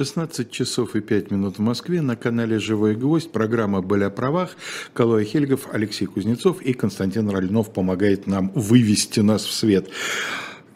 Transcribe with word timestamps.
16 0.00 0.50
часов 0.50 0.96
и 0.96 1.02
5 1.02 1.30
минут 1.30 1.58
в 1.58 1.60
Москве 1.60 2.00
на 2.00 2.16
канале 2.16 2.58
«Живой 2.58 2.94
гвоздь». 2.94 3.30
Программа 3.32 3.82
«Были 3.82 4.04
о 4.04 4.10
правах». 4.10 4.56
Калоя 4.94 5.24
Хельгов, 5.24 5.68
Алексей 5.74 6.06
Кузнецов 6.06 6.62
и 6.62 6.72
Константин 6.72 7.28
Рольнов 7.28 7.70
помогает 7.70 8.26
нам 8.26 8.50
вывести 8.54 9.20
нас 9.20 9.44
в 9.44 9.52
свет. 9.52 9.90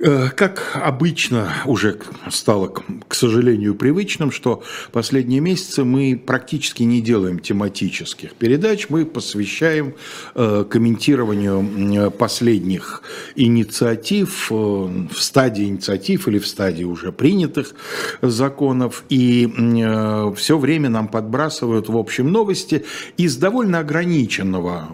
Э, 0.04 0.29
как 0.37 0.72
обычно 0.75 1.51
уже 1.64 1.98
стало, 2.29 2.75
к 3.09 3.14
сожалению, 3.14 3.75
привычным, 3.75 4.30
что 4.30 4.62
последние 4.93 5.41
месяцы 5.41 5.82
мы 5.82 6.23
практически 6.25 6.82
не 6.82 7.00
делаем 7.00 7.38
тематических 7.38 8.34
передач, 8.34 8.91
мы 8.91 9.06
посвящаем 9.06 9.95
э, 10.34 10.66
комментированию 10.69 12.11
последних 12.11 13.01
инициатив 13.34 14.48
э, 14.51 14.55
в 14.55 15.19
стадии 15.19 15.64
инициатив 15.64 16.29
или 16.29 16.39
в 16.39 16.46
стадии 16.46 16.84
уже 16.84 17.11
принятых 17.11 17.75
законов. 18.21 19.05
И 19.09 19.50
все 20.36 20.59
время 20.59 20.91
нам 20.91 21.09
подбрасывают 21.09 21.89
в 21.89 21.97
общем 21.97 22.30
новости 22.30 22.84
из 23.16 23.36
довольно 23.39 23.78
ограниченного 23.78 24.89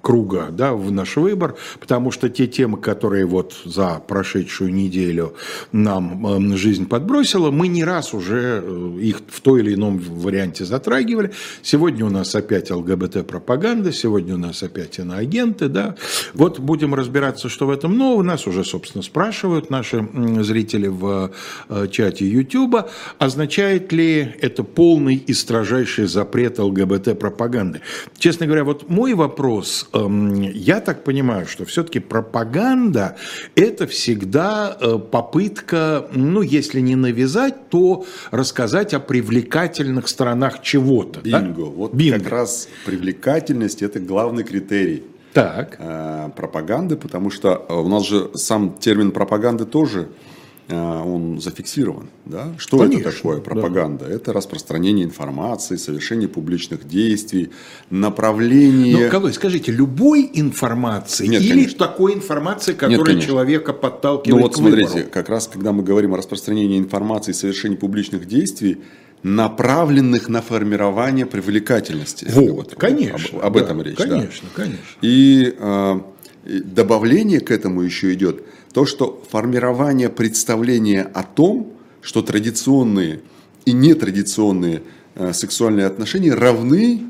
круга 0.00 0.48
да, 0.50 0.72
в 0.72 0.90
наш 0.90 1.16
выбор, 1.16 1.54
потому 1.78 2.10
что 2.10 2.28
те 2.28 2.48
темы, 2.48 2.78
которые 2.78 3.26
вот 3.26 3.54
за 3.64 4.02
прошедшую 4.24 4.72
неделю 4.72 5.34
нам 5.72 6.26
эм, 6.26 6.56
жизнь 6.56 6.86
подбросила, 6.86 7.50
мы 7.50 7.68
не 7.68 7.84
раз 7.84 8.14
уже 8.14 8.62
э, 8.64 8.98
их 9.02 9.20
в 9.28 9.42
той 9.42 9.60
или 9.60 9.74
ином 9.74 9.98
варианте 9.98 10.64
затрагивали. 10.64 11.32
Сегодня 11.60 12.06
у 12.06 12.10
нас 12.10 12.34
опять 12.34 12.70
ЛГБТ-пропаганда, 12.70 13.92
сегодня 13.92 14.36
у 14.36 14.38
нас 14.38 14.62
опять 14.62 14.98
иноагенты. 14.98 15.68
Да? 15.68 15.96
Вот 16.32 16.58
будем 16.58 16.94
разбираться, 16.94 17.50
что 17.50 17.66
в 17.66 17.70
этом 17.70 17.98
нового. 17.98 18.22
Нас 18.22 18.46
уже, 18.46 18.64
собственно, 18.64 19.02
спрашивают 19.02 19.68
наши 19.68 20.08
зрители 20.40 20.86
в 20.86 21.30
э, 21.68 21.88
чате 21.90 22.26
YouTube, 22.26 22.76
означает 23.18 23.92
ли 23.92 24.34
это 24.40 24.64
полный 24.64 25.16
и 25.16 25.34
строжайший 25.34 26.06
запрет 26.06 26.58
ЛГБТ-пропаганды. 26.58 27.82
Честно 28.16 28.46
говоря, 28.46 28.64
вот 28.64 28.88
мой 28.88 29.12
вопрос, 29.12 29.88
эм, 29.92 30.40
я 30.40 30.80
так 30.80 31.04
понимаю, 31.04 31.46
что 31.46 31.66
все-таки 31.66 31.98
пропаганда– 31.98 33.16
это 33.54 33.86
все 33.86 34.03
всегда 34.04 34.76
э, 34.78 34.98
попытка, 34.98 36.06
ну, 36.12 36.42
если 36.42 36.80
не 36.80 36.94
навязать, 36.94 37.70
то 37.70 38.04
рассказать 38.30 38.92
о 38.92 39.00
привлекательных 39.00 40.08
сторонах 40.08 40.60
чего-то. 40.60 41.20
Бинго. 41.20 41.64
Да? 41.64 41.70
Вот 41.70 41.94
Бинго. 41.94 42.18
как 42.18 42.30
раз 42.30 42.68
привлекательность– 42.84 43.80
это 43.82 44.00
главный 44.00 44.44
критерий. 44.44 45.04
Так. 45.32 45.76
Э, 45.78 46.28
пропаганды, 46.36 46.96
потому 46.96 47.30
что 47.30 47.56
у 47.70 47.88
нас 47.88 48.06
же 48.06 48.30
сам 48.34 48.74
термин 48.74 49.10
пропаганды 49.10 49.64
тоже– 49.64 50.08
он 50.68 51.40
зафиксирован. 51.40 52.08
Да? 52.24 52.54
Что 52.56 52.78
Конечно, 52.78 53.08
это 53.08 53.16
такое 53.16 53.40
пропаганда? 53.40 54.06
Да. 54.06 54.10
Это 54.10 54.32
распространение 54.32 55.04
информации, 55.04 55.76
совершение 55.76 56.26
публичных 56.26 56.88
действий, 56.88 57.50
направление... 57.90 59.04
Ну, 59.04 59.10
Колой, 59.10 59.34
скажите, 59.34 59.72
любой 59.72 60.30
информации 60.32 61.26
Нет, 61.26 61.42
или 61.42 61.50
конечно. 61.50 61.78
такой 61.78 62.14
информации, 62.14 62.72
которая 62.72 63.16
Нет, 63.16 63.24
человека 63.24 63.74
подталкивает 63.74 64.34
Ну 64.34 64.42
вот 64.42 64.54
смотрите, 64.56 64.88
выбору? 64.88 65.10
как 65.12 65.28
раз 65.28 65.48
когда 65.48 65.72
мы 65.72 65.82
говорим 65.82 66.14
о 66.14 66.16
распространении 66.16 66.78
информации 66.78 67.32
и 67.32 67.34
совершении 67.34 67.76
публичных 67.76 68.26
действий, 68.26 68.78
направленных 69.22 70.28
на 70.28 70.40
формирование 70.40 71.26
привлекательности. 71.26 72.26
Вот, 72.30 72.74
конечно. 72.74 73.38
Об, 73.38 73.46
об 73.46 73.54
да, 73.54 73.60
этом 73.60 73.82
речь. 73.82 73.96
Конечно, 73.96 74.48
да. 74.54 74.62
конечно. 74.62 74.84
И, 75.02 75.54
э, 75.58 76.00
и 76.46 76.60
добавление 76.60 77.40
к 77.40 77.50
этому 77.50 77.82
еще 77.82 78.14
идет– 78.14 78.42
то, 78.74 78.86
что 78.86 79.22
формирование 79.30 80.08
представления 80.08 81.02
о 81.02 81.22
том, 81.22 81.72
что 82.02 82.22
традиционные 82.22 83.20
и 83.64 83.72
нетрадиционные 83.72 84.82
э, 85.14 85.32
сексуальные 85.32 85.86
отношения 85.86 86.34
равны, 86.34 87.06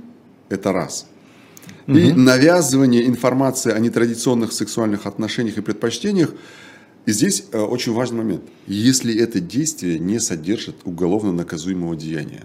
это 0.50 0.72
раз. 0.72 1.06
Угу. 1.88 1.96
И 1.96 2.12
навязывание 2.12 3.06
информации 3.06 3.72
о 3.72 3.78
нетрадиционных 3.78 4.52
сексуальных 4.52 5.06
отношениях 5.06 5.56
и 5.56 5.62
предпочтениях, 5.62 6.34
и 7.06 7.12
здесь 7.12 7.46
э, 7.50 7.58
очень 7.58 7.94
важный 7.94 8.18
момент. 8.18 8.42
Если 8.66 9.18
это 9.18 9.40
действие 9.40 9.98
не 9.98 10.20
содержит 10.20 10.76
уголовно 10.84 11.32
наказуемого 11.32 11.96
деяния. 11.96 12.44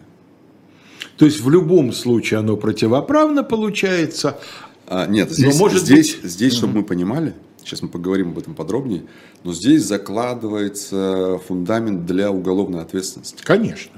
То 1.18 1.26
есть 1.26 1.42
в 1.42 1.50
любом 1.50 1.92
случае 1.92 2.40
оно 2.40 2.56
противоправно 2.56 3.44
получается. 3.44 4.40
А, 4.88 5.08
нет, 5.08 5.30
здесь, 5.30 5.60
может 5.60 5.84
здесь, 5.84 6.16
быть... 6.16 6.32
здесь 6.32 6.54
угу. 6.54 6.58
чтобы 6.60 6.74
мы 6.76 6.84
понимали, 6.86 7.34
Сейчас 7.70 7.84
мы 7.84 7.90
поговорим 7.90 8.30
об 8.30 8.40
этом 8.40 8.56
подробнее. 8.56 9.04
Но 9.44 9.54
здесь 9.54 9.84
закладывается 9.84 11.40
фундамент 11.48 12.08
для 12.08 12.32
уголовной 12.32 12.82
ответственности. 12.82 13.44
Конечно. 13.44 13.92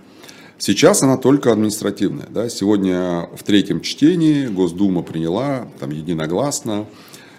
Сейчас 0.58 1.02
она 1.04 1.16
только 1.16 1.54
административная. 1.54 2.28
Да? 2.30 2.50
Сегодня 2.50 3.30
в 3.34 3.44
третьем 3.44 3.80
чтении 3.80 4.48
Госдума 4.48 5.04
приняла 5.04 5.70
там, 5.80 5.92
единогласно 5.92 6.86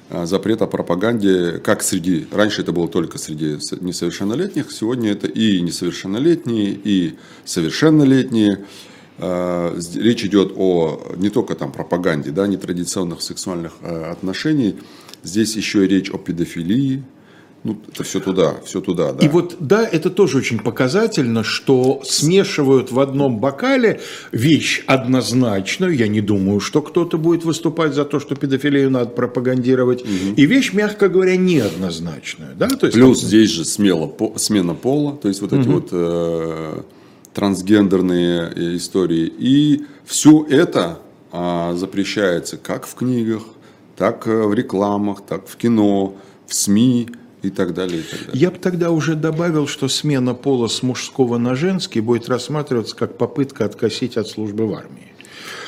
э, 0.09 0.25
запрет 0.25 0.63
о 0.63 0.67
пропаганде, 0.67 1.61
как 1.63 1.83
среди, 1.83 2.27
раньше 2.33 2.63
это 2.63 2.73
было 2.73 2.89
только 2.89 3.19
среди 3.19 3.59
несовершеннолетних, 3.81 4.73
сегодня 4.73 5.13
это 5.13 5.27
и 5.27 5.61
несовершеннолетние, 5.61 6.71
и 6.73 7.17
совершеннолетние. 7.45 8.65
Э, 9.19 9.79
речь 9.97 10.25
идет 10.25 10.55
о 10.57 11.13
не 11.17 11.29
только 11.29 11.55
там 11.57 11.73
пропаганде, 11.73 12.31
да, 12.31 12.47
нетрадиционных 12.47 13.21
сексуальных 13.21 13.75
э, 13.83 14.11
отношений, 14.11 14.79
Здесь 15.23 15.57
еще 15.57 15.85
и 15.85 15.89
речь 15.89 16.11
о 16.11 16.19
педофилии. 16.19 17.05
Ну, 17.65 17.79
это 17.93 18.03
все 18.03 18.19
туда, 18.19 18.57
все 18.65 18.81
туда, 18.81 19.13
да. 19.13 19.25
И 19.25 19.29
вот, 19.29 19.57
да, 19.61 19.87
это 19.87 20.11
тоже 20.11 20.39
очень 20.39 20.59
показательно, 20.59 21.45
что 21.45 22.03
смешивают 22.05 22.91
в 22.91 22.99
одном 22.99 23.39
бокале 23.39 24.01
вещь 24.33 24.83
однозначную, 24.89 25.95
я 25.95 26.09
не 26.09 26.21
думаю, 26.21 26.59
что 26.59 26.83
кто-то 26.83 27.19
будет 27.19 27.45
выступать 27.45 27.95
за 27.95 28.05
то, 28.05 28.19
что 28.19 28.35
педофилию 28.35 28.91
надо 28.91 29.11
пропагандировать, 29.11 30.03
угу. 30.03 30.35
и 30.37 30.45
вещь, 30.45 30.73
мягко 30.73 31.09
говоря, 31.09 31.37
неоднозначную, 31.37 32.57
да? 32.57 32.69
То 32.69 32.87
есть, 32.87 32.99
Плюс 32.99 33.21
как... 33.21 33.29
здесь 33.29 33.51
же 33.51 33.65
смело, 33.65 34.09
по, 34.09 34.37
смена 34.39 34.75
пола, 34.75 35.17
то 35.17 35.29
есть 35.29 35.41
вот 35.41 35.53
угу. 35.53 35.61
эти 35.61 35.69
вот 35.69 35.89
э, 35.93 36.83
трансгендерные 37.33 38.53
э, 38.57 38.77
истории, 38.77 39.33
и 39.39 39.85
все 40.05 40.45
это 40.51 40.99
э, 41.33 41.75
запрещается 41.77 42.57
как 42.57 42.89
в 42.89 42.97
книгах, 42.97 43.45
так 43.97 44.27
э, 44.27 44.47
в 44.47 44.55
рекламах, 44.55 45.23
так 45.27 45.47
в 45.47 45.57
кино, 45.57 46.15
в 46.47 46.55
СМИ 46.55 47.11
и 47.43 47.51
так 47.51 47.75
далее. 47.75 48.01
И 48.01 48.03
так 48.03 48.21
далее. 48.27 48.41
Я 48.41 48.51
бы 48.51 48.59
тогда 48.59 48.91
уже 48.91 49.15
добавил, 49.15 49.67
что 49.67 49.89
смена 49.89 50.35
пола 50.35 50.69
с 50.69 50.83
мужского 50.83 51.39
на 51.39 51.55
женский 51.55 52.01
будет 52.01 52.29
рассматриваться 52.29 52.97
как 52.97 53.19
попытка 53.19 53.65
откосить 53.65 54.17
от 54.17 54.29
службы 54.29 54.67
в 54.67 54.75
армии. 54.75 55.13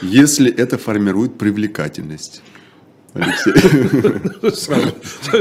Если 0.02 0.52
это 0.52 0.78
формирует 0.78 1.38
привлекательность. 1.38 2.42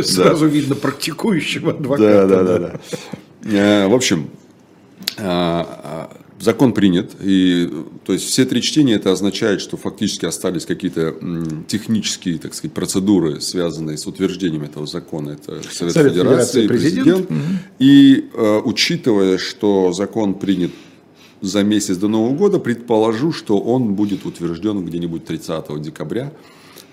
Сразу 0.04 0.46
видно 0.46 0.76
практикующего 0.76 1.72
адвоката. 1.72 2.28
Да, 2.28 2.44
да, 2.44 2.60
да. 2.60 2.80
Э, 3.46 3.88
в 3.88 3.96
общем, 3.96 4.30
э, 5.18 5.64
Закон 6.44 6.74
принят, 6.74 7.12
и 7.22 7.72
то 8.06 8.12
есть 8.12 8.26
все 8.26 8.44
три 8.44 8.62
чтения 8.62 8.96
это 8.96 9.14
означает, 9.14 9.62
что 9.62 9.78
фактически 9.78 10.26
остались 10.26 10.66
какие-то 10.66 11.16
технические, 11.68 12.38
так 12.38 12.54
сказать, 12.54 12.74
процедуры, 12.74 13.40
связанные 13.40 13.98
с 13.98 14.06
утверждением 14.08 14.64
этого 14.64 14.86
закона. 14.86 15.32
Это 15.32 15.64
Совет, 15.72 15.94
Совет 15.94 16.12
Федерации, 16.12 16.68
президент. 16.68 17.28
президент. 17.28 17.32
Угу. 17.32 17.60
И 17.80 18.30
э, 18.34 18.62
учитывая, 18.66 19.38
что 19.38 19.94
закон 19.94 20.34
принят 20.34 20.72
за 21.40 21.64
месяц 21.64 21.96
до 21.96 22.10
Нового 22.10 22.36
года, 22.36 22.60
предположу, 22.60 23.32
что 23.32 23.58
он 23.58 23.94
будет 23.94 24.26
утвержден 24.26 24.86
где-нибудь 24.86 25.24
30 25.24 25.82
декабря 25.82 26.34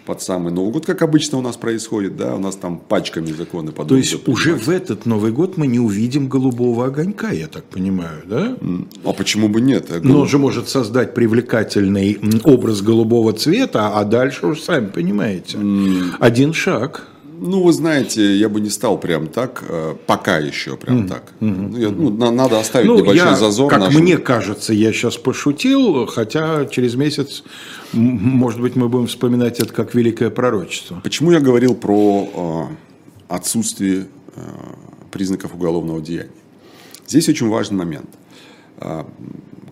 под 0.06 0.22
самый 0.22 0.52
Новый 0.52 0.72
год, 0.72 0.86
как 0.86 1.02
обычно 1.02 1.38
у 1.38 1.42
нас 1.42 1.56
происходит, 1.56 2.16
да, 2.16 2.34
у 2.34 2.38
нас 2.38 2.56
там 2.56 2.78
пачками 2.78 3.32
законы 3.32 3.72
подобные. 3.72 3.88
То 3.88 3.96
есть 3.96 4.28
уже 4.28 4.54
в 4.54 4.68
этот 4.68 5.06
Новый 5.06 5.32
год 5.32 5.56
мы 5.56 5.66
не 5.66 5.78
увидим 5.78 6.28
голубого 6.28 6.86
огонька, 6.86 7.30
я 7.30 7.46
так 7.46 7.64
понимаю, 7.64 8.22
да? 8.26 8.56
А 9.04 9.12
почему 9.12 9.48
бы 9.48 9.60
нет? 9.60 9.88
Голуб... 9.88 10.04
Но 10.04 10.20
он 10.20 10.28
же 10.28 10.38
может 10.38 10.68
создать 10.68 11.14
привлекательный 11.14 12.18
образ 12.44 12.82
голубого 12.82 13.32
цвета, 13.32 13.98
а 13.98 14.04
дальше 14.04 14.46
уж 14.46 14.60
сами 14.60 14.86
понимаете, 14.86 15.58
один 16.18 16.52
шаг. 16.52 17.06
Ну, 17.42 17.62
вы 17.62 17.72
знаете, 17.72 18.36
я 18.36 18.50
бы 18.50 18.60
не 18.60 18.68
стал 18.68 19.00
прям 19.00 19.26
так, 19.26 19.64
э, 19.66 19.94
пока 20.06 20.36
еще 20.36 20.76
прям 20.76 20.98
mm-hmm. 20.98 21.08
так. 21.08 21.32
Mm-hmm. 21.40 21.80
Я, 21.80 21.88
ну, 21.88 22.10
надо 22.10 22.60
оставить 22.60 22.86
ну, 22.86 22.98
небольшой 22.98 23.30
я, 23.30 23.36
зазор. 23.36 23.70
Как 23.70 23.80
нашему... 23.80 24.02
мне 24.02 24.18
кажется, 24.18 24.74
я 24.74 24.92
сейчас 24.92 25.16
пошутил, 25.16 26.04
хотя 26.04 26.66
через 26.66 26.96
месяц, 26.96 27.42
может 27.94 28.60
быть, 28.60 28.76
мы 28.76 28.90
будем 28.90 29.06
вспоминать 29.06 29.58
это 29.58 29.72
как 29.72 29.94
великое 29.94 30.28
пророчество. 30.28 31.00
Почему 31.02 31.32
я 31.32 31.40
говорил 31.40 31.74
про 31.74 32.68
э, 32.68 33.34
отсутствие 33.34 34.08
э, 34.36 34.40
признаков 35.10 35.54
уголовного 35.54 36.02
деяния? 36.02 36.30
Здесь 37.06 37.26
очень 37.30 37.48
важный 37.48 37.78
момент. 37.78 38.10
Э, 38.76 39.04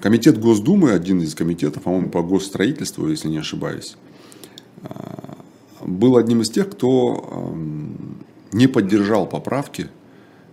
комитет 0.00 0.40
Госдумы, 0.40 0.92
один 0.92 1.20
из 1.20 1.34
комитетов, 1.34 1.82
по-моему, 1.82 2.08
по 2.08 2.22
госстроительству, 2.22 3.08
если 3.08 3.28
не 3.28 3.38
ошибаюсь, 3.38 3.98
э, 4.84 4.88
был 5.96 6.16
одним 6.16 6.42
из 6.42 6.50
тех, 6.50 6.70
кто 6.70 7.52
эм, 7.52 8.24
не 8.52 8.66
поддержал 8.66 9.26
поправки 9.26 9.88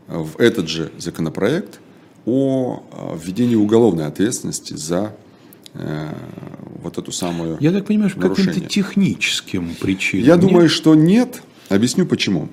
в 0.07 0.39
этот 0.39 0.67
же 0.67 0.91
законопроект 0.97 1.79
о 2.25 2.83
э, 2.91 3.17
введении 3.21 3.55
уголовной 3.55 4.05
ответственности 4.07 4.73
за 4.73 5.15
э, 5.73 6.13
вот 6.81 6.97
эту 6.97 7.11
самую 7.11 7.57
Я 7.59 7.71
так 7.71 7.85
понимаю, 7.85 8.09
что 8.09 8.19
каким-то 8.21 8.59
техническим 8.61 9.75
причинам. 9.75 10.25
Я 10.25 10.35
нет? 10.35 10.41
думаю, 10.41 10.69
что 10.69 10.95
нет. 10.95 11.41
Объясню 11.69 12.05
почему. 12.05 12.49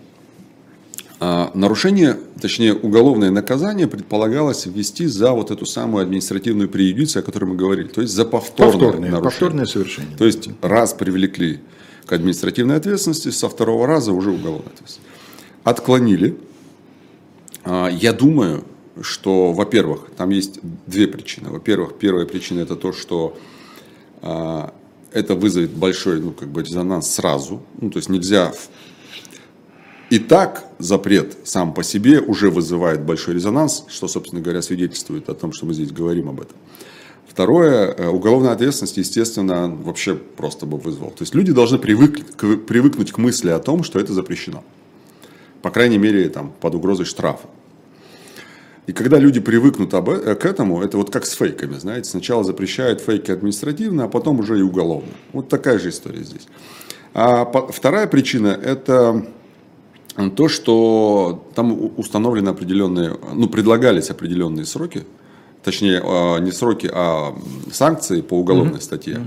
А, 1.24 1.52
Нарушение, 1.54 2.18
точнее 2.40 2.74
уголовное 2.74 3.30
наказание 3.30 3.86
предполагалось 3.86 4.66
ввести 4.66 5.06
за 5.06 5.30
вот 5.30 5.50
эту 5.50 5.66
самую 5.66 6.02
административную 6.02 6.68
преюдицию, 6.68 7.22
о 7.22 7.24
которой 7.24 7.44
мы 7.44 7.54
говорили, 7.54 7.86
то 7.86 8.00
есть 8.00 8.12
за 8.12 8.24
повторное, 8.24 8.72
повторное, 8.72 9.10
нарушение. 9.10 9.22
повторное 9.22 9.66
совершение. 9.66 10.16
То 10.16 10.24
есть 10.24 10.48
раз 10.62 10.94
привлекли 10.94 11.60
к 12.06 12.12
административной 12.12 12.76
ответственности, 12.76 13.30
со 13.30 13.48
второго 13.48 13.86
раза 13.86 14.12
уже 14.12 14.30
уголовная 14.30 14.72
ответственность. 14.72 15.00
Отклонили. 15.64 16.38
А, 17.64 17.88
Я 17.88 18.12
думаю, 18.12 18.64
что, 19.00 19.52
во-первых, 19.52 20.10
там 20.16 20.30
есть 20.30 20.60
две 20.86 21.06
причины. 21.06 21.50
Во-первых, 21.50 21.98
первая 21.98 22.26
причина 22.26 22.60
это 22.60 22.76
то, 22.76 22.92
что 22.92 23.36
а, 24.20 24.74
это 25.12 25.34
вызовет 25.34 25.70
большой 25.70 26.20
ну, 26.20 26.32
как 26.32 26.48
бы 26.48 26.62
резонанс 26.62 27.10
сразу. 27.10 27.62
Ну, 27.80 27.90
то 27.90 27.98
есть 27.98 28.08
нельзя... 28.08 28.52
И 30.10 30.18
так 30.18 30.66
запрет 30.78 31.38
сам 31.44 31.72
по 31.72 31.82
себе 31.82 32.20
уже 32.20 32.50
вызывает 32.50 33.02
большой 33.02 33.32
резонанс, 33.32 33.84
что, 33.88 34.08
собственно 34.08 34.42
говоря, 34.42 34.60
свидетельствует 34.60 35.30
о 35.30 35.34
том, 35.34 35.54
что 35.54 35.64
мы 35.64 35.72
здесь 35.72 35.90
говорим 35.90 36.28
об 36.28 36.42
этом. 36.42 36.54
Второе, 37.26 37.86
э, 37.92 38.08
уголовная 38.08 38.52
ответственность, 38.52 38.96
естественно, 38.98 39.68
вообще 39.68 40.14
просто 40.14 40.66
бы 40.66 40.76
вызвал. 40.76 41.10
То 41.10 41.22
есть 41.22 41.34
люди 41.34 41.52
должны 41.52 41.78
привыкнуть 41.78 42.36
к, 42.36 42.56
привыкнуть 42.58 43.12
к 43.12 43.18
мысли 43.18 43.50
о 43.50 43.58
том, 43.58 43.84
что 43.84 43.98
это 43.98 44.12
запрещено. 44.12 44.62
По 45.62 45.70
крайней 45.70 45.98
мере, 45.98 46.28
там, 46.28 46.52
под 46.60 46.74
угрозой 46.74 47.06
штрафа. 47.06 47.48
И 48.86 48.92
когда 48.92 49.18
люди 49.18 49.40
привыкнут 49.40 49.94
об, 49.94 50.10
э- 50.10 50.34
к 50.34 50.44
этому, 50.44 50.82
это 50.82 50.96
вот 50.96 51.10
как 51.10 51.24
с 51.24 51.32
фейками, 51.32 51.78
знаете, 51.78 52.10
сначала 52.10 52.42
запрещают 52.42 53.00
фейки 53.00 53.30
административно, 53.30 54.04
а 54.04 54.08
потом 54.08 54.40
уже 54.40 54.58
и 54.58 54.62
уголовно. 54.62 55.12
Вот 55.32 55.48
такая 55.48 55.78
же 55.78 55.90
история 55.90 56.24
здесь. 56.24 56.48
А 57.14 57.44
по- 57.44 57.70
вторая 57.70 58.06
причина– 58.08 58.48
это 58.62 59.26
то, 60.36 60.48
что 60.48 61.48
там 61.54 61.92
установлены 61.96 62.50
определенные, 62.50 63.16
ну, 63.32 63.48
предлагались 63.48 64.10
определенные 64.10 64.66
сроки, 64.66 65.04
точнее, 65.62 66.00
а, 66.04 66.38
не 66.38 66.52
сроки, 66.52 66.90
а 66.92 67.34
санкции 67.72 68.20
по 68.20 68.34
уголовной 68.34 68.80
статье. 68.80 69.20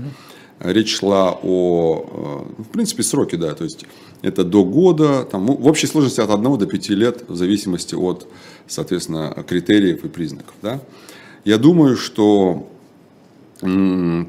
Речь 0.58 0.96
шла 0.96 1.38
о, 1.42 2.46
э, 2.58 2.62
в 2.62 2.68
принципе, 2.68 3.02
сроки, 3.02 3.36
да, 3.36 3.54
то 3.54 3.64
есть 3.64 3.84
это 4.22 4.42
до 4.42 4.64
года, 4.64 5.24
там, 5.30 5.46
в 5.46 5.66
общей 5.66 5.86
сложности 5.86 6.20
от 6.20 6.30
1 6.30 6.56
до 6.56 6.66
5 6.66 6.88
лет, 6.94 7.24
в 7.28 7.36
зависимости 7.36 7.94
от, 7.94 8.26
соответственно, 8.66 9.44
критериев 9.46 10.04
и 10.04 10.08
признаков. 10.08 10.54
Да. 10.62 10.80
Я 11.44 11.58
думаю, 11.58 11.96
что 11.96 12.66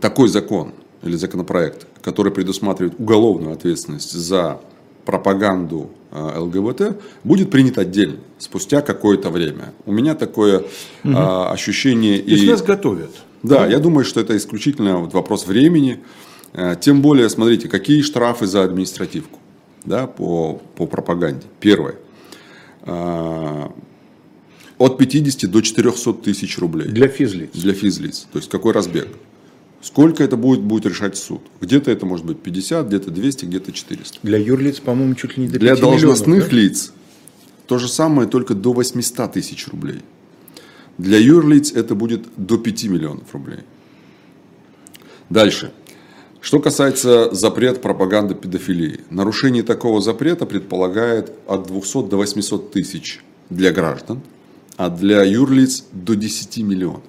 такой 0.01 0.27
закон 0.27 0.74
или 1.01 1.15
законопроект, 1.15 1.88
который 2.01 2.31
предусматривает 2.31 3.00
уголовную 3.00 3.53
ответственность 3.53 4.12
за 4.12 4.60
пропаганду 5.07 5.89
э, 6.12 6.39
ЛГБТ, 6.39 6.98
будет 7.24 7.50
принят 7.50 7.77
отдельно, 7.77 8.18
спустя 8.38 8.81
какое-то 8.81 9.30
время. 9.30 9.74
У 9.86 9.94
меня 9.94 10.15
такое 10.15 10.63
э, 11.04 11.09
ощущение... 11.13 12.19
То 12.19 12.30
есть 12.31 12.44
и- 12.44 12.50
нас 12.50 12.62
готовят. 12.62 13.12
да, 13.42 13.65
я 13.65 13.80
думаю, 13.80 14.04
что 14.04 14.19
это 14.19 14.36
исключительно 14.36 14.98
вот 14.98 15.13
вопрос 15.13 15.48
времени. 15.48 16.00
Э, 16.54 16.75
Тем 16.80 17.01
более, 17.01 17.30
смотрите, 17.30 17.69
какие 17.69 18.01
штрафы 18.01 18.48
за 18.48 18.63
административку 18.63 19.39
да, 19.86 20.07
по, 20.07 20.62
по 20.75 20.86
пропаганде. 20.88 21.48
Первое. 21.62 21.95
От 24.77 24.98
50 24.98 25.50
до 25.50 25.62
400 25.62 26.13
тысяч 26.13 26.57
рублей 26.60 26.88
Для 26.89 27.07
физлиц. 27.07 27.50
для 27.53 27.74
физлиц. 27.74 28.27
То 28.31 28.39
есть 28.39 28.50
какой 28.50 28.74
разбег? 28.74 29.07
Сколько 29.81 30.24
это 30.24 30.38
будет, 30.38 30.62
будет 30.62 30.85
решать 30.85 31.18
суд? 31.18 31.41
Где-то 31.62 31.91
это 31.91 32.06
может 32.06 32.25
быть 32.25 32.39
50, 32.39 32.88
где-то 32.88 33.12
200, 33.12 33.45
где-то 33.45 33.71
400. 33.71 34.19
Для 34.24 34.38
юрлиц, 34.38 34.79
по-моему, 34.79 35.15
чуть 35.15 35.38
ли 35.38 35.44
не 35.44 35.50
до 35.50 35.59
Для 35.59 35.75
5 35.75 35.77
миллионов, 35.77 36.01
должностных 36.01 36.50
да? 36.50 36.56
лиц 36.56 36.94
то 37.68 37.77
же 37.77 37.88
самое, 37.88 38.27
только 38.27 38.56
до 38.56 38.74
800 38.74 39.33
тысяч 39.33 39.68
рублей. 39.68 40.01
Для 40.97 41.19
юрлиц 41.19 41.74
это 41.74 41.94
будет 41.94 42.24
до 42.38 42.57
5 42.57 42.83
миллионов 42.85 43.33
рублей. 43.33 43.59
Дальше. 45.29 45.71
Что 46.39 46.59
касается 46.59 47.33
запрет 47.33 47.81
пропаганды 47.81 48.33
педофилии. 48.33 49.01
Нарушение 49.09 49.63
такого 49.63 50.01
запрета 50.01 50.45
предполагает 50.45 51.33
от 51.45 51.68
200 51.68 52.07
до 52.07 52.18
800 52.18 52.71
тысяч 52.71 53.21
для 53.50 53.71
граждан, 53.71 54.21
а 54.77 54.89
для 54.89 55.24
юрлиц 55.24 55.85
до 55.91 56.15
10 56.15 56.57
миллионов. 56.59 57.03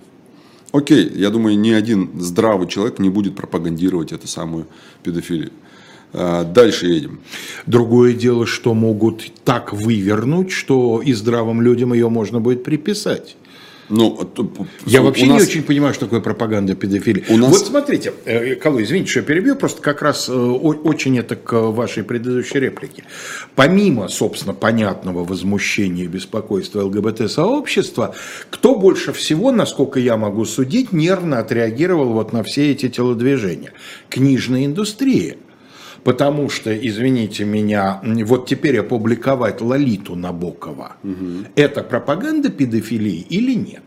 Окей, 0.73 1.11
я 1.15 1.31
думаю, 1.31 1.59
ни 1.59 1.71
один 1.71 2.11
здравый 2.21 2.69
человек 2.69 2.99
не 2.99 3.09
будет 3.09 3.35
пропагандировать 3.35 4.13
эту 4.13 4.27
самую 4.27 4.67
педофилию. 5.03 5.51
А, 6.13 6.45
Дальше 6.45 6.87
едем. 6.87 7.21
Другое 7.67 8.13
дело, 8.13 8.47
что 8.47 8.75
могут 8.75 9.33
так 9.45 9.73
вывернуть, 9.73 10.51
что 10.51 11.01
и 11.03 11.13
здравым 11.15 11.63
людям 11.63 11.93
ее 11.93 12.09
можно 12.09 12.41
будет 12.41 12.65
приписать. 12.65 13.37
Ну, 13.89 14.11
то- 14.11 14.51
Я 14.87 15.01
вообще 15.03 15.27
нас- 15.27 15.41
не 15.41 15.43
очень 15.49 15.63
понимаю, 15.63 15.95
что 15.95 16.05
такое 16.05 16.21
пропаганда 16.21 16.75
педофилии. 16.75 17.25
У 17.31 17.37
нас- 17.39 17.51
Вот 17.51 17.67
смотрите, 17.67 18.13
э, 18.27 18.55
Калу, 18.57 18.83
извините, 18.83 19.11
что 19.11 19.21
я 19.21 19.27
перебью, 19.27 19.57
просто 19.57 19.81
как 19.81 20.03
раз 20.03 20.29
э, 20.29 20.33
очень 20.33 21.19
это 21.19 21.37
к 21.37 21.53
вашей 21.71 22.03
предыдущей 22.05 22.61
реплике. 22.61 23.05
Помимо, 23.55 24.09
собственно, 24.09 24.53
понятного 24.55 25.25
возмущения 25.25 26.05
и 26.05 26.09
беспокойства 26.09 26.83
ЛГБТ-сообщества, 26.83 28.15
кто 28.51 28.75
больше 28.75 29.13
всего, 29.13 29.53
насколько 29.53 29.99
я 30.01 30.17
могу 30.17 30.45
судить, 30.45 30.93
нервно 30.93 31.39
отреагировал 31.39 32.13
вот 32.13 32.33
на 32.33 32.43
все 32.43 32.71
эти 32.73 32.89
телодвижения? 32.89 33.73
Книжная 34.11 34.67
индустрия. 34.67 35.37
Потому 36.05 36.49
что, 36.49 36.75
извините 36.77 37.45
меня, 37.45 38.01
вот 38.25 38.47
теперь 38.47 38.79
опубликовать 38.81 39.61
Лолиту 39.61 40.15
Набокова, 40.15 40.93
это 41.55 41.83
пропаганда 41.83 42.51
педофилии 42.51 43.27
или 43.29 43.55
нет? 43.55 43.83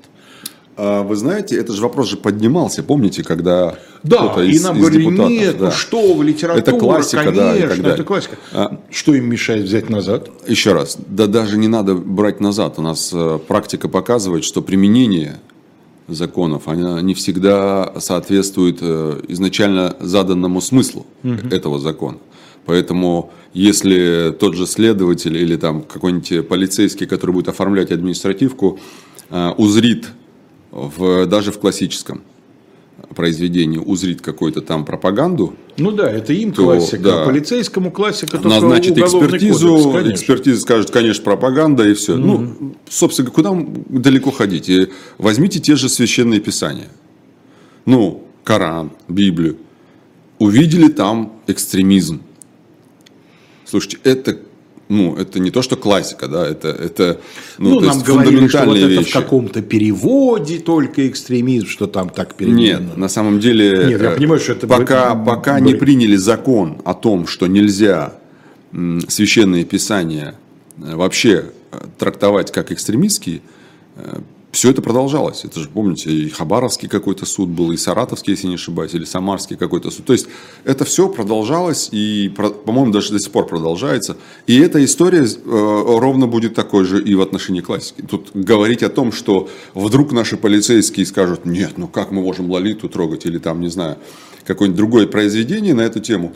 А, 0.77 1.03
Вы 1.03 1.15
знаете, 1.15 1.57
это 1.57 1.73
же 1.73 1.81
вопрос 1.81 2.09
же 2.09 2.17
поднимался, 2.17 2.81
помните, 2.83 3.23
когда 3.23 3.75
Да, 4.03 4.17
кто-то 4.17 4.41
и 4.43 4.51
из, 4.51 4.63
нам 4.63 4.75
из 4.77 4.81
говорили, 4.81 5.01
депутатов, 5.03 5.31
нет, 5.31 5.57
да. 5.57 5.65
ну 5.65 5.71
что 5.71 6.13
вы, 6.13 6.25
литература, 6.25 6.61
Это 6.61 6.71
классика, 6.79 7.23
конечно, 7.23 7.43
да, 7.43 7.57
и 7.57 7.61
так 7.61 7.77
далее. 7.77 7.93
это 7.93 8.03
классика. 8.03 8.35
А- 8.53 8.79
Что 8.89 9.13
им 9.13 9.29
мешает 9.29 9.63
взять 9.65 9.89
назад? 9.89 10.29
Еще 10.47 10.73
раз, 10.73 10.97
да 11.07 11.27
даже 11.27 11.57
не 11.57 11.67
надо 11.67 11.95
брать 11.95 12.39
назад. 12.39 12.75
У 12.77 12.81
нас 12.81 13.11
э, 13.13 13.39
практика 13.47 13.89
показывает, 13.89 14.43
что 14.45 14.61
применение 14.61 15.39
законов, 16.13 16.67
оно 16.67 16.99
не 16.99 17.13
всегда 17.13 17.93
соответствует 17.99 18.79
э, 18.81 19.21
изначально 19.27 19.95
заданному 19.99 20.61
смыслу 20.61 21.05
этого 21.51 21.79
закона. 21.79 22.17
Поэтому, 22.65 23.31
если 23.53 24.35
тот 24.39 24.55
же 24.55 24.67
следователь 24.67 25.35
или 25.35 25.55
там 25.55 25.81
какой-нибудь 25.81 26.47
полицейский, 26.47 27.07
который 27.07 27.31
будет 27.31 27.49
оформлять 27.49 27.91
административку, 27.91 28.79
э, 29.29 29.49
узрит 29.57 30.07
в, 30.71 31.25
даже 31.25 31.51
в 31.51 31.59
классическом 31.59 32.21
произведении, 33.21 33.77
узрит 33.77 34.19
какую-то 34.19 34.61
там 34.61 34.83
пропаганду, 34.83 35.53
Ну 35.77 35.91
да, 35.91 36.09
это 36.11 36.33
им 36.33 36.53
То, 36.53 36.63
классика, 36.63 37.03
да. 37.03 37.21
а 37.21 37.25
полицейскому 37.27 37.91
классика 37.91 38.39
назначит 38.39 38.97
экспертизу, 38.97 39.75
кодекс, 39.75 39.93
конечно. 39.93 40.11
экспертиза 40.13 40.61
скажет, 40.61 40.89
конечно, 40.89 41.23
пропаганда 41.23 41.87
и 41.87 41.93
все. 41.93 42.17
Ну, 42.17 42.73
собственно, 42.89 43.29
куда 43.29 43.55
далеко 43.89 44.31
ходить? 44.31 44.69
И 44.69 44.87
возьмите 45.19 45.59
те 45.59 45.75
же 45.75 45.87
священные 45.87 46.39
писания. 46.39 46.87
Ну, 47.85 48.23
Коран, 48.43 48.91
Библию. 49.07 49.57
Увидели 50.39 50.87
там 50.87 51.33
экстремизм. 51.45 52.23
Слушайте, 53.65 53.99
это, 54.03 54.39
ну, 54.91 55.15
это 55.15 55.39
не 55.39 55.51
то, 55.51 55.61
что 55.61 55.77
классика, 55.77 56.27
да, 56.27 56.45
это, 56.45 56.67
это 56.67 57.19
ну, 57.57 57.69
Ну, 57.69 57.79
то 57.79 57.85
нам 57.85 57.95
есть 57.95 58.05
говорили, 58.05 58.47
что 58.47 58.57
вот 58.59 58.65
фундаментальные 58.65 58.83
это 58.83 59.01
в 59.01 59.05
вещи. 59.05 59.13
каком-то 59.13 59.61
переводе 59.61 60.59
только 60.59 61.07
экстремизм, 61.07 61.67
что 61.67 61.87
там 61.87 62.09
так 62.09 62.35
переведено. 62.35 62.61
Нет, 62.89 62.97
на 62.97 63.07
самом 63.07 63.39
деле, 63.39 63.85
Нет, 63.87 64.01
я 64.01 64.11
э, 64.11 64.15
понимаю, 64.17 64.41
что 64.41 64.51
это 64.51 64.67
пока, 64.67 65.15
б- 65.15 65.25
пока 65.25 65.59
не 65.61 65.75
приняли 65.75 66.17
закон 66.17 66.81
о 66.83 66.93
том, 66.93 67.25
что 67.25 67.47
нельзя 67.47 68.13
священные 69.07 69.63
писания 69.63 70.35
э, 70.77 70.95
вообще 70.95 71.45
э, 71.71 71.77
трактовать 71.97 72.51
как 72.51 72.71
экстремистские, 72.73 73.41
все 74.51 74.71
это 74.71 74.81
продолжалось. 74.81 75.45
Это 75.45 75.59
же, 75.59 75.69
помните, 75.69 76.11
и 76.11 76.29
Хабаровский 76.29 76.89
какой-то 76.89 77.25
суд 77.25 77.49
был, 77.49 77.71
и 77.71 77.77
Саратовский, 77.77 78.31
если 78.33 78.47
не 78.47 78.55
ошибаюсь, 78.55 78.93
или 78.93 79.05
Самарский 79.05 79.55
какой-то 79.55 79.91
суд. 79.91 80.05
То 80.05 80.13
есть 80.13 80.27
это 80.65 80.83
все 80.83 81.07
продолжалось, 81.07 81.89
и, 81.91 82.29
по-моему, 82.29 82.91
даже 82.91 83.13
до 83.13 83.19
сих 83.19 83.31
пор 83.31 83.47
продолжается. 83.47 84.17
И 84.47 84.59
эта 84.59 84.83
история 84.83 85.23
э, 85.23 85.27
ровно 85.45 86.27
будет 86.27 86.53
такой 86.53 86.83
же 86.83 87.01
и 87.01 87.15
в 87.15 87.21
отношении 87.21 87.61
классики. 87.61 88.01
Тут 88.01 88.31
говорить 88.33 88.83
о 88.83 88.89
том, 88.89 89.11
что 89.11 89.49
вдруг 89.73 90.11
наши 90.11 90.35
полицейские 90.35 91.05
скажут, 91.05 91.45
нет, 91.45 91.77
ну 91.77 91.87
как 91.87 92.11
мы 92.11 92.21
можем 92.21 92.51
Лолиту 92.51 92.89
трогать, 92.89 93.25
или 93.25 93.37
там, 93.37 93.61
не 93.61 93.69
знаю, 93.69 93.97
какое-нибудь 94.45 94.77
другое 94.77 95.07
произведение 95.07 95.73
на 95.73 95.81
эту 95.81 96.01
тему. 96.01 96.33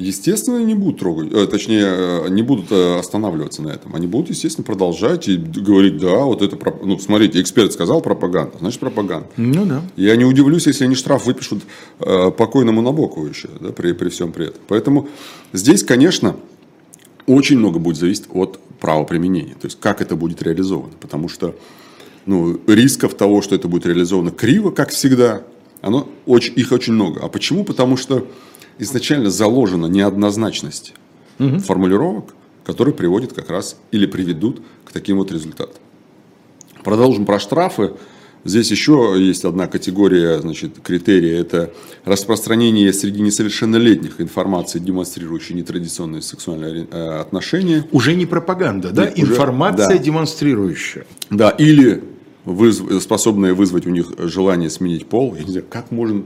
Естественно, 0.00 0.64
не 0.64 0.74
будут 0.74 1.00
трогать, 1.00 1.30
э, 1.30 1.46
точнее, 1.46 1.84
э, 1.84 2.28
не 2.30 2.40
будут 2.40 2.72
э, 2.72 2.98
останавливаться 2.98 3.60
на 3.60 3.68
этом. 3.68 3.94
Они 3.94 4.06
будут, 4.06 4.30
естественно, 4.30 4.64
продолжать 4.64 5.28
и 5.28 5.36
говорить, 5.36 5.98
да, 5.98 6.24
вот 6.24 6.40
это, 6.40 6.56
ну, 6.82 6.98
смотрите, 6.98 7.38
эксперт 7.38 7.70
сказал 7.74 8.00
пропаганда, 8.00 8.56
значит 8.60 8.80
пропаганда. 8.80 9.28
Ну 9.36 9.66
да. 9.66 9.82
Я 9.96 10.16
не 10.16 10.24
удивлюсь, 10.24 10.66
если 10.66 10.84
они 10.84 10.94
штраф 10.94 11.26
выпишут 11.26 11.64
покойному 11.98 12.80
Набокову 12.80 13.26
еще, 13.26 13.50
да, 13.60 13.72
при, 13.72 13.92
при 13.92 14.08
всем 14.08 14.32
при 14.32 14.46
этом. 14.46 14.62
Поэтому 14.68 15.08
здесь, 15.52 15.84
конечно, 15.84 16.34
очень 17.26 17.58
много 17.58 17.78
будет 17.78 17.98
зависеть 17.98 18.24
от 18.32 18.58
правоприменения, 18.80 19.52
то 19.52 19.66
есть 19.66 19.78
как 19.80 20.00
это 20.00 20.16
будет 20.16 20.42
реализовано. 20.42 20.94
Потому 20.98 21.28
что 21.28 21.54
ну, 22.24 22.58
рисков 22.66 23.12
того, 23.12 23.42
что 23.42 23.54
это 23.54 23.68
будет 23.68 23.84
реализовано 23.84 24.30
криво, 24.30 24.70
как 24.70 24.88
всегда, 24.88 25.42
оно 25.82 26.08
очень, 26.24 26.54
их 26.56 26.72
очень 26.72 26.94
много. 26.94 27.20
А 27.22 27.28
почему? 27.28 27.64
Потому 27.64 27.98
что 27.98 28.26
изначально 28.80 29.30
заложена 29.30 29.86
неоднозначность 29.86 30.94
угу. 31.38 31.58
формулировок, 31.58 32.34
которые 32.64 32.94
приводят 32.94 33.32
как 33.32 33.50
раз 33.50 33.76
или 33.92 34.06
приведут 34.06 34.62
к 34.84 34.92
таким 34.92 35.18
вот 35.18 35.30
результатам. 35.30 35.76
Продолжим 36.82 37.26
про 37.26 37.38
штрафы. 37.38 37.92
Здесь 38.42 38.70
еще 38.70 39.14
есть 39.18 39.44
одна 39.44 39.66
категория, 39.66 40.40
значит, 40.40 40.80
критерия. 40.82 41.40
Это 41.40 41.72
распространение 42.04 42.90
среди 42.94 43.20
несовершеннолетних 43.20 44.18
информации, 44.18 44.78
демонстрирующей 44.78 45.54
нетрадиционные 45.54 46.22
сексуальные 46.22 46.88
э, 46.90 47.20
отношения. 47.20 47.86
Уже 47.92 48.14
не 48.14 48.24
пропаганда, 48.24 48.92
да? 48.92 49.04
Нет, 49.04 49.20
Информация, 49.20 49.98
да. 49.98 49.98
демонстрирующая. 49.98 51.04
Да, 51.28 51.50
или 51.50 52.02
вызв... 52.46 53.02
способная 53.02 53.52
вызвать 53.52 53.86
у 53.86 53.90
них 53.90 54.10
желание 54.16 54.70
сменить 54.70 55.06
пол. 55.06 55.34
Я 55.34 55.44
не 55.44 55.50
знаю, 55.50 55.66
как 55.68 55.90
можно 55.90 56.22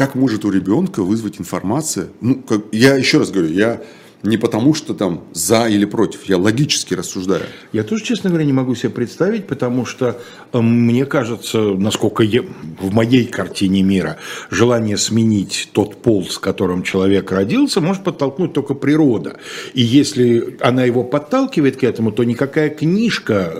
как 0.00 0.14
может 0.14 0.46
у 0.46 0.50
ребенка 0.50 1.02
вызвать 1.02 1.40
информация? 1.40 2.06
Ну, 2.22 2.36
как, 2.36 2.62
я 2.72 2.94
еще 2.94 3.18
раз 3.18 3.30
говорю, 3.30 3.52
я 3.52 3.82
не 4.22 4.38
потому, 4.38 4.72
что 4.72 4.94
там 4.94 5.24
за 5.34 5.68
или 5.68 5.84
против, 5.84 6.24
я 6.24 6.38
логически 6.38 6.94
рассуждаю. 6.94 7.42
Я 7.74 7.82
тоже, 7.84 8.02
честно 8.02 8.30
говоря, 8.30 8.46
не 8.46 8.54
могу 8.54 8.74
себе 8.74 8.88
представить, 8.88 9.46
потому 9.46 9.84
что 9.84 10.18
э, 10.54 10.58
мне 10.58 11.04
кажется, 11.04 11.58
насколько 11.74 12.22
я, 12.22 12.42
в 12.80 12.94
моей 12.94 13.26
картине 13.26 13.82
мира 13.82 14.16
желание 14.50 14.96
сменить 14.96 15.68
тот 15.74 16.00
пол, 16.00 16.24
с 16.24 16.38
которым 16.38 16.82
человек 16.82 17.30
родился, 17.30 17.82
может 17.82 18.02
подтолкнуть 18.02 18.54
только 18.54 18.72
природа. 18.72 19.36
И 19.74 19.82
если 19.82 20.56
она 20.60 20.84
его 20.84 21.04
подталкивает 21.04 21.76
к 21.76 21.84
этому, 21.84 22.10
то 22.10 22.24
никакая 22.24 22.70
книжка, 22.70 23.54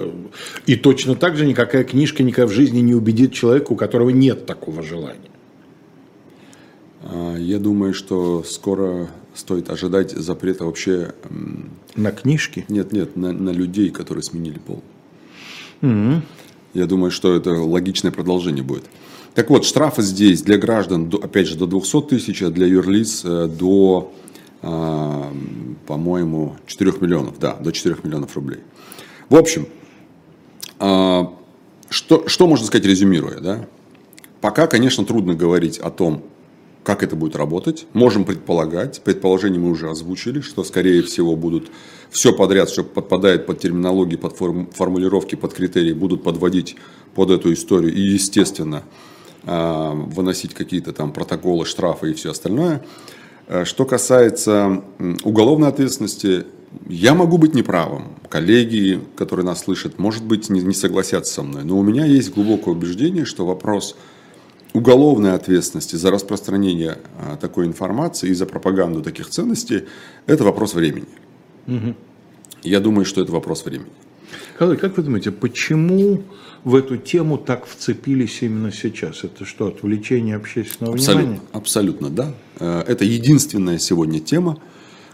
и 0.64 0.76
точно 0.76 1.16
так 1.16 1.36
же 1.36 1.44
никакая 1.44 1.84
книжка 1.84 2.22
никогда 2.22 2.50
в 2.50 2.54
жизни 2.54 2.80
не 2.80 2.94
убедит 2.94 3.34
человека, 3.34 3.72
у 3.72 3.76
которого 3.76 4.08
нет 4.08 4.46
такого 4.46 4.82
желания. 4.82 5.29
А, 7.02 7.36
я 7.36 7.58
думаю, 7.58 7.94
что 7.94 8.42
скоро 8.44 9.08
стоит 9.34 9.70
ожидать 9.70 10.12
запрета 10.12 10.64
вообще... 10.64 11.14
На 11.96 12.12
книжки? 12.12 12.64
Нет, 12.68 12.92
нет, 12.92 13.16
на, 13.16 13.32
на 13.32 13.50
людей, 13.50 13.90
которые 13.90 14.22
сменили 14.22 14.58
пол. 14.58 14.82
Угу. 15.82 16.22
Я 16.74 16.86
думаю, 16.86 17.10
что 17.10 17.34
это 17.34 17.50
логичное 17.52 18.12
продолжение 18.12 18.62
будет. 18.62 18.84
Так 19.34 19.50
вот, 19.50 19.64
штрафы 19.64 20.02
здесь 20.02 20.42
для 20.42 20.58
граждан, 20.58 21.10
опять 21.22 21.46
же, 21.46 21.56
до 21.56 21.66
200 21.66 22.02
тысяч, 22.02 22.42
а 22.42 22.50
для 22.50 22.66
юрлиц 22.66 23.22
э, 23.24 23.48
до, 23.48 24.12
а, 24.62 25.32
по-моему, 25.86 26.56
4 26.66 26.92
миллионов. 27.00 27.38
Да, 27.38 27.54
до 27.54 27.72
4 27.72 27.96
миллионов 28.02 28.34
рублей. 28.36 28.60
В 29.28 29.36
общем, 29.36 29.66
что, 31.90 32.26
что 32.26 32.46
можно 32.46 32.66
сказать, 32.66 32.86
резюмируя? 32.86 33.38
Да? 33.40 33.68
Пока, 34.40 34.66
конечно, 34.66 35.04
трудно 35.04 35.34
говорить 35.34 35.78
о 35.78 35.90
том, 35.90 36.24
как 36.82 37.02
это 37.02 37.14
будет 37.14 37.36
работать? 37.36 37.86
Можем 37.92 38.24
предполагать. 38.24 39.02
Предположение 39.02 39.60
мы 39.60 39.70
уже 39.70 39.90
озвучили, 39.90 40.40
что, 40.40 40.64
скорее 40.64 41.02
всего, 41.02 41.36
будут 41.36 41.70
все 42.10 42.32
подряд, 42.32 42.70
что 42.70 42.84
подпадает 42.84 43.46
под 43.46 43.60
терминологии, 43.60 44.16
под 44.16 44.36
формулировки, 44.36 45.34
под 45.34 45.52
критерии, 45.52 45.92
будут 45.92 46.22
подводить 46.22 46.76
под 47.14 47.30
эту 47.30 47.52
историю 47.52 47.94
и, 47.94 48.00
естественно, 48.00 48.82
а, 49.44 49.92
выносить 49.92 50.54
какие-то 50.54 50.92
там 50.92 51.12
протоколы, 51.12 51.66
штрафы 51.66 52.10
и 52.10 52.14
все 52.14 52.30
остальное. 52.30 52.84
А, 53.46 53.64
что 53.64 53.84
касается 53.84 54.82
уголовной 55.22 55.68
ответственности, 55.68 56.46
я 56.88 57.14
могу 57.14 57.36
быть 57.36 57.54
неправым. 57.54 58.16
Коллеги, 58.28 59.00
которые 59.16 59.44
нас 59.44 59.60
слышат, 59.60 59.98
может 59.98 60.24
быть, 60.24 60.48
не 60.48 60.72
согласятся 60.72 61.34
со 61.34 61.42
мной. 61.42 61.64
Но 61.64 61.78
у 61.78 61.82
меня 61.82 62.06
есть 62.06 62.32
глубокое 62.32 62.74
убеждение, 62.74 63.24
что 63.24 63.44
вопрос 63.44 63.96
уголовной 64.72 65.34
ответственности 65.34 65.96
за 65.96 66.10
распространение 66.10 66.98
а, 67.18 67.36
такой 67.36 67.66
информации 67.66 68.30
и 68.30 68.34
за 68.34 68.46
пропаганду 68.46 69.02
таких 69.02 69.28
ценностей– 69.28 69.84
это 70.26 70.44
вопрос 70.44 70.74
времени. 70.74 71.08
Угу. 71.66 71.94
Я 72.62 72.80
думаю, 72.80 73.04
что 73.04 73.20
это 73.20 73.32
вопрос 73.32 73.64
времени. 73.64 73.90
Николай, 74.54 74.76
как 74.76 74.96
вы 74.96 75.02
думаете, 75.02 75.30
почему 75.30 76.22
в 76.64 76.74
эту 76.74 76.98
тему 76.98 77.38
так 77.38 77.66
вцепились 77.66 78.42
именно 78.42 78.70
сейчас? 78.70 79.24
Это 79.24 79.44
что, 79.44 79.68
отвлечение 79.68 80.36
общественного 80.36 80.94
абсолютно, 80.94 81.22
внимания? 81.22 81.40
Абсолютно, 81.52 82.10
да. 82.10 82.34
Э, 82.58 82.84
это 82.86 83.04
единственная 83.04 83.78
сегодня 83.78 84.20
тема, 84.20 84.58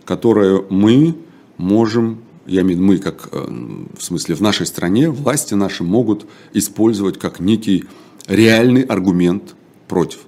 которую 0.04 0.66
мы 0.70 1.16
можем, 1.56 2.22
я 2.46 2.62
имею 2.62 2.78
в 2.78 2.80
виду 2.80 2.92
мы, 2.92 2.98
как 2.98 3.28
э, 3.32 3.46
в 3.96 4.02
смысле 4.02 4.34
в 4.34 4.40
нашей 4.40 4.66
стране, 4.66 5.10
власти 5.10 5.54
наши 5.54 5.84
могут 5.84 6.26
использовать 6.52 7.18
как 7.18 7.38
некий 7.38 7.84
реальный 8.28 8.82
аргумент 8.82 9.54
против. 9.88 10.25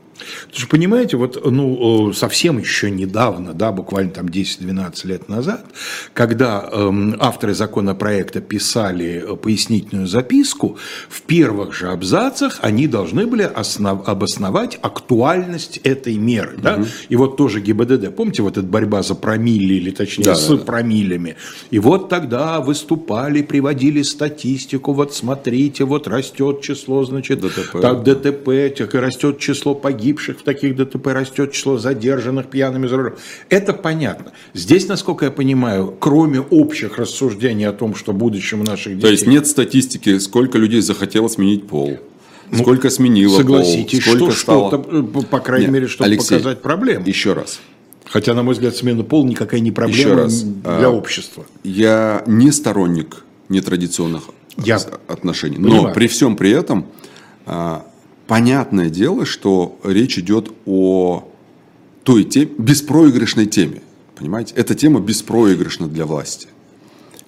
Вы 0.52 0.58
же 0.58 0.66
понимаете, 0.66 1.16
вот 1.16 1.44
ну, 1.44 2.12
совсем 2.12 2.58
еще 2.58 2.90
недавно, 2.90 3.54
да, 3.54 3.72
буквально 3.72 4.10
там 4.10 4.26
10-12 4.26 5.06
лет 5.06 5.28
назад, 5.28 5.64
когда 6.12 6.68
э, 6.70 7.12
авторы 7.20 7.54
законопроекта 7.54 8.40
писали 8.40 9.24
э, 9.26 9.36
пояснительную 9.36 10.06
записку, 10.06 10.78
в 11.08 11.22
первых 11.22 11.74
же 11.74 11.88
абзацах 11.88 12.58
они 12.62 12.86
должны 12.88 13.26
были 13.26 13.42
основ, 13.42 14.06
обосновать 14.08 14.78
актуальность 14.82 15.78
этой 15.78 16.16
меры. 16.16 16.58
Да? 16.58 16.76
Угу. 16.76 16.86
И 17.08 17.16
вот 17.16 17.36
тоже 17.36 17.60
ГИБДД, 17.60 18.14
помните, 18.14 18.42
вот 18.42 18.58
эта 18.58 18.66
борьба 18.66 19.02
за 19.02 19.14
промили, 19.14 19.74
или 19.74 19.90
точнее 19.90 20.24
да, 20.24 20.34
с 20.34 20.48
да, 20.48 20.56
промилями. 20.56 21.36
И 21.70 21.78
вот 21.78 22.08
тогда 22.08 22.60
выступали, 22.60 23.42
приводили 23.42 24.02
статистику, 24.02 24.92
вот 24.92 25.14
смотрите, 25.14 25.84
вот 25.84 26.08
растет 26.08 26.62
число, 26.62 27.04
значит, 27.04 27.40
ДТП, 27.40 27.80
так, 27.80 28.02
ДТП 28.02 28.48
растет 28.94 29.38
число 29.38 29.74
погибших 29.74 30.07
погибших 30.08 30.40
в 30.40 30.42
таких 30.42 30.76
ДТП 30.76 31.08
растет 31.08 31.52
число 31.52 31.78
задержанных 31.78 32.48
пьяными 32.48 32.86
за 32.86 32.96
рулем. 32.96 33.14
Это 33.50 33.72
понятно. 33.72 34.32
Здесь, 34.54 34.88
насколько 34.88 35.26
я 35.26 35.30
понимаю, 35.30 35.94
кроме 35.98 36.40
общих 36.40 36.98
рассуждений 36.98 37.68
о 37.68 37.72
том, 37.72 37.94
что 37.94 38.12
будущем 38.12 38.64
наших 38.64 38.94
детей... 38.94 39.02
То 39.02 39.10
есть 39.10 39.26
нет 39.26 39.46
статистики, 39.46 40.18
сколько 40.18 40.58
людей 40.58 40.80
захотело 40.80 41.28
сменить 41.28 41.66
пол? 41.66 41.98
Ну, 42.50 42.58
сколько 42.58 42.88
сменило 42.88 43.36
согласитесь, 43.36 44.04
пол? 44.04 44.14
Сколько 44.14 44.32
что, 44.32 44.40
стало... 44.40 44.68
что-то, 44.68 45.26
по 45.26 45.40
крайней 45.40 45.66
нет, 45.66 45.74
мере, 45.74 45.86
чтобы 45.88 46.06
Алексей, 46.06 46.38
показать 46.38 46.62
проблему. 46.62 47.04
Еще 47.06 47.34
раз. 47.34 47.60
Хотя, 48.06 48.32
на 48.32 48.42
мой 48.42 48.54
взгляд, 48.54 48.74
смена 48.74 49.04
пола 49.04 49.26
никакая 49.26 49.60
не 49.60 49.70
проблема 49.70 50.14
раз, 50.14 50.42
для 50.42 50.86
а, 50.86 50.90
общества. 50.90 51.44
Я 51.62 52.22
не 52.26 52.50
сторонник 52.52 53.24
нетрадиционных 53.50 54.22
я 54.56 54.78
отношений. 55.08 55.58
Но 55.58 55.68
понимаю. 55.68 55.94
при 55.94 56.08
всем 56.08 56.36
при 56.36 56.50
этом 56.50 56.86
а, 57.44 57.84
понятное 58.28 58.90
дело, 58.90 59.24
что 59.24 59.80
речь 59.82 60.18
идет 60.18 60.52
о 60.66 61.28
той 62.04 62.22
теме, 62.22 62.52
беспроигрышной 62.58 63.46
теме. 63.46 63.82
Понимаете? 64.14 64.54
Эта 64.54 64.76
тема 64.76 65.00
беспроигрышна 65.00 65.88
для 65.88 66.06
власти. 66.06 66.46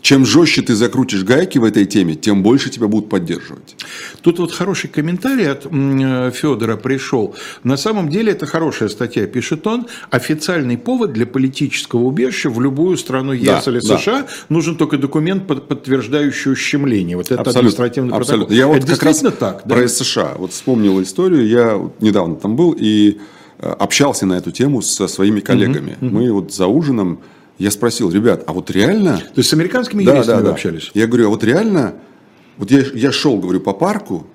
Чем 0.01 0.25
жестче 0.25 0.63
ты 0.63 0.75
закрутишь 0.75 1.25
гайки 1.25 1.59
в 1.59 1.65
этой 1.65 1.85
теме, 1.85 2.15
тем 2.15 2.43
больше 2.43 2.71
тебя 2.71 2.89
будут 2.89 3.09
поддерживать. 3.09 3.77
Тут 4.23 4.39
вот 4.39 4.53
хороший 4.53 4.89
комментарий 4.89 5.51
от 5.51 5.67
э, 5.71 6.31
Федора 6.35 6.77
пришел. 6.77 7.35
На 7.65 7.77
самом 7.77 8.09
деле 8.09 8.33
это 8.33 8.47
хорошая 8.47 8.89
статья, 8.89 9.27
пишет 9.27 9.67
он. 9.67 9.87
Официальный 10.11 10.79
повод 10.79 11.13
для 11.13 11.27
политического 11.27 12.01
убежища 12.01 12.51
в 12.51 12.61
любую 12.61 12.97
страну 12.97 13.33
ЕС 13.33 13.65
да, 13.65 13.71
или 13.71 13.81
США 13.81 14.23
да. 14.23 14.29
нужен 14.49 14.77
только 14.77 14.97
документ, 14.97 15.47
подтверждающий 15.47 16.53
ущемление. 16.53 17.17
Вот 17.17 17.27
это 17.27 17.41
абсолютно, 17.41 17.61
административный 17.61 18.17
абсолютно. 18.17 18.47
протокол. 18.47 18.57
Я 18.57 18.67
вот 18.67 18.77
это 18.79 18.87
действительно 18.87 19.31
так. 19.31 19.63
Да? 19.65 19.75
Про 19.75 19.89
США. 19.89 20.35
Вот 20.39 20.53
вспомнил 20.53 21.03
историю. 21.03 21.47
Я 21.47 21.91
недавно 22.01 22.37
там 22.37 22.57
был 22.57 22.75
и 22.79 23.19
э, 23.59 23.69
общался 23.69 24.25
на 24.25 24.35
эту 24.35 24.51
тему 24.51 24.81
со 24.81 25.09
своими 25.09 25.41
коллегами. 25.41 25.97
Угу, 26.01 26.07
угу. 26.07 26.17
Мы 26.17 26.33
вот 26.33 26.55
за 26.55 26.67
ужином 26.67 27.21
я 27.61 27.71
спросил, 27.71 28.11
ребят, 28.11 28.43
а 28.47 28.53
вот 28.53 28.71
реально... 28.71 29.19
То 29.19 29.39
есть 29.39 29.51
с 29.51 29.53
американскими 29.53 30.03
да, 30.03 30.15
юристами 30.15 30.39
да, 30.39 30.43
да. 30.45 30.51
общались? 30.51 30.91
Я 30.95 31.07
говорю, 31.07 31.27
а 31.27 31.29
вот 31.29 31.45
реально... 31.45 31.95
Вот 32.57 32.71
я, 32.71 32.85
я 32.95 33.13
шел, 33.13 33.39
говорю, 33.39 33.61
по 33.61 33.73
парку 33.73 34.27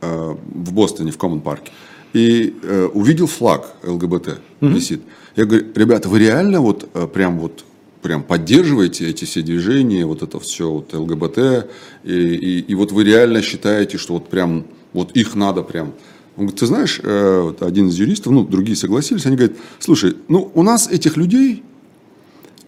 э, 0.00 0.36
в 0.46 0.72
Бостоне, 0.72 1.10
в 1.10 1.18
Коммон 1.18 1.40
парке, 1.40 1.72
и 2.12 2.54
э, 2.62 2.88
увидел 2.92 3.26
флаг 3.26 3.74
ЛГБТ 3.82 4.40
угу. 4.60 4.70
висит. 4.72 5.00
Я 5.36 5.46
говорю, 5.46 5.66
ребята, 5.74 6.08
вы 6.08 6.18
реально 6.18 6.60
вот 6.60 6.88
э, 6.92 7.06
прям 7.06 7.38
вот 7.38 7.64
прям 8.02 8.22
поддерживаете 8.22 9.08
эти 9.08 9.24
все 9.24 9.42
движения, 9.42 10.06
вот 10.06 10.22
это 10.22 10.38
все 10.40 10.70
вот 10.70 10.92
ЛГБТ, 10.92 11.66
и, 12.04 12.12
и, 12.12 12.60
и 12.60 12.74
вот 12.74 12.92
вы 12.92 13.04
реально 13.04 13.42
считаете, 13.42 13.98
что 13.98 14.14
вот 14.14 14.28
прям 14.28 14.64
вот 14.92 15.12
их 15.12 15.34
надо 15.34 15.62
прям 15.62 15.94
Он 16.36 16.46
говорит, 16.46 16.60
ты 16.60 16.66
знаешь, 16.66 17.00
э, 17.02 17.40
вот 17.42 17.62
один 17.62 17.88
из 17.88 17.98
юристов, 17.98 18.32
ну, 18.32 18.44
другие 18.44 18.76
согласились, 18.76 19.26
они 19.26 19.36
говорят, 19.36 19.56
слушай, 19.78 20.16
ну, 20.28 20.50
у 20.54 20.62
нас 20.62 20.88
этих 20.88 21.16
людей 21.16 21.62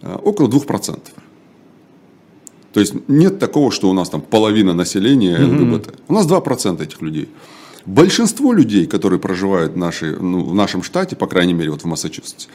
около 0.03 0.49
2%. 0.49 0.99
То 2.73 2.81
есть 2.81 2.95
нет 3.09 3.39
такого, 3.39 3.71
что 3.71 3.91
у 3.91 3.93
нас 3.93 4.09
там 4.09 4.21
половина 4.21 4.75
населения 4.75 5.39
ЛГБТ. 5.39 5.87
Mm-hmm. 5.87 6.01
У 6.09 6.13
нас 6.15 6.27
2% 6.27 6.83
этих 6.83 7.03
людей. 7.03 7.29
Большинство 7.85 8.53
людей, 8.53 8.87
которые 8.87 9.19
проживают 9.19 9.73
в, 9.73 9.77
нашей, 9.77 10.17
ну, 10.19 10.45
в 10.45 10.55
нашем 10.55 10.83
штате, 10.83 11.17
по 11.17 11.27
крайней 11.27 11.53
мере, 11.53 11.71
вот 11.71 11.83
в 11.83 11.85
Массачусетсе, 11.85 12.49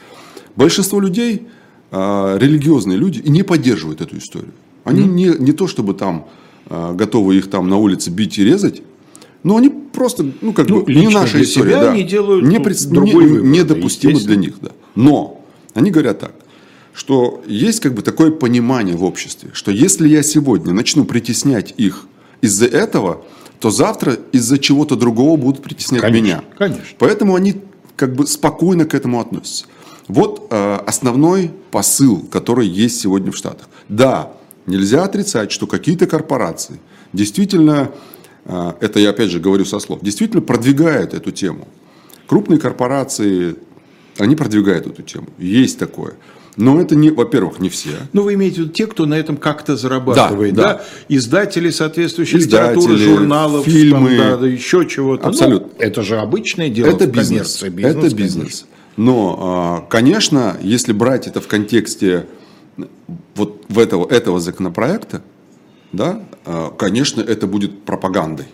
большинство 0.56 1.00
людей 1.00 1.46
э, 1.90 2.38
религиозные 2.40 2.98
люди 2.98 3.20
и 3.20 3.30
не 3.30 3.42
поддерживают 3.42 4.00
эту 4.00 4.18
историю. 4.18 4.52
Они 4.84 5.02
mm-hmm. 5.02 5.38
не, 5.38 5.44
не 5.44 5.52
то, 5.52 5.66
чтобы 5.66 5.94
там 5.94 6.26
э, 6.66 6.94
готовы 6.94 7.36
их 7.36 7.50
там 7.50 7.68
на 7.68 7.76
улице 7.76 8.10
бить 8.10 8.38
и 8.38 8.44
резать, 8.44 8.82
но 9.44 9.56
они 9.56 9.68
просто, 9.68 10.26
ну, 10.40 10.52
как 10.52 10.68
ну, 10.68 10.82
бы, 10.82 10.92
не 10.92 11.08
наша 11.08 11.40
история. 11.42 11.72
Да. 11.72 11.92
они 11.92 12.02
делают 12.02 12.44
не, 12.44 12.58
пред... 12.58 12.80
не, 12.86 13.14
выбор, 13.14 13.42
недопустимо 13.42 14.18
для 14.18 14.36
них. 14.36 14.54
Да. 14.60 14.70
Но 14.94 15.44
они 15.74 15.90
говорят 15.90 16.18
так, 16.18 16.34
что 16.98 17.44
есть 17.46 17.78
как 17.78 17.94
бы 17.94 18.02
такое 18.02 18.32
понимание 18.32 18.96
в 18.96 19.04
обществе, 19.04 19.50
что 19.52 19.70
если 19.70 20.08
я 20.08 20.24
сегодня 20.24 20.72
начну 20.72 21.04
притеснять 21.04 21.72
их 21.76 22.06
из-за 22.40 22.66
этого, 22.66 23.24
то 23.60 23.70
завтра 23.70 24.14
из-за 24.32 24.58
чего-то 24.58 24.96
другого 24.96 25.36
будут 25.36 25.62
притеснять 25.62 26.00
конечно, 26.00 26.24
меня. 26.24 26.44
Конечно. 26.58 26.82
Поэтому 26.98 27.36
они 27.36 27.54
как 27.94 28.16
бы 28.16 28.26
спокойно 28.26 28.84
к 28.84 28.94
этому 28.94 29.20
относятся. 29.20 29.66
Вот 30.08 30.48
э, 30.50 30.78
основной 30.86 31.52
посыл, 31.70 32.26
который 32.32 32.66
есть 32.66 33.00
сегодня 33.00 33.30
в 33.30 33.36
Штатах. 33.36 33.68
Да, 33.88 34.32
нельзя 34.66 35.04
отрицать, 35.04 35.52
что 35.52 35.68
какие-то 35.68 36.08
корпорации 36.08 36.80
действительно, 37.12 37.92
э, 38.44 38.72
это 38.80 38.98
я 38.98 39.10
опять 39.10 39.30
же 39.30 39.38
говорю 39.38 39.64
со 39.64 39.78
слов, 39.78 40.00
действительно 40.02 40.42
продвигают 40.42 41.14
эту 41.14 41.30
тему. 41.30 41.68
Крупные 42.26 42.58
корпорации, 42.58 43.54
они 44.18 44.34
продвигают 44.34 44.88
эту 44.88 45.02
тему. 45.02 45.28
Есть 45.38 45.78
такое. 45.78 46.14
Но 46.58 46.80
это 46.80 46.96
не, 46.96 47.10
во-первых, 47.10 47.60
не 47.60 47.68
все. 47.68 47.90
Ну, 48.12 48.22
вы 48.22 48.34
имеете 48.34 48.56
в 48.56 48.58
виду 48.64 48.72
те, 48.72 48.88
кто 48.88 49.06
на 49.06 49.14
этом 49.14 49.36
как-то 49.36 49.76
зарабатывает, 49.76 50.54
да? 50.54 50.62
да. 50.62 50.84
Издатели 51.08 51.70
соответствующей 51.70 52.38
Издатели, 52.38 52.80
литературы, 52.80 52.96
журналов, 52.98 53.64
фильмы, 53.64 54.16
там, 54.16 54.40
да, 54.40 54.46
еще 54.48 54.84
чего-то. 54.84 55.28
Абсолютно. 55.28 55.68
Ну, 55.68 55.74
это 55.78 56.02
же 56.02 56.18
обычное 56.18 56.68
дело 56.68 56.88
это 56.88 57.06
в 57.06 57.12
бизнес, 57.12 57.58
коммерции. 57.58 57.68
Бизнес, 57.68 58.04
это 58.04 58.16
бизнес. 58.16 58.66
Но, 58.96 59.38
а, 59.40 59.86
конечно, 59.88 60.56
если 60.60 60.92
брать 60.92 61.28
это 61.28 61.40
в 61.40 61.46
контексте 61.46 62.26
вот 63.36 63.64
в 63.68 63.78
этого, 63.78 64.08
этого 64.10 64.40
законопроекта, 64.40 65.22
да, 65.92 66.24
а, 66.44 66.70
конечно, 66.70 67.20
это 67.20 67.46
будет 67.46 67.84
пропагандой. 67.84 68.46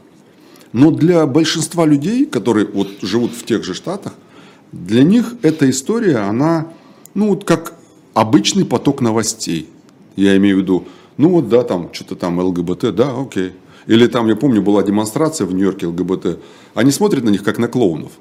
Но 0.74 0.90
для 0.90 1.24
большинства 1.24 1.86
людей, 1.86 2.26
которые 2.26 2.66
вот 2.66 2.88
живут 3.00 3.32
в 3.32 3.46
тех 3.46 3.64
же 3.64 3.72
штатах, 3.72 4.12
для 4.72 5.04
них 5.04 5.36
эта 5.40 5.70
история, 5.70 6.18
она, 6.18 6.68
ну, 7.14 7.28
вот 7.28 7.44
как 7.44 7.72
обычный 8.14 8.64
поток 8.64 9.00
новостей. 9.00 9.68
Я 10.16 10.36
имею 10.36 10.56
в 10.56 10.60
виду, 10.60 10.84
ну 11.16 11.30
вот 11.30 11.48
да, 11.48 11.62
там 11.62 11.90
что-то 11.92 12.16
там 12.16 12.38
ЛГБТ, 12.38 12.94
да, 12.94 13.14
окей. 13.20 13.52
Или 13.86 14.06
там, 14.06 14.28
я 14.28 14.36
помню, 14.36 14.62
была 14.62 14.82
демонстрация 14.82 15.46
в 15.46 15.52
Нью-Йорке 15.52 15.86
ЛГБТ. 15.88 16.38
Они 16.74 16.90
смотрят 16.90 17.22
на 17.24 17.28
них 17.28 17.42
как 17.42 17.58
на 17.58 17.68
клоунов. 17.68 18.12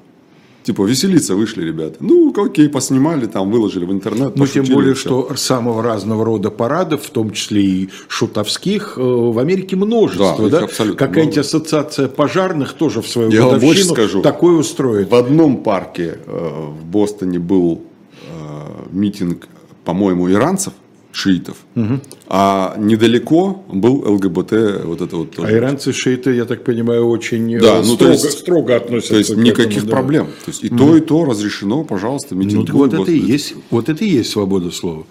Типа, 0.62 0.82
веселиться 0.84 1.34
вышли 1.34 1.62
ребята. 1.62 1.96
Ну, 2.00 2.32
окей, 2.34 2.70
поснимали, 2.70 3.26
там, 3.26 3.50
выложили 3.50 3.84
в 3.84 3.92
интернет. 3.92 4.34
Ну, 4.34 4.46
тем 4.46 4.64
более, 4.64 4.94
что 4.94 5.30
самого 5.36 5.82
разного 5.82 6.24
рода 6.24 6.50
парадов, 6.50 7.02
в 7.02 7.10
том 7.10 7.32
числе 7.32 7.62
и 7.62 7.90
шутовских, 8.08 8.94
э, 8.96 9.02
в 9.02 9.38
Америке 9.38 9.76
множество. 9.76 10.48
Да, 10.48 10.60
да? 10.60 10.94
Какая-нибудь 10.94 11.36
ассоциация 11.36 12.08
пожарных 12.08 12.72
тоже 12.72 13.02
в 13.02 13.08
свою 13.08 13.30
Я 13.30 13.42
годовщину 13.42 13.92
скажу, 13.92 14.22
такое 14.22 14.54
устроит. 14.54 15.10
В 15.10 15.14
одном 15.14 15.58
парке 15.58 16.18
э, 16.24 16.70
в 16.70 16.84
Бостоне 16.86 17.38
был 17.38 17.82
э, 18.26 18.86
митинг 18.90 19.48
по-моему, 19.84 20.30
иранцев, 20.30 20.72
шиитов, 21.12 21.58
угу. 21.76 22.00
а 22.28 22.74
недалеко 22.76 23.64
был 23.68 24.02
ЛГБТ, 24.14 24.84
вот 24.84 25.00
это 25.00 25.16
вот 25.16 25.30
тоже. 25.30 25.48
А 25.48 25.52
иранцы 25.52 25.92
шииты, 25.92 26.34
я 26.34 26.44
так 26.44 26.64
понимаю, 26.64 27.06
очень 27.06 27.58
да, 27.60 27.78
ну, 27.78 27.94
строго, 27.94 27.98
то 27.98 28.10
есть, 28.10 28.38
строго 28.38 28.76
относятся. 28.76 29.12
То 29.12 29.18
есть 29.18 29.36
никаких 29.36 29.78
этому, 29.78 29.90
да. 29.90 29.96
проблем. 29.96 30.26
То 30.44 30.50
есть 30.50 30.64
и 30.64 30.68
угу. 30.68 30.78
то, 30.78 30.96
и 30.96 31.00
то 31.00 31.24
разрешено, 31.24 31.84
пожалуйста, 31.84 32.34
митинг. 32.34 32.68
Ну, 32.68 32.78
вот 32.78 32.94
это, 32.94 33.10
и 33.10 33.18
есть, 33.18 33.54
вот 33.70 33.88
это 33.88 34.04
и 34.04 34.08
есть 34.08 34.30
свобода 34.30 34.70
слова. 34.70 35.04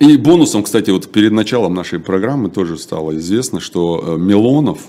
И 0.00 0.16
бонусом, 0.16 0.64
кстати, 0.64 0.90
вот 0.90 1.08
перед 1.08 1.30
началом 1.30 1.74
нашей 1.74 2.00
программы 2.00 2.50
тоже 2.50 2.76
стало 2.76 3.16
известно, 3.16 3.60
что 3.60 4.02
э, 4.04 4.18
Милонов, 4.18 4.80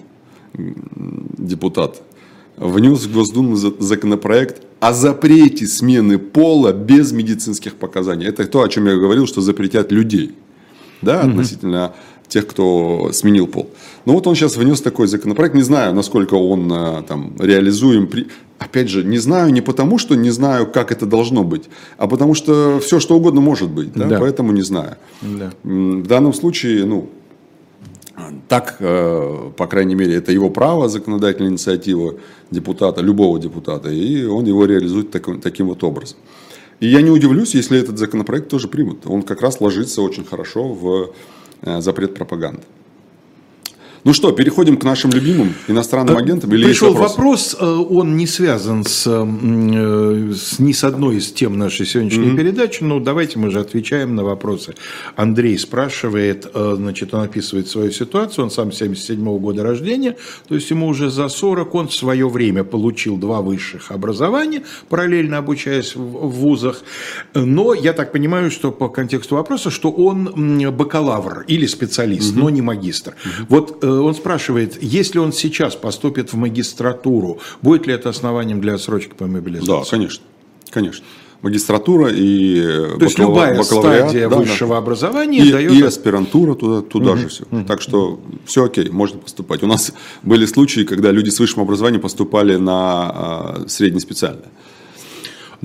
депутат, 1.38 2.02
внес 2.58 3.06
в 3.06 3.14
Госдуму 3.14 3.56
законопроект 3.56 4.62
о 4.80 4.94
запрете 4.94 5.68
смены 5.68 6.18
пола 6.18 6.74
без 6.74 7.12
медицинских 7.12 7.76
показаний. 7.76 8.28
Это 8.28 8.46
то, 8.46 8.62
о 8.62 8.70
чем 8.70 8.88
я 8.88 8.96
говорил, 8.96 9.28
что 9.28 9.42
запретят 9.42 9.92
людей 9.92 10.36
да, 11.02 11.22
угу. 11.22 11.30
относительно 11.30 11.94
тех, 12.28 12.48
кто 12.48 13.12
сменил 13.14 13.48
пол. 13.48 13.70
Но 14.06 14.14
вот 14.14 14.28
он 14.28 14.36
сейчас 14.36 14.58
внес 14.58 14.82
такой 14.82 15.08
законопроект. 15.08 15.56
Не 15.56 15.62
знаю, 15.62 15.94
насколько 15.94 16.34
он 16.36 16.72
э, 16.72 17.04
там 17.08 17.36
реализуем. 17.40 18.10
Опять 18.58 18.90
же, 18.90 19.04
не 19.04 19.20
знаю 19.20 19.54
не 19.54 19.62
потому, 19.62 20.00
что 20.00 20.16
не 20.16 20.32
знаю, 20.32 20.66
как 20.66 20.92
это 20.92 21.06
должно 21.06 21.44
быть, 21.44 21.64
а 21.98 22.08
потому 22.08 22.34
что 22.34 22.80
все, 22.80 23.00
что 23.00 23.16
угодно 23.16 23.42
может 23.42 23.70
быть. 23.70 23.94
Да? 23.94 24.06
Да. 24.06 24.20
Поэтому 24.20 24.52
не 24.52 24.64
знаю. 24.64 24.96
Да. 25.22 25.52
В 25.64 26.08
данном 26.08 26.34
случае, 26.34 26.86
ну, 26.86 27.10
так, 28.48 28.78
э, 28.80 29.52
по 29.58 29.68
крайней 29.68 29.96
мере, 29.96 30.16
это 30.16 30.32
его 30.32 30.50
право, 30.50 30.90
законодательная 30.90 31.52
инициатива 31.52 32.16
депутата, 32.52 33.02
любого 33.02 33.40
депутата, 33.40 33.90
и 33.90 34.26
он 34.26 34.46
его 34.46 34.66
реализует 34.66 35.12
таким, 35.12 35.42
таким 35.42 35.68
вот 35.68 35.84
образом. 35.84 36.18
И 36.80 36.88
я 36.88 37.02
не 37.02 37.10
удивлюсь, 37.10 37.56
если 37.56 37.80
этот 37.80 37.98
законопроект 37.98 38.50
тоже 38.50 38.68
примут. 38.68 39.06
Он 39.06 39.24
как 39.24 39.42
раз 39.42 39.62
ложится 39.62 40.02
очень 40.02 40.26
хорошо 40.26 40.74
в 40.74 41.14
э, 41.62 41.82
запрет 41.82 42.14
пропаганды. 42.14 42.62
Ну 44.06 44.14
что, 44.14 44.32
переходим 44.32 44.78
к 44.78 44.84
нашим 44.84 45.10
любимым 45.10 45.56
иностранным 45.68 46.16
агентам? 46.16 46.54
Или 46.54 46.66
Пришел 46.66 46.94
вопрос, 46.94 47.58
э, 47.60 47.66
он 47.66 48.16
не 48.16 48.28
связан 48.28 48.86
с, 48.86 49.08
э, 49.08 50.32
с 50.32 50.60
ни 50.60 50.74
с 50.74 50.84
одной 50.84 51.16
из 51.16 51.32
тем 51.32 51.58
нашей 51.58 51.88
сегодняшней 51.88 52.28
mm-hmm. 52.28 52.38
передачи, 52.38 52.84
но 52.84 53.00
давайте 53.00 53.40
мы 53.40 53.50
же 53.50 53.60
отвечаем 53.60 54.16
на 54.16 54.24
вопросы. 54.24 54.76
Андрей 55.16 55.58
спрашивает, 55.58 56.46
э, 56.54 56.76
значит, 56.78 57.16
он 57.16 57.22
описывает 57.22 57.68
свою 57.68 57.92
ситуацию, 57.92 58.46
он 58.46 58.52
сам 58.52 58.72
77 58.72 59.28
-го 59.28 59.40
года 59.40 59.64
рождения, 59.64 60.16
то 60.48 60.54
есть 60.54 60.70
ему 60.70 60.88
уже 60.88 61.10
за 61.10 61.28
40, 61.28 61.74
он 61.74 61.88
в 61.88 61.94
свое 61.96 62.30
время 62.30 62.64
получил 62.64 63.18
два 63.18 63.42
высших 63.42 63.92
образования, 63.92 64.62
параллельно 64.88 65.40
обучаясь 65.40 65.96
в 65.96 66.30
вузах, 66.30 66.84
но 67.34 67.74
я 67.74 67.94
так 67.94 68.12
понимаю, 68.12 68.52
что 68.52 68.72
по 68.72 68.88
контексту 68.88 69.36
вопроса, 69.36 69.72
что 69.72 69.90
он 69.90 70.30
бакалавр 70.78 71.46
или 71.48 71.66
специалист, 71.66 72.36
mm-hmm. 72.36 72.40
но 72.40 72.52
не 72.52 72.62
магистр. 72.62 73.12
Mm-hmm. 73.12 73.46
Вот 73.50 73.95
он 74.02 74.16
спрашивает, 74.16 74.82
если 74.82 75.20
он 75.20 75.34
сейчас 75.34 75.76
поступит 75.76 76.34
в 76.34 76.36
магистратуру, 76.38 77.40
будет 77.62 77.88
ли 77.88 77.94
это 77.94 78.10
основанием 78.10 78.62
для 78.62 78.76
отсрочки 78.76 79.14
по 79.14 79.28
мобилизации? 79.28 79.68
Да, 79.68 79.84
конечно. 79.90 80.24
Конечно. 80.70 81.06
Магистратура 81.42 82.10
и 82.12 82.60
То 82.98 83.04
есть 83.06 83.20
любая 83.20 83.62
стадия 83.62 84.30
да, 84.30 84.36
высшего 84.38 84.76
да. 84.76 84.78
образования 84.78 85.46
и, 85.46 85.52
дает... 85.52 85.72
И 85.74 85.82
аспирантура 85.84 86.56
туда, 86.56 86.82
туда 86.82 87.12
угу, 87.12 87.20
же 87.20 87.28
все. 87.28 87.44
Угу. 87.52 87.66
Так 87.66 87.82
что 87.82 88.20
все 88.46 88.66
окей, 88.66 88.90
можно 88.90 89.20
поступать. 89.20 89.62
У 89.62 89.68
нас 89.68 89.94
были 90.24 90.46
случаи, 90.48 90.82
когда 90.82 91.12
люди 91.12 91.30
с 91.30 91.40
высшим 91.40 91.62
образованием 91.62 92.02
поступали 92.02 92.56
на 92.56 92.74
а, 92.74 93.66
среднеспециальное. 93.68 94.50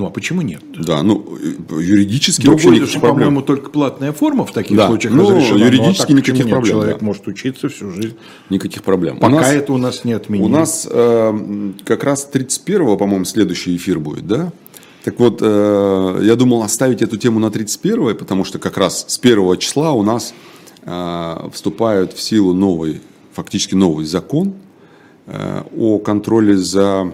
Ну 0.00 0.06
а 0.06 0.10
почему 0.10 0.40
нет? 0.40 0.62
Да, 0.78 1.02
ну 1.02 1.36
юридически 1.78 2.46
Другой, 2.46 2.64
вообще 2.64 2.80
никаких 2.80 3.00
проблем. 3.02 3.28
По-моему, 3.28 3.42
только 3.42 3.68
платная 3.68 4.12
форма 4.14 4.46
в 4.46 4.52
таких 4.52 4.78
да. 4.78 4.86
случаях 4.86 5.12
ну, 5.12 5.28
разрешена. 5.28 5.66
Юридически 5.66 6.12
ну, 6.12 6.16
а 6.16 6.20
никаких 6.20 6.48
проблем. 6.48 6.72
Человек 6.72 6.98
да. 7.00 7.04
может 7.04 7.28
учиться 7.28 7.68
всю 7.68 7.90
жизнь. 7.90 8.16
Никаких 8.48 8.82
проблем. 8.82 9.18
Пока 9.18 9.34
у 9.34 9.36
нас, 9.36 9.52
это 9.52 9.72
у 9.74 9.76
нас 9.76 10.04
не 10.04 10.14
отменили. 10.14 10.46
У 10.46 10.48
нас 10.48 10.88
э, 10.90 11.72
как 11.84 12.02
раз 12.02 12.26
31-го, 12.32 12.96
по-моему, 12.96 13.26
следующий 13.26 13.76
эфир 13.76 13.98
будет, 13.98 14.26
да? 14.26 14.52
Так 15.04 15.20
вот, 15.20 15.40
э, 15.42 16.20
я 16.22 16.34
думал 16.34 16.62
оставить 16.62 17.02
эту 17.02 17.18
тему 17.18 17.38
на 17.38 17.50
31 17.50 18.16
потому 18.16 18.44
что 18.44 18.58
как 18.58 18.78
раз 18.78 19.04
с 19.06 19.18
1 19.18 19.58
числа 19.58 19.92
у 19.92 20.02
нас 20.02 20.32
э, 20.80 21.48
вступает 21.52 22.14
в 22.14 22.22
силу 22.22 22.54
новый, 22.54 23.02
фактически 23.34 23.74
новый 23.74 24.06
закон 24.06 24.54
э, 25.26 25.62
о 25.76 25.98
контроле 25.98 26.56
за 26.56 27.12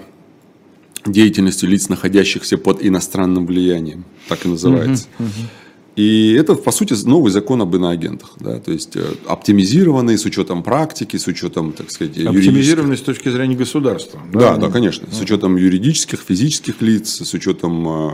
деятельностью 1.12 1.68
лиц, 1.68 1.88
находящихся 1.88 2.58
под 2.58 2.84
иностранным 2.84 3.46
влиянием, 3.46 4.04
так 4.28 4.44
и 4.44 4.48
называется. 4.48 5.08
Uh-huh, 5.18 5.24
uh-huh. 5.24 5.66
И 5.96 6.34
это, 6.38 6.54
по 6.54 6.72
сути, 6.72 6.94
новый 7.06 7.32
закон 7.32 7.62
об 7.62 7.74
иноагентах. 7.74 8.34
Да? 8.38 8.60
То 8.60 8.70
есть, 8.70 8.96
э, 8.96 9.14
оптимизированный 9.26 10.18
с 10.18 10.26
учетом 10.26 10.62
практики, 10.62 11.16
с 11.16 11.26
учетом, 11.26 11.72
так 11.72 11.90
сказать, 11.90 12.18
Оптимизированный 12.18 12.98
с 12.98 13.00
точки 13.00 13.30
зрения 13.30 13.56
государства. 13.56 14.20
Да, 14.30 14.56
да, 14.56 14.66
да 14.66 14.70
конечно. 14.70 15.08
С 15.10 15.20
учетом 15.22 15.56
юридических, 15.56 16.20
физических 16.20 16.82
лиц, 16.82 17.22
с 17.22 17.32
учетом 17.32 17.88
э, 17.88 18.10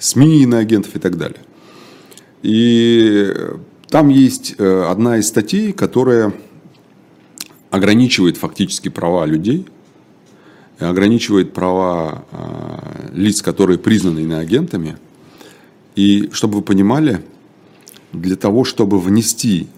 СМИ 0.00 0.42
иноагентов 0.42 0.96
и 0.96 0.98
так 0.98 1.16
далее. 1.16 1.40
И 2.42 3.32
там 3.88 4.08
есть 4.08 4.56
э, 4.58 4.86
одна 4.90 5.18
из 5.18 5.28
статей, 5.28 5.72
которая 5.72 6.34
ограничивает 7.70 8.36
фактически 8.36 8.88
права 8.88 9.26
людей 9.26 9.66
ограничивает 10.78 11.52
права 11.52 12.24
лиц, 13.12 13.42
которые 13.42 13.78
признаны 13.78 14.20
иноагентами. 14.20 14.96
И 15.94 16.30
чтобы 16.32 16.56
вы 16.56 16.62
понимали, 16.62 17.22
для 18.12 18.36
того, 18.36 18.64
чтобы 18.64 19.00
внести 19.00 19.68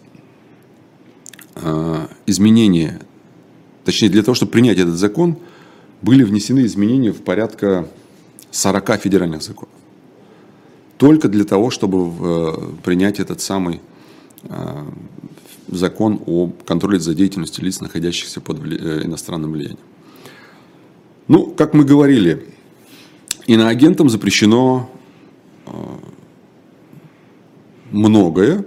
изменения, 2.27 3.01
точнее 3.85 4.09
для 4.09 4.23
того, 4.23 4.35
чтобы 4.35 4.53
принять 4.53 4.79
этот 4.79 4.97
закон, 4.97 5.37
были 6.03 6.23
внесены 6.23 6.67
изменения 6.67 7.13
в 7.13 7.23
порядка 7.23 7.89
40 8.51 9.01
федеральных 9.01 9.43
законов. 9.43 9.75
Только 10.99 11.29
для 11.29 11.45
того, 11.45 11.71
чтобы 11.71 12.77
принять 12.83 13.21
этот 13.21 13.41
самый 13.41 13.81
закон 15.69 16.21
о 16.27 16.49
контроле 16.65 16.99
за 16.99 17.15
деятельностью 17.15 17.65
лиц, 17.65 17.81
находящихся 17.81 18.41
под 18.41 18.59
э, 18.65 19.03
иностранным 19.05 19.53
влиянием. 19.53 19.79
Ну, 21.29 21.47
как 21.47 21.75
мы 21.75 21.85
говорили, 21.85 22.47
иноагентам 23.47 24.09
запрещено 24.09 24.89
э, 25.67 25.71
многое. 27.91 28.65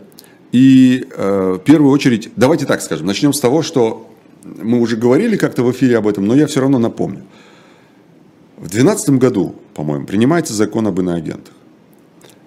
И 0.52 1.08
э, 1.16 1.58
в 1.58 1.64
первую 1.64 1.92
очередь, 1.92 2.32
давайте 2.36 2.66
так 2.66 2.82
скажем, 2.82 3.08
начнем 3.08 3.34
с 3.34 3.40
того, 3.40 3.62
что 3.62 4.10
мы 4.44 4.82
уже 4.82 4.98
говорили 4.98 5.38
как-то 5.38 5.64
в 5.64 5.72
эфире 5.72 5.98
об 5.98 6.08
этом, 6.08 6.26
но 6.26 6.36
я 6.36 6.48
все 6.48 6.60
равно 6.60 6.80
напомню. 6.80 7.24
В 8.58 8.70
2012 8.70 9.10
году, 9.12 9.56
по-моему, 9.74 10.06
принимается 10.06 10.54
закон 10.54 10.88
об 10.88 11.00
иноагентах. 11.00 11.54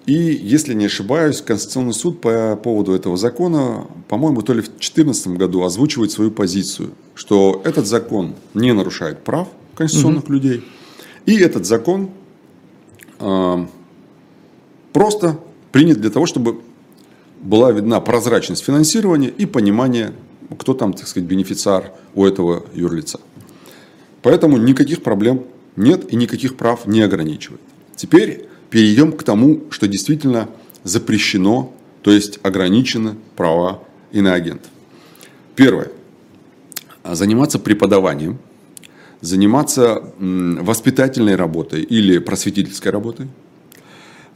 И, 0.05 0.13
если 0.13 0.73
не 0.73 0.85
ошибаюсь, 0.85 1.41
Конституционный 1.41 1.93
суд 1.93 2.19
по 2.19 2.55
поводу 2.61 2.93
этого 2.93 3.15
закона, 3.15 3.87
по-моему, 4.09 4.41
то 4.41 4.53
ли 4.53 4.61
в 4.61 4.65
2014 4.65 5.27
году 5.29 5.63
озвучивает 5.63 6.11
свою 6.11 6.29
позицию, 6.29 6.91
что 7.15 7.61
этот 7.63 7.87
закон 7.87 8.35
не 8.53 8.73
нарушает 8.73 9.23
прав 9.23 9.47
конституционных 9.75 10.25
угу. 10.25 10.33
людей, 10.33 10.63
и 11.25 11.37
этот 11.37 11.65
закон 11.65 12.11
э, 13.19 13.65
просто 14.91 15.39
принят 15.71 15.99
для 15.99 16.09
того, 16.09 16.25
чтобы 16.25 16.61
была 17.41 17.71
видна 17.71 17.99
прозрачность 17.99 18.63
финансирования 18.63 19.29
и 19.29 19.45
понимание, 19.45 20.13
кто 20.57 20.73
там, 20.73 20.93
так 20.93 21.07
сказать, 21.07 21.27
бенефициар 21.27 21.91
у 22.13 22.25
этого 22.25 22.65
юрлица. 22.73 23.19
Поэтому 24.21 24.57
никаких 24.57 25.03
проблем 25.03 25.43
нет 25.75 26.11
и 26.11 26.15
никаких 26.15 26.55
прав 26.55 26.85
не 26.85 27.01
ограничивает. 27.01 27.61
Теперь 27.95 28.47
перейдем 28.69 29.11
к 29.11 29.23
тому, 29.23 29.63
что 29.69 29.87
действительно 29.87 30.49
запрещено, 30.83 31.73
то 32.01 32.11
есть 32.11 32.39
ограничены 32.43 33.15
права 33.35 33.83
иноагентов. 34.11 34.71
Первое. 35.55 35.91
Заниматься 37.03 37.59
преподаванием, 37.59 38.39
заниматься 39.23 40.03
воспитательной 40.19 41.35
работой 41.35 41.81
или 41.81 42.19
просветительской 42.19 42.91
работой, 42.91 43.27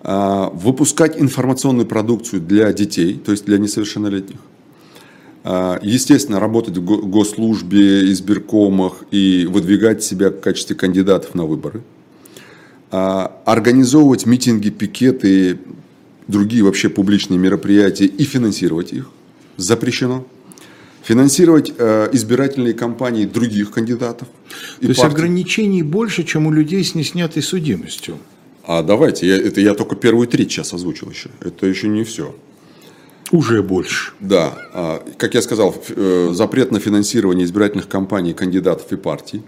а, 0.02 0.50
выпускать 0.50 1.22
информационную 1.22 1.86
продукцию 1.86 2.42
для 2.42 2.74
детей, 2.74 3.22
то 3.24 3.32
есть 3.32 3.46
для 3.46 3.60
несовершеннолетних, 3.60 4.40
а, 5.44 5.80
естественно, 5.84 6.40
работать 6.40 6.78
в 6.78 6.82
госслужбе, 6.84 8.12
избиркомах 8.12 9.04
и 9.12 9.46
выдвигать 9.46 10.04
себя 10.04 10.30
в 10.30 10.40
качестве 10.40 10.76
кандидатов 10.76 11.36
на 11.36 11.46
выборы– 11.46 11.84
а, 12.90 13.42
организовывать 13.46 14.26
митинги, 14.26 14.70
пикеты, 14.70 15.60
другие 16.28 16.64
вообще 16.64 16.90
публичные 16.90 17.38
мероприятия 17.38 18.06
и 18.06 18.24
финансировать 18.24 18.94
их 18.94 19.10
запрещено. 19.58 20.26
Финансировать 21.08 21.72
э, 21.78 22.10
избирательные 22.12 22.74
кампании 22.74 23.26
других 23.26 23.72
кандидатов. 23.72 24.28
То 24.82 24.88
есть 24.88 25.00
партий. 25.00 25.16
ограничений 25.16 25.82
больше, 25.82 26.26
чем 26.26 26.48
у 26.48 26.52
людей 26.52 26.84
с 26.84 26.96
неснятой 26.96 27.42
судимостью. 27.42 28.18
А 28.66 28.84
давайте, 28.84 29.26
я, 29.26 29.38
это 29.38 29.62
я 29.62 29.74
только 29.74 29.96
первую 29.96 30.28
треть 30.28 30.52
сейчас 30.52 30.74
озвучил 30.74 31.10
еще. 31.10 31.30
Это 31.40 31.66
еще 31.66 31.88
не 31.88 32.04
все. 32.04 32.36
Уже 33.32 33.64
больше. 33.64 34.12
Да. 34.20 34.58
А, 34.74 35.02
как 35.18 35.34
я 35.34 35.42
сказал, 35.42 35.74
э, 35.96 36.32
запрет 36.34 36.74
на 36.74 36.82
финансирование 36.82 37.46
избирательных 37.46 37.88
кампаний 37.88 38.34
кандидатов 38.34 38.92
и 38.92 38.98
партий 38.98 39.44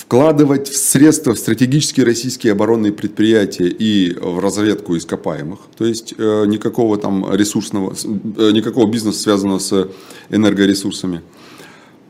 вкладывать 0.00 0.68
в 0.68 0.76
средства 0.76 1.34
в 1.34 1.38
стратегические 1.38 2.06
российские 2.06 2.52
оборонные 2.52 2.90
предприятия 2.90 3.68
и 3.68 4.14
в 4.14 4.38
разведку 4.38 4.96
ископаемых. 4.96 5.58
То 5.76 5.84
есть 5.84 6.14
э, 6.16 6.44
никакого 6.46 6.96
там 6.96 7.34
ресурсного, 7.34 7.92
э, 7.92 8.50
никакого 8.52 8.90
бизнеса, 8.90 9.20
связанного 9.20 9.58
с 9.58 9.88
энергоресурсами. 10.30 11.20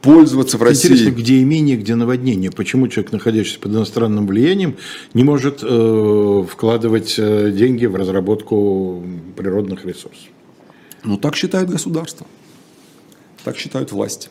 Пользоваться 0.02 0.56
в 0.56 0.62
России... 0.62 0.88
Интересно, 0.88 1.10
где 1.10 1.42
имение, 1.42 1.76
где 1.76 1.96
наводнение. 1.96 2.50
Почему 2.52 2.86
человек, 2.86 3.12
находящийся 3.12 3.58
под 3.58 3.72
иностранным 3.72 4.26
влиянием, 4.26 4.76
не 5.12 5.24
может 5.24 5.58
э, 5.62 6.44
вкладывать 6.48 7.16
э, 7.18 7.50
деньги 7.50 7.86
в 7.86 7.96
разработку 7.96 9.02
природных 9.36 9.84
ресурсов? 9.84 10.28
Ну, 11.02 11.16
так 11.18 11.34
считает 11.34 11.68
государство. 11.68 12.26
Так 13.42 13.56
считают 13.56 13.90
власти. 13.90 14.30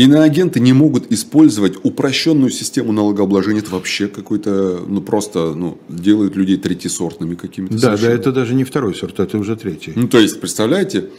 Иноагенты 0.00 0.60
не 0.60 0.72
могут 0.72 1.12
использовать 1.12 1.74
упрощенную 1.82 2.50
систему 2.50 2.92
налогообложения. 2.92 3.60
Это 3.60 3.72
вообще 3.72 4.08
какой-то, 4.08 4.82
ну 4.86 5.02
просто, 5.02 5.54
ну, 5.54 5.76
делают 5.90 6.36
людей 6.36 6.56
третьесортными 6.56 7.34
какими-то. 7.34 7.74
Да, 7.74 7.80
совершенно. 7.80 8.08
да, 8.08 8.14
это 8.14 8.32
даже 8.32 8.54
не 8.54 8.64
второй 8.64 8.94
сорт, 8.94 9.20
это 9.20 9.36
уже 9.36 9.56
третий. 9.56 9.92
Ну, 9.94 10.08
то 10.08 10.18
есть, 10.18 10.40
представляете, 10.40 11.10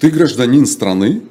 ты 0.00 0.10
гражданин 0.10 0.66
страны, 0.66 1.22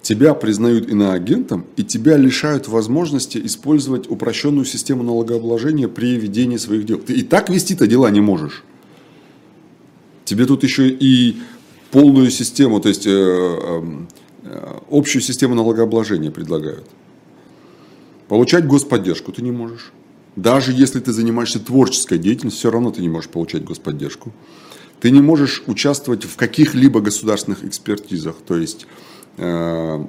тебя 0.00 0.32
признают 0.32 0.88
иноагентом, 0.88 1.66
и 1.76 1.84
тебя 1.84 2.16
лишают 2.16 2.68
возможности 2.68 3.38
использовать 3.44 4.10
упрощенную 4.10 4.64
систему 4.64 5.02
налогообложения 5.02 5.88
при 5.88 6.16
ведении 6.16 6.56
своих 6.56 6.86
дел. 6.86 6.98
Ты 6.98 7.12
и 7.12 7.22
так 7.22 7.50
вести-то 7.50 7.86
дела 7.86 8.08
не 8.10 8.22
можешь. 8.22 8.64
Тебе 10.24 10.46
тут 10.46 10.62
еще 10.62 10.88
и 10.88 11.36
полную 11.90 12.30
систему, 12.30 12.80
то 12.80 12.88
есть 12.88 13.06
э, 13.06 13.10
э, 13.10 13.82
общую 14.90 15.22
систему 15.22 15.54
налогообложения 15.54 16.30
предлагают. 16.30 16.86
Получать 18.28 18.66
господдержку 18.66 19.32
ты 19.32 19.42
не 19.42 19.50
можешь. 19.50 19.92
Даже 20.36 20.72
если 20.72 21.00
ты 21.00 21.12
занимаешься 21.12 21.58
творческой 21.58 22.18
деятельностью, 22.18 22.60
все 22.60 22.70
равно 22.70 22.90
ты 22.90 23.00
не 23.00 23.08
можешь 23.08 23.30
получать 23.30 23.64
господдержку. 23.64 24.32
Ты 25.00 25.10
не 25.10 25.20
можешь 25.20 25.62
участвовать 25.66 26.24
в 26.24 26.36
каких-либо 26.36 27.00
государственных 27.00 27.64
экспертизах, 27.64 28.36
то 28.46 28.56
есть 28.56 28.86
э, 29.36 30.04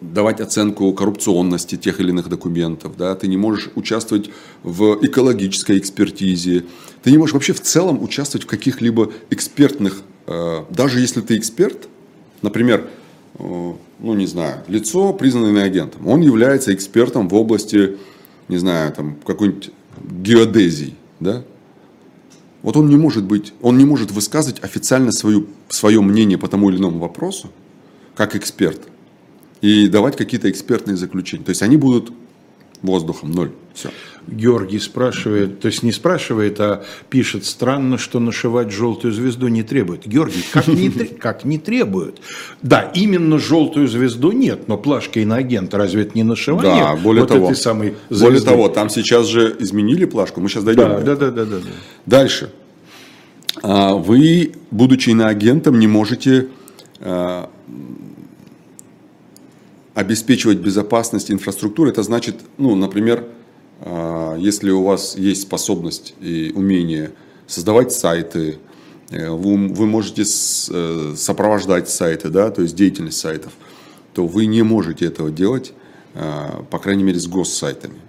давать 0.00 0.40
оценку 0.40 0.92
коррупционности 0.92 1.76
тех 1.76 2.00
или 2.00 2.10
иных 2.10 2.28
документов, 2.28 2.96
да? 2.96 3.14
ты 3.16 3.26
не 3.26 3.36
можешь 3.36 3.70
участвовать 3.74 4.30
в 4.62 4.98
экологической 5.02 5.78
экспертизе, 5.78 6.64
ты 7.02 7.10
не 7.10 7.18
можешь 7.18 7.34
вообще 7.34 7.52
в 7.52 7.60
целом 7.60 8.02
участвовать 8.02 8.44
в 8.44 8.48
каких-либо 8.48 9.12
экспертных, 9.30 10.02
э, 10.26 10.64
даже 10.70 11.00
если 11.00 11.20
ты 11.20 11.36
эксперт, 11.36 11.88
например, 12.42 12.88
Э, 12.88 12.99
ну 13.38 14.14
не 14.14 14.26
знаю, 14.26 14.62
лицо, 14.68 15.12
признанное 15.12 15.64
агентом. 15.64 16.06
Он 16.06 16.20
является 16.20 16.74
экспертом 16.74 17.28
в 17.28 17.34
области, 17.34 17.96
не 18.48 18.58
знаю, 18.58 18.92
там 18.92 19.16
какой-нибудь 19.24 19.70
геодезии, 20.22 20.94
да? 21.20 21.42
Вот 22.62 22.76
он 22.76 22.88
не 22.90 22.96
может 22.96 23.24
быть, 23.24 23.54
он 23.62 23.78
не 23.78 23.84
может 23.84 24.10
высказывать 24.10 24.62
официально 24.62 25.12
свою, 25.12 25.46
свое 25.68 26.00
мнение 26.02 26.36
по 26.36 26.48
тому 26.48 26.68
или 26.70 26.76
иному 26.76 26.98
вопросу, 26.98 27.50
как 28.14 28.36
эксперт, 28.36 28.80
и 29.62 29.88
давать 29.88 30.16
какие-то 30.16 30.50
экспертные 30.50 30.96
заключения. 30.96 31.44
То 31.44 31.50
есть 31.50 31.62
они 31.62 31.76
будут 31.76 32.12
воздухом, 32.82 33.30
ноль. 33.30 33.52
Все. 33.74 33.90
Георгий 34.26 34.78
спрашивает, 34.78 35.60
то 35.60 35.66
есть 35.66 35.82
не 35.82 35.92
спрашивает, 35.92 36.60
а 36.60 36.84
пишет, 37.08 37.44
странно, 37.44 37.98
что 37.98 38.20
нашивать 38.20 38.70
желтую 38.70 39.12
звезду 39.12 39.48
не 39.48 39.62
требует. 39.62 40.06
Георгий, 40.06 40.44
как 40.52 40.68
не, 40.68 40.90
как 41.20 41.44
не 41.44 41.58
требует? 41.58 42.20
Да, 42.62 42.90
именно 42.94 43.38
желтую 43.38 43.88
звезду 43.88 44.32
нет, 44.32 44.68
но 44.68 44.76
плашка 44.76 45.20
иноагента, 45.20 45.78
разве 45.78 46.02
это 46.02 46.12
не 46.14 46.22
нашивание? 46.22 46.74
Да, 46.74 46.96
более 46.96 47.22
вот 47.22 47.30
того, 47.30 47.46
этой 47.46 47.56
самой 47.56 47.94
более 48.08 48.40
того, 48.40 48.68
там 48.68 48.88
сейчас 48.90 49.26
же 49.26 49.56
изменили 49.58 50.04
плашку, 50.04 50.40
мы 50.40 50.48
сейчас 50.48 50.64
дойдем. 50.64 50.88
Да, 50.88 51.00
да, 51.00 51.16
да, 51.16 51.30
да, 51.30 51.44
да, 51.44 51.56
да. 51.56 51.70
Дальше. 52.06 52.52
А, 53.62 53.94
вы, 53.94 54.52
будучи 54.70 55.10
иноагентом, 55.10 55.78
не 55.78 55.88
можете 55.88 56.48
а, 57.00 57.50
обеспечивать 59.94 60.58
безопасность 60.58 61.30
инфраструктуры, 61.30 61.90
это 61.90 62.02
значит, 62.02 62.36
ну, 62.58 62.74
например, 62.74 63.24
если 64.38 64.70
у 64.70 64.82
вас 64.82 65.16
есть 65.16 65.42
способность 65.42 66.14
и 66.20 66.52
умение 66.54 67.12
создавать 67.46 67.92
сайты, 67.92 68.58
э, 69.10 69.30
вы, 69.30 69.68
вы 69.68 69.86
можете 69.86 70.22
э, 70.22 71.14
сопровождать 71.16 71.88
сайты, 71.88 72.28
да, 72.28 72.50
то 72.50 72.62
есть 72.62 72.76
деятельность 72.76 73.18
сайтов, 73.18 73.52
то 74.14 74.26
вы 74.26 74.46
не 74.46 74.62
можете 74.62 75.06
этого 75.06 75.30
делать, 75.30 75.72
а, 76.14 76.64
по 76.70 76.78
крайней 76.78 77.04
мере, 77.04 77.20
с 77.20 77.26
госсайтами. 77.26 78.00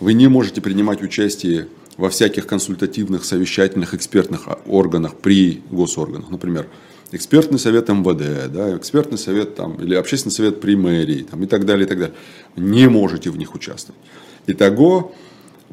Вы 0.00 0.14
не 0.14 0.28
можете 0.28 0.60
принимать 0.60 1.02
участие 1.02 1.68
во 1.96 2.10
всяких 2.10 2.46
консультативных, 2.46 3.24
совещательных, 3.24 3.94
экспертных 3.94 4.48
органах 4.66 5.16
при 5.16 5.62
госорганах. 5.70 6.30
Например, 6.30 6.66
экспертный 7.12 7.58
совет 7.58 7.88
МВД, 7.88 8.52
да, 8.52 8.76
экспертный 8.76 9.18
совет 9.18 9.54
там, 9.54 9.76
или 9.76 9.94
общественный 9.94 10.32
совет 10.32 10.60
при 10.60 10.74
мэрии 10.74 11.22
там, 11.22 11.42
и 11.44 11.46
так 11.46 11.64
далее, 11.64 11.86
и 11.86 11.88
так 11.88 11.98
далее. 11.98 12.16
Не 12.56 12.88
можете 12.88 13.30
в 13.30 13.38
них 13.38 13.54
участвовать. 13.54 14.00
Итого, 14.46 15.12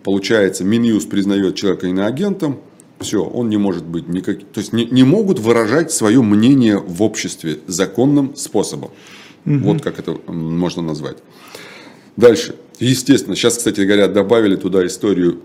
получается, 0.03 0.63
Минюст 0.63 1.09
признает 1.09 1.55
человека 1.55 1.87
иноагентом, 1.87 2.59
все, 2.99 3.23
он 3.23 3.49
не 3.49 3.57
может 3.57 3.83
быть 3.83 4.07
никак... 4.07 4.39
То 4.39 4.59
есть 4.59 4.73
не, 4.73 4.85
не 4.85 5.03
могут 5.03 5.39
выражать 5.39 5.91
свое 5.91 6.21
мнение 6.21 6.77
в 6.77 7.01
обществе 7.03 7.59
законным 7.67 8.35
способом. 8.35 8.91
Угу. 9.45 9.57
Вот 9.59 9.81
как 9.81 9.99
это 9.99 10.13
можно 10.31 10.81
назвать. 10.81 11.17
Дальше. 12.15 12.55
Естественно, 12.79 13.35
сейчас, 13.35 13.57
кстати 13.57 13.81
говоря, 13.81 14.07
добавили 14.07 14.55
туда 14.55 14.85
историю 14.85 15.41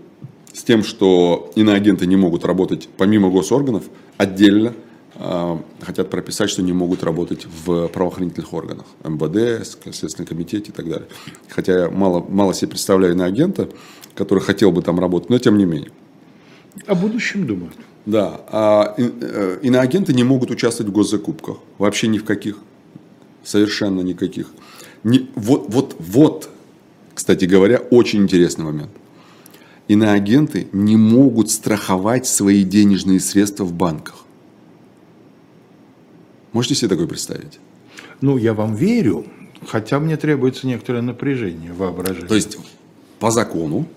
с 0.53 0.63
тем, 0.63 0.83
что 0.83 1.51
иноагенты 1.55 2.05
не 2.05 2.15
могут 2.15 2.45
работать 2.45 2.89
помимо 2.97 3.29
госорганов 3.29 3.83
отдельно. 4.17 4.73
Э, 5.21 5.57
хотят 5.81 6.09
прописать, 6.09 6.49
что 6.49 6.61
не 6.61 6.71
могут 6.71 7.03
работать 7.03 7.45
в 7.45 7.89
правоохранительных 7.89 8.53
органах. 8.53 8.85
МВД, 9.03 9.67
Следственном 9.93 10.27
комитете 10.27 10.69
и 10.69 10.71
так 10.71 10.87
далее. 10.87 11.07
Хотя 11.49 11.83
я 11.83 11.89
мало, 11.89 12.25
мало 12.27 12.53
себе 12.53 12.69
представляю 12.69 13.13
иноагента, 13.13 13.69
который 14.15 14.39
хотел 14.39 14.71
бы 14.71 14.81
там 14.81 14.99
работать, 14.99 15.29
но 15.29 15.37
тем 15.37 15.57
не 15.57 15.65
менее. 15.65 15.91
О 16.87 16.95
будущем 16.95 17.45
думают. 17.45 17.75
Да. 18.05 18.41
А 18.47 18.95
э, 18.97 19.59
иноагенты 19.61 20.13
не 20.13 20.23
могут 20.23 20.51
участвовать 20.51 20.89
в 20.89 20.95
госзакупках. 20.95 21.57
Вообще 21.77 22.07
ни 22.07 22.17
в 22.17 22.23
каких. 22.23 22.57
Совершенно 23.43 23.99
никаких. 24.01 24.47
Не, 25.03 25.29
вот, 25.35 25.65
вот, 25.67 25.95
вот, 25.99 26.49
кстати 27.13 27.43
говоря, 27.43 27.79
очень 27.91 28.23
интересный 28.23 28.65
момент. 28.65 28.91
Иноагенты 29.89 30.67
не 30.71 30.95
могут 30.95 31.51
страховать 31.51 32.25
свои 32.25 32.63
денежные 32.63 33.19
средства 33.19 33.65
в 33.65 33.73
банках. 33.73 34.18
Можете 36.51 36.75
себе 36.75 36.89
такое 36.89 37.07
представить? 37.07 37.59
Ну, 38.21 38.37
я 38.37 38.53
вам 38.53 38.75
верю, 38.75 39.25
хотя 39.67 39.99
мне 39.99 40.17
требуется 40.17 40.67
некоторое 40.67 41.01
напряжение 41.01 41.73
воображения. 41.73 42.27
То 42.27 42.35
есть, 42.35 42.57
по 43.19 43.31
закону, 43.31 43.87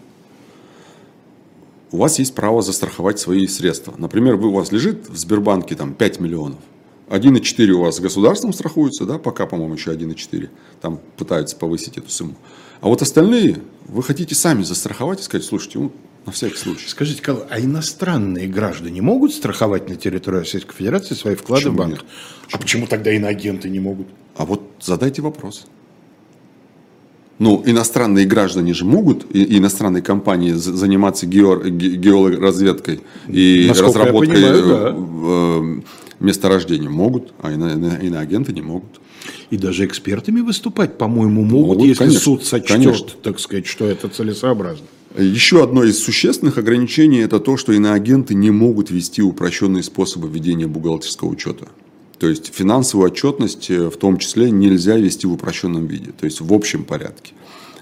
у 1.90 1.98
вас 1.98 2.18
есть 2.18 2.34
право 2.34 2.62
застраховать 2.62 3.18
свои 3.18 3.46
средства. 3.46 3.94
Например, 3.96 4.36
вы, 4.36 4.48
у 4.48 4.52
вас 4.52 4.72
лежит 4.72 5.08
в 5.08 5.16
Сбербанке 5.16 5.74
там, 5.74 5.94
5 5.94 6.20
миллионов. 6.20 6.58
1,4 7.08 7.70
у 7.72 7.82
вас 7.82 8.00
государством 8.00 8.52
страхуется, 8.52 9.04
да, 9.04 9.18
пока, 9.18 9.46
по-моему, 9.46 9.74
еще 9.74 9.92
1,4. 9.92 10.48
Там 10.80 10.98
пытаются 11.16 11.56
повысить 11.56 11.98
эту 11.98 12.08
сумму. 12.08 12.36
А 12.82 12.88
вот 12.88 13.00
остальные 13.00 13.58
вы 13.86 14.02
хотите 14.02 14.34
сами 14.34 14.64
застраховать 14.64 15.20
и 15.20 15.22
сказать, 15.22 15.46
слушайте, 15.46 15.78
ну, 15.78 15.92
на 16.26 16.32
всякий 16.32 16.56
случай. 16.56 16.88
Скажите, 16.88 17.22
Карл, 17.22 17.44
а 17.48 17.60
иностранные 17.60 18.48
граждане 18.48 19.00
могут 19.00 19.32
страховать 19.32 19.88
на 19.88 19.94
территории 19.94 20.38
Российской 20.38 20.74
Федерации 20.74 21.14
свои 21.14 21.36
вклады 21.36 21.62
почему 21.62 21.74
в 21.74 21.78
банк? 21.78 21.92
Нет? 21.92 22.04
А 22.50 22.58
почему 22.58 22.86
тогда 22.88 23.12
иноагенты 23.12 23.68
не 23.68 23.78
могут? 23.78 24.08
А 24.36 24.44
вот 24.44 24.62
задайте 24.80 25.22
вопрос. 25.22 25.66
Ну, 27.38 27.62
иностранные 27.64 28.26
граждане 28.26 28.74
же 28.74 28.84
могут, 28.84 29.26
и 29.34 29.58
иностранные 29.58 30.02
компании 30.02 30.52
заниматься 30.52 31.26
гео, 31.26 31.58
георазведкой 31.58 33.00
и 33.28 33.66
Насколько 33.68 33.98
разработкой 33.98 34.34
понимаю, 34.34 34.62
да. 34.66 35.82
Месторождений 36.22 36.88
могут, 36.88 37.34
а 37.42 37.50
иноагенты 37.50 38.52
не 38.52 38.62
могут. 38.62 39.00
И 39.50 39.56
даже 39.56 39.84
экспертами 39.84 40.40
выступать, 40.40 40.96
по-моему, 40.96 41.42
могут, 41.42 41.78
могут 41.78 41.86
если 41.86 41.98
конечно, 41.98 42.20
суд 42.20 42.44
сочтет, 42.44 42.70
конечно. 42.70 43.08
так 43.22 43.40
сказать, 43.40 43.66
что 43.66 43.86
это 43.86 44.08
целесообразно. 44.08 44.86
Еще 45.18 45.62
одно 45.62 45.84
из 45.84 45.98
существенных 45.98 46.58
ограничений– 46.58 47.18
это 47.20 47.38
то, 47.38 47.56
что 47.56 47.72
иноагенты 47.72 48.34
не 48.34 48.50
могут 48.50 48.90
вести 48.90 49.20
упрощенные 49.20 49.82
способы 49.82 50.28
ведения 50.28 50.66
бухгалтерского 50.66 51.28
учета. 51.28 51.68
То 52.18 52.28
есть 52.28 52.54
финансовую 52.54 53.10
отчетность 53.10 53.68
э, 53.68 53.90
в 53.90 53.96
том 53.96 54.16
числе 54.18 54.50
нельзя 54.50 54.96
вести 54.96 55.26
в 55.26 55.32
упрощенном 55.32 55.86
виде, 55.86 56.12
то 56.12 56.24
есть 56.24 56.40
в 56.40 56.52
общем 56.52 56.84
порядке. 56.84 57.32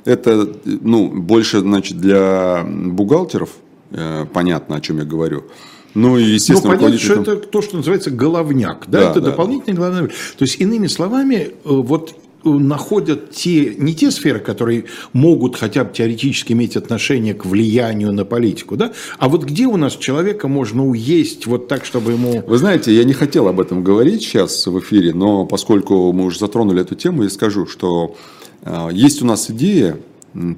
Это 0.07 0.57
ну, 0.65 1.09
больше 1.09 1.61
значит, 1.61 1.99
для 1.99 2.65
бухгалтеров, 2.67 3.51
э, 3.91 4.25
понятно, 4.33 4.77
о 4.77 4.81
чем 4.81 4.97
я 4.97 5.05
говорю. 5.05 5.45
Ну, 5.95 6.19
и, 6.19 6.25
естественно, 6.25 6.75
ну, 6.75 6.79
понятно, 6.79 6.99
что 6.99 7.15
это 7.15 7.37
то, 7.37 7.63
что 7.63 7.77
называется 7.77 8.11
головняк. 8.11 8.85
Да, 8.87 9.01
да 9.01 9.11
это 9.11 9.21
да, 9.21 9.31
дополнительный 9.31 9.77
да. 9.77 9.83
головной. 9.83 10.09
То 10.09 10.45
есть, 10.45 10.61
иными 10.61 10.87
словами, 10.87 11.35
э, 11.35 11.51
вот 11.65 12.15
находят 12.45 13.31
те, 13.33 13.75
не 13.77 13.95
те 13.95 14.11
сферы, 14.11 14.41
которые 14.41 14.87
могут 15.13 15.57
хотя 15.57 15.85
бы 15.85 15.93
теоретически 15.93 16.53
иметь 16.53 16.77
отношение 16.77 17.35
к 17.35 17.45
влиянию 17.45 18.13
на 18.13 18.25
политику, 18.25 18.77
да, 18.77 18.93
а 19.19 19.29
вот 19.29 19.45
где 19.45 19.67
у 19.67 19.77
нас 19.77 19.97
человека 19.97 20.49
можно 20.49 20.87
уесть 20.87 21.47
вот 21.47 21.69
так, 21.69 21.85
чтобы 21.85 22.13
ему... 22.13 22.43
Вы 22.47 22.59
знаете, 22.59 22.95
я 22.95 23.05
не 23.05 23.13
хотел 23.13 23.49
об 23.49 23.61
этом 23.61 23.85
говорить 23.85 24.23
сейчас 24.23 24.67
в 24.67 24.79
эфире, 24.81 25.13
но 25.13 25.45
поскольку 25.47 26.13
мы 26.13 26.25
уже 26.25 26.39
затронули 26.39 26.81
эту 26.83 26.95
тему, 26.95 27.25
я 27.25 27.31
скажу, 27.31 27.67
что 27.67 28.17
э, 28.63 28.89
есть 28.93 29.23
у 29.23 29.27
нас 29.27 29.51
идея 29.51 29.99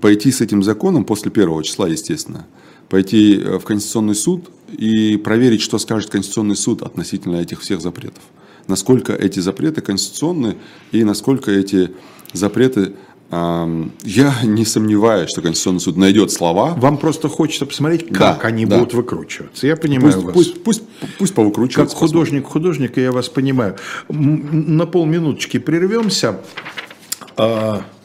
пойти 0.01 0.31
с 0.31 0.41
этим 0.41 0.63
законом 0.63 1.05
после 1.05 1.31
первого 1.31 1.65
числа, 1.65 1.89
естественно, 1.89 2.47
пойти 2.93 3.41
э, 3.43 3.59
в 3.59 3.65
Конституционный 3.65 4.15
суд 4.15 4.51
и 4.71 5.17
проверить, 5.17 5.63
что 5.63 5.79
скажет 5.79 6.11
Конституционный 6.11 6.57
суд 6.57 6.83
относительно 6.83 7.37
этих 7.37 7.61
всех 7.61 7.81
запретов 7.81 8.23
насколько 8.69 9.13
эти 9.13 9.41
запреты 9.41 9.81
конституционны 9.81 10.57
и 10.93 11.03
насколько 11.03 11.51
эти 11.51 11.91
запреты 12.33 12.93
я 13.33 14.35
не 14.45 14.67
сомневаюсь, 14.67 15.31
что 15.31 15.41
Конституционный 15.41 15.81
суд 15.81 15.97
найдет 15.97 16.31
слова. 16.31 16.75
Вам 16.75 16.99
просто 16.99 17.31
хочется 17.31 17.65
посмотреть, 17.65 18.09
как 18.09 18.19
да, 18.19 18.39
они 18.43 18.67
да. 18.67 18.77
будут 18.77 18.93
выкручиваться. 18.93 19.67
Я 19.67 19.75
понимаю 19.75 20.13
пусть, 20.13 20.25
вас. 20.25 20.35
Пусть, 20.35 20.63
пусть, 20.63 20.83
пусть 21.19 21.35
повыкручиваются. 21.35 21.97
Как 21.97 21.99
художник 21.99 22.45
художника 22.47 23.01
я 23.01 23.11
вас 23.11 23.31
понимаю. 23.31 23.77
На 24.11 24.85
полминуточки 24.85 25.59
прервемся. 25.59 26.41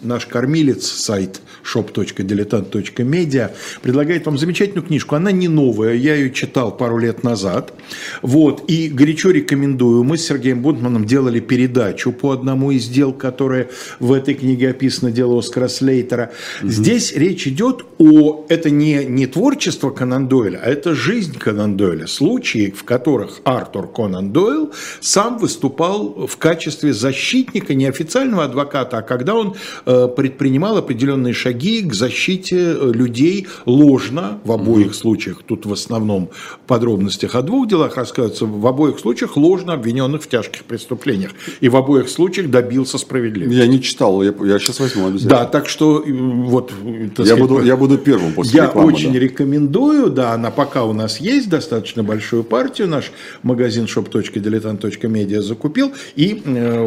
Наш 0.02 0.28
кормилец, 0.28 0.86
сайт 0.86 1.42
shop.diletant.media, 1.64 3.52
предлагает 3.82 4.28
вам 4.28 4.38
замечательную 4.38 4.86
книжку. 4.86 5.16
Она 5.16 5.32
не 5.32 5.48
новая, 5.48 5.96
я 5.96 6.14
ее 6.14 6.32
читал 6.32 6.76
пару 6.76 7.00
лет 7.00 7.24
назад. 7.24 7.74
Вот, 8.22 8.70
и 8.70 8.90
горячо 8.90 9.32
рекомендую. 9.32 10.04
Мы 10.04 10.20
с 10.20 10.28
Сергеем 10.28 10.62
Бунтманом 10.62 11.06
делали 11.06 11.40
передачу 11.40 12.12
по 12.12 12.32
одному 12.32 12.70
из 12.70 12.88
дел, 12.88 13.12
которое 13.12 13.70
в 14.00 14.14
этой 14.14 14.36
книге 14.36 14.70
описано, 14.70 15.10
дело 15.10 15.40
Оскара 15.40 15.68
Слейтера. 15.68 16.32
Угу. 16.62 16.70
Здесь 16.70 17.14
речь 17.14 17.48
идет 17.48 17.84
о... 17.98 18.46
Это 18.50 18.70
не, 18.70 19.04
не 19.06 19.26
творчество 19.26 19.90
Конан 19.90 20.28
Дойля, 20.28 20.62
а 20.64 20.70
это 20.70 20.94
жизнь 20.94 21.40
Конан 21.40 21.76
Дойля. 21.76 22.06
Случаи, 22.06 22.70
в 22.70 22.84
которых 22.84 23.40
Артур 23.46 23.92
Конан 23.92 24.32
Дойл 24.32 24.72
сам 25.02 25.40
выступал 25.40 26.28
в 26.28 26.38
качестве 26.38 26.94
защитника, 26.94 27.74
не 27.74 27.88
официального 27.88 28.44
адвоката, 28.44 29.00
а 29.00 29.02
когда 29.02 29.34
он 29.34 29.56
предпринимал 29.88 30.78
определенные 30.78 31.34
шаги 31.34 31.82
к 31.82 31.94
защите 31.94 32.58
э, 32.58 32.92
людей 32.94 33.48
ложно 33.66 34.40
в 34.44 34.52
обоих 34.52 34.94
случаях. 34.94 35.44
Тут 35.46 35.66
в 35.66 35.72
основном 35.72 36.30
подробностях 36.66 37.36
о 37.36 37.42
двух 37.42 37.70
делах 37.70 37.96
рассказывается. 37.96 38.46
В 38.46 38.68
обоих 38.68 39.00
случаях 39.00 39.38
ложно 39.38 39.74
обвиненных 39.74 40.24
в 40.24 40.28
тяжких 40.28 40.66
преступлениях. 40.66 41.32
И 41.62 41.70
в 41.70 41.76
обоих 41.78 42.10
случаях 42.10 42.50
добился 42.50 42.98
справедливости. 42.98 43.58
Я 43.58 43.68
не 43.68 43.82
читал, 43.82 44.22
я, 44.24 44.34
я 44.44 44.60
сейчас 44.60 44.80
возьму 44.80 45.08
обязательно. 45.08 45.40
Да, 45.40 45.46
так 45.46 45.70
что 45.70 46.04
э, 46.06 46.12
вот... 46.12 46.74
Я, 47.18 47.26
сказать, 47.26 47.40
буду, 47.40 47.64
я 47.64 47.78
буду 47.78 47.98
первым 47.98 48.34
после 48.34 48.60
Я 48.60 48.66
рекламы, 48.66 48.94
очень 48.94 49.14
да. 49.14 49.20
рекомендую, 49.20 50.10
да, 50.10 50.34
она 50.34 50.52
пока 50.52 50.84
у 50.84 50.94
нас 50.94 51.22
есть 51.22 51.50
достаточно 51.50 52.04
большую 52.04 52.44
партию, 52.44 52.90
наш 52.90 53.12
магазин 53.42 53.86
shop.diletant.media 53.86 55.42
закупил, 55.42 55.94
и 56.16 56.42
э, 56.44 56.84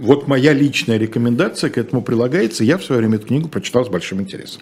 вот 0.00 0.28
моя 0.28 0.52
личная 0.52 0.98
рекомендация 0.98 1.70
к 1.70 1.78
этому 1.78 2.01
прилагается. 2.02 2.64
Я 2.64 2.78
в 2.78 2.84
свое 2.84 3.00
время 3.00 3.16
эту 3.16 3.26
книгу 3.26 3.48
прочитал 3.48 3.82
читал 3.82 3.84
с 3.86 3.88
большим 3.88 4.20
интересом. 4.20 4.60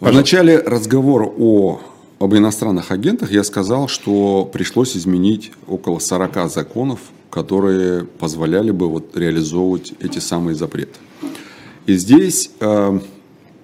В 0.00 0.14
начале 0.14 0.58
разговора 0.58 1.26
о, 1.38 1.80
об 2.18 2.34
иностранных 2.34 2.90
агентах 2.90 3.30
я 3.30 3.44
сказал, 3.44 3.88
что 3.88 4.48
пришлось 4.52 4.96
изменить 4.96 5.52
около 5.66 5.98
40 5.98 6.50
законов, 6.50 7.00
которые 7.30 8.04
позволяли 8.04 8.70
бы 8.70 8.88
вот 8.88 9.16
реализовывать 9.16 9.92
эти 10.00 10.18
самые 10.18 10.54
запреты. 10.54 10.98
И 11.86 11.94
здесь 11.94 12.50
э, 12.60 13.00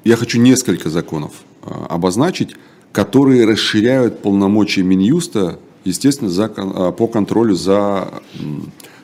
я 0.04 0.16
хочу 0.16 0.40
несколько 0.40 0.90
законов 0.90 1.32
э, 1.62 1.70
обозначить, 1.88 2.54
которые 2.92 3.46
расширяют 3.46 4.22
полномочия 4.22 4.82
Минюста, 4.82 5.58
естественно, 5.84 6.30
за, 6.30 6.44
э, 6.44 6.92
по 6.92 7.06
контролю 7.08 7.54
за 7.54 8.08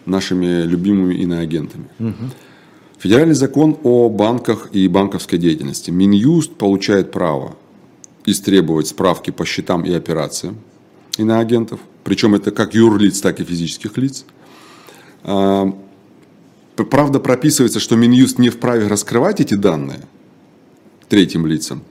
нашими 0.06 0.62
любимыми 0.62 1.14
иноагентами. 1.16 1.88
Угу. 1.98 2.14
Федеральный 2.98 3.34
закон 3.34 3.78
о 3.84 4.08
банках 4.08 4.70
и 4.72 4.88
банковской 4.88 5.38
деятельности. 5.38 5.90
Минюст 5.90 6.54
получает 6.54 7.12
право 7.12 7.56
истребовать 8.26 8.88
справки 8.88 9.30
по 9.30 9.46
счетам 9.46 9.84
и 9.84 9.92
операциям 9.92 10.58
иноагентов, 11.16 11.80
причем 12.02 12.34
это 12.34 12.50
как 12.50 12.74
юрлиц, 12.74 13.20
так 13.20 13.38
и 13.40 13.44
физических 13.44 13.96
лиц. 13.96 14.24
А, 15.22 15.72
правда, 16.74 17.20
прописывается, 17.20 17.78
что 17.78 17.96
Минюст 17.96 18.38
не 18.38 18.50
вправе 18.50 18.88
раскрывать 18.88 19.40
эти 19.40 19.54
данные 19.54 20.00
третьим 21.08 21.46
лицам, 21.46 21.82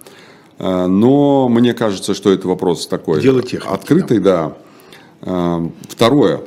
а, 0.60 0.88
но 0.88 1.48
мне 1.48 1.74
кажется, 1.74 2.14
что 2.16 2.32
это 2.32 2.50
вопрос 2.50 2.86
такой 2.86 3.22
Дело 3.22 3.42
техники, 3.42 3.72
открытый, 3.74 4.20
да. 4.20 4.58
да. 5.22 5.64
Второе. 5.88 6.42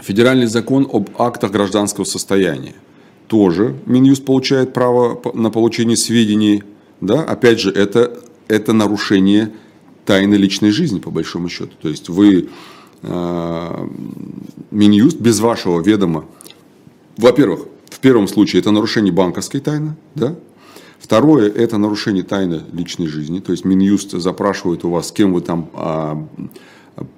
Федеральный 0.00 0.46
закон 0.46 0.88
об 0.90 1.10
актах 1.18 1.50
гражданского 1.50 2.04
состояния. 2.04 2.74
Тоже 3.28 3.76
Минюст 3.86 4.24
получает 4.24 4.72
право 4.72 5.20
на 5.34 5.50
получение 5.50 5.96
сведений. 5.96 6.64
Да? 7.00 7.22
Опять 7.22 7.60
же, 7.60 7.70
это, 7.70 8.18
это 8.48 8.72
нарушение 8.72 9.52
тайны 10.04 10.34
личной 10.34 10.70
жизни, 10.70 10.98
по 10.98 11.10
большому 11.10 11.48
счету. 11.48 11.72
То 11.80 11.88
есть 11.88 12.08
вы, 12.08 12.48
э, 13.02 13.88
Минюст, 14.70 15.20
без 15.20 15.40
вашего 15.40 15.80
ведома, 15.82 16.24
во-первых, 17.18 17.66
в 17.90 18.00
первом 18.00 18.28
случае 18.28 18.60
это 18.60 18.70
нарушение 18.70 19.12
банковской 19.12 19.60
тайны, 19.60 19.96
да? 20.14 20.34
Второе– 20.98 21.50
это 21.54 21.78
нарушение 21.78 22.24
тайны 22.24 22.62
личной 22.72 23.06
жизни. 23.06 23.40
То 23.40 23.52
есть 23.52 23.64
Минюст 23.64 24.12
запрашивает 24.12 24.84
у 24.84 24.90
вас, 24.90 25.08
с 25.08 25.12
кем 25.12 25.32
вы 25.32 25.42
там 25.42 25.70
а, 25.74 26.26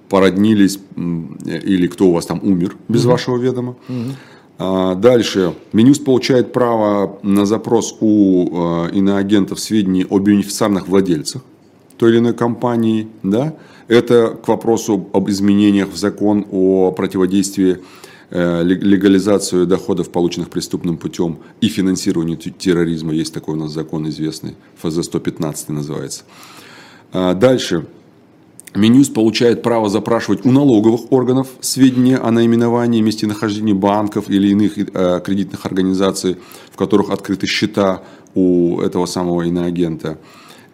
породнились 0.09 0.79
или 0.97 1.87
кто 1.87 2.09
у 2.09 2.13
вас 2.13 2.27
там 2.27 2.41
умер 2.43 2.77
без 2.89 3.05
угу. 3.05 3.13
вашего 3.13 3.37
ведома. 3.39 3.77
Угу. 3.89 4.17
А, 4.61 4.95
дальше. 4.95 5.55
Минюст 5.73 6.05
получает 6.05 6.53
право 6.53 7.19
на 7.23 7.47
запрос 7.47 7.97
у 8.01 8.51
а, 8.53 8.89
иноагентов 8.89 9.59
сведений 9.59 10.07
о 10.09 10.19
бенефициарных 10.19 10.87
владельцах 10.87 11.43
той 11.97 12.11
или 12.11 12.19
иной 12.19 12.35
компании. 12.35 13.09
Да? 13.23 13.55
Это 13.89 14.29
к 14.29 14.49
вопросу 14.49 15.09
об 15.13 15.29
изменениях 15.29 15.89
в 15.91 15.97
закон 15.97 16.47
о 16.51 16.93
противодействии 16.93 17.79
Э, 18.33 18.63
легализацию 18.63 19.67
доходов, 19.67 20.11
полученных 20.11 20.51
преступным 20.51 20.99
путем, 20.99 21.41
и 21.61 21.67
финансированию 21.67 22.37
терроризма. 22.37 23.13
Есть 23.13 23.35
такой 23.35 23.57
у 23.57 23.59
нас 23.59 23.73
закон 23.73 24.09
известный, 24.09 24.55
ФЗ-115 24.81 25.73
называется. 25.73 26.23
А, 27.13 27.35
дальше. 27.35 27.87
Минюст 28.75 29.13
получает 29.13 29.63
право 29.63 29.89
запрашивать 29.89 30.47
у 30.47 30.53
налоговых 30.53 31.11
органов 31.11 31.49
сведения 31.61 32.19
о 32.19 32.31
наименовании, 32.31 33.01
местонахождении 33.01 33.73
банков 33.73 34.31
или 34.31 34.49
иных 34.49 34.79
э, 34.79 35.21
кредитных 35.25 35.67
организаций, 35.67 36.37
в 36.71 36.77
которых 36.77 37.11
открыты 37.11 37.47
счета 37.49 38.03
у 38.35 38.81
этого 38.81 39.07
самого 39.07 39.43
иноагента. 39.43 40.19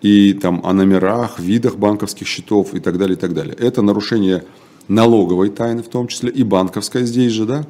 И 0.03 0.35
там 0.35 0.61
о 0.63 0.75
номерах, 0.75 1.41
видах 1.41 1.77
банковских 1.77 2.27
счетов 2.27 2.75
и 2.75 2.81
так 2.81 2.99
далее, 2.99 3.17
и 3.17 3.19
так 3.19 3.33
далее. 3.33 3.55
Это 3.59 3.81
нарушение 3.81 4.45
налоговой 4.89 5.49
тайны 5.49 5.83
в 5.83 5.89
том 5.89 6.09
числе, 6.09 6.31
и 6.31 6.43
банковской 6.43 7.05
здесь 7.05 7.33
же, 7.33 7.47
да. 7.47 7.67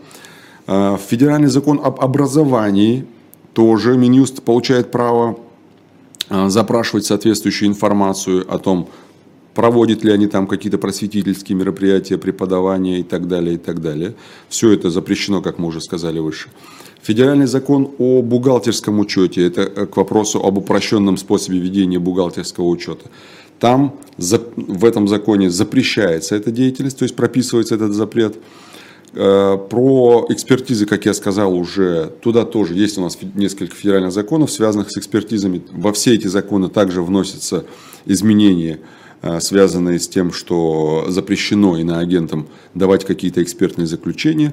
А, 0.67 0.97
федеральный 0.99 1.49
закон 1.49 1.81
об 1.83 2.01
образовании 2.01 3.07
тоже 3.55 3.97
Минюст 3.97 4.43
получает 4.43 4.91
право 4.91 5.39
а, 6.29 6.49
запрашивать 6.49 7.07
соответствующую 7.07 7.69
информацию 7.69 8.45
о 8.53 8.59
том, 8.59 8.89
проводят 9.57 10.05
ли 10.05 10.13
они 10.13 10.27
там 10.27 10.47
какие-то 10.47 10.77
просветительские 10.77 11.57
мероприятия, 11.57 12.19
преподавания 12.19 13.01
и 13.01 13.03
так 13.03 13.27
далее, 13.27 13.55
и 13.55 13.59
так 13.59 13.81
далее. 13.81 14.15
Все 14.51 14.71
это 14.71 14.91
запрещено, 14.91 15.41
как 15.41 15.59
мы 15.59 15.69
уже 15.69 15.81
сказали 15.81 16.19
выше. 16.19 16.51
Федеральный 17.03 17.47
закон 17.47 17.91
о 17.99 18.21
бухгалтерском 18.21 18.99
учете, 18.99 19.47
это 19.47 19.63
э, 19.63 19.87
к 19.87 19.97
вопросу 19.97 20.45
об 20.45 20.59
упрощенном 20.59 21.17
способе 21.17 21.59
ведения 21.59 21.99
бухгалтерского 21.99 22.67
учета. 22.67 23.07
Там 23.59 23.99
в 24.19 24.85
этом 24.85 25.09
законе 25.09 25.49
запрещается 25.49 26.37
эта 26.37 26.51
деятельность, 26.51 26.99
то 26.99 27.05
есть 27.05 27.17
прописывается 27.17 27.77
этот 27.77 27.95
запрет. 27.95 28.37
Э, 29.15 29.57
про 29.71 30.27
экспертизы, 30.29 30.85
как 30.85 31.07
я 31.07 31.15
сказал 31.15 31.55
уже, 31.55 32.13
туда 32.21 32.45
тоже 32.45 32.75
есть 32.75 32.99
у 32.99 33.01
нас 33.01 33.17
несколько 33.35 33.75
федеральных 33.75 34.13
законов, 34.13 34.51
связанных 34.51 34.91
с 34.91 34.99
экспертизами. 34.99 35.63
Во 35.73 35.95
все 35.95 36.15
эти 36.15 36.27
законы 36.27 36.69
также 36.69 37.01
вносятся 37.01 37.65
изменения, 38.05 38.81
связанные 39.41 39.99
с 39.99 40.09
тем, 40.09 40.33
что 40.33 41.07
запрещено 41.09 41.79
иноагентам 41.79 42.47
давать 42.75 43.05
какие-то 43.05 43.43
экспертные 43.43 43.87
заключения. 43.87 44.53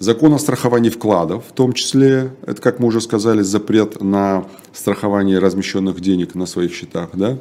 Закон 0.00 0.32
о 0.32 0.38
страховании 0.38 0.88
вкладов, 0.88 1.44
в 1.50 1.52
том 1.52 1.74
числе, 1.74 2.32
это, 2.46 2.62
как 2.62 2.78
мы 2.78 2.86
уже 2.86 3.02
сказали, 3.02 3.42
запрет 3.42 4.02
на 4.02 4.46
страхование 4.72 5.38
размещенных 5.38 6.00
денег 6.00 6.34
на 6.34 6.46
своих 6.46 6.72
счетах. 6.72 7.10
Да? 7.12 7.36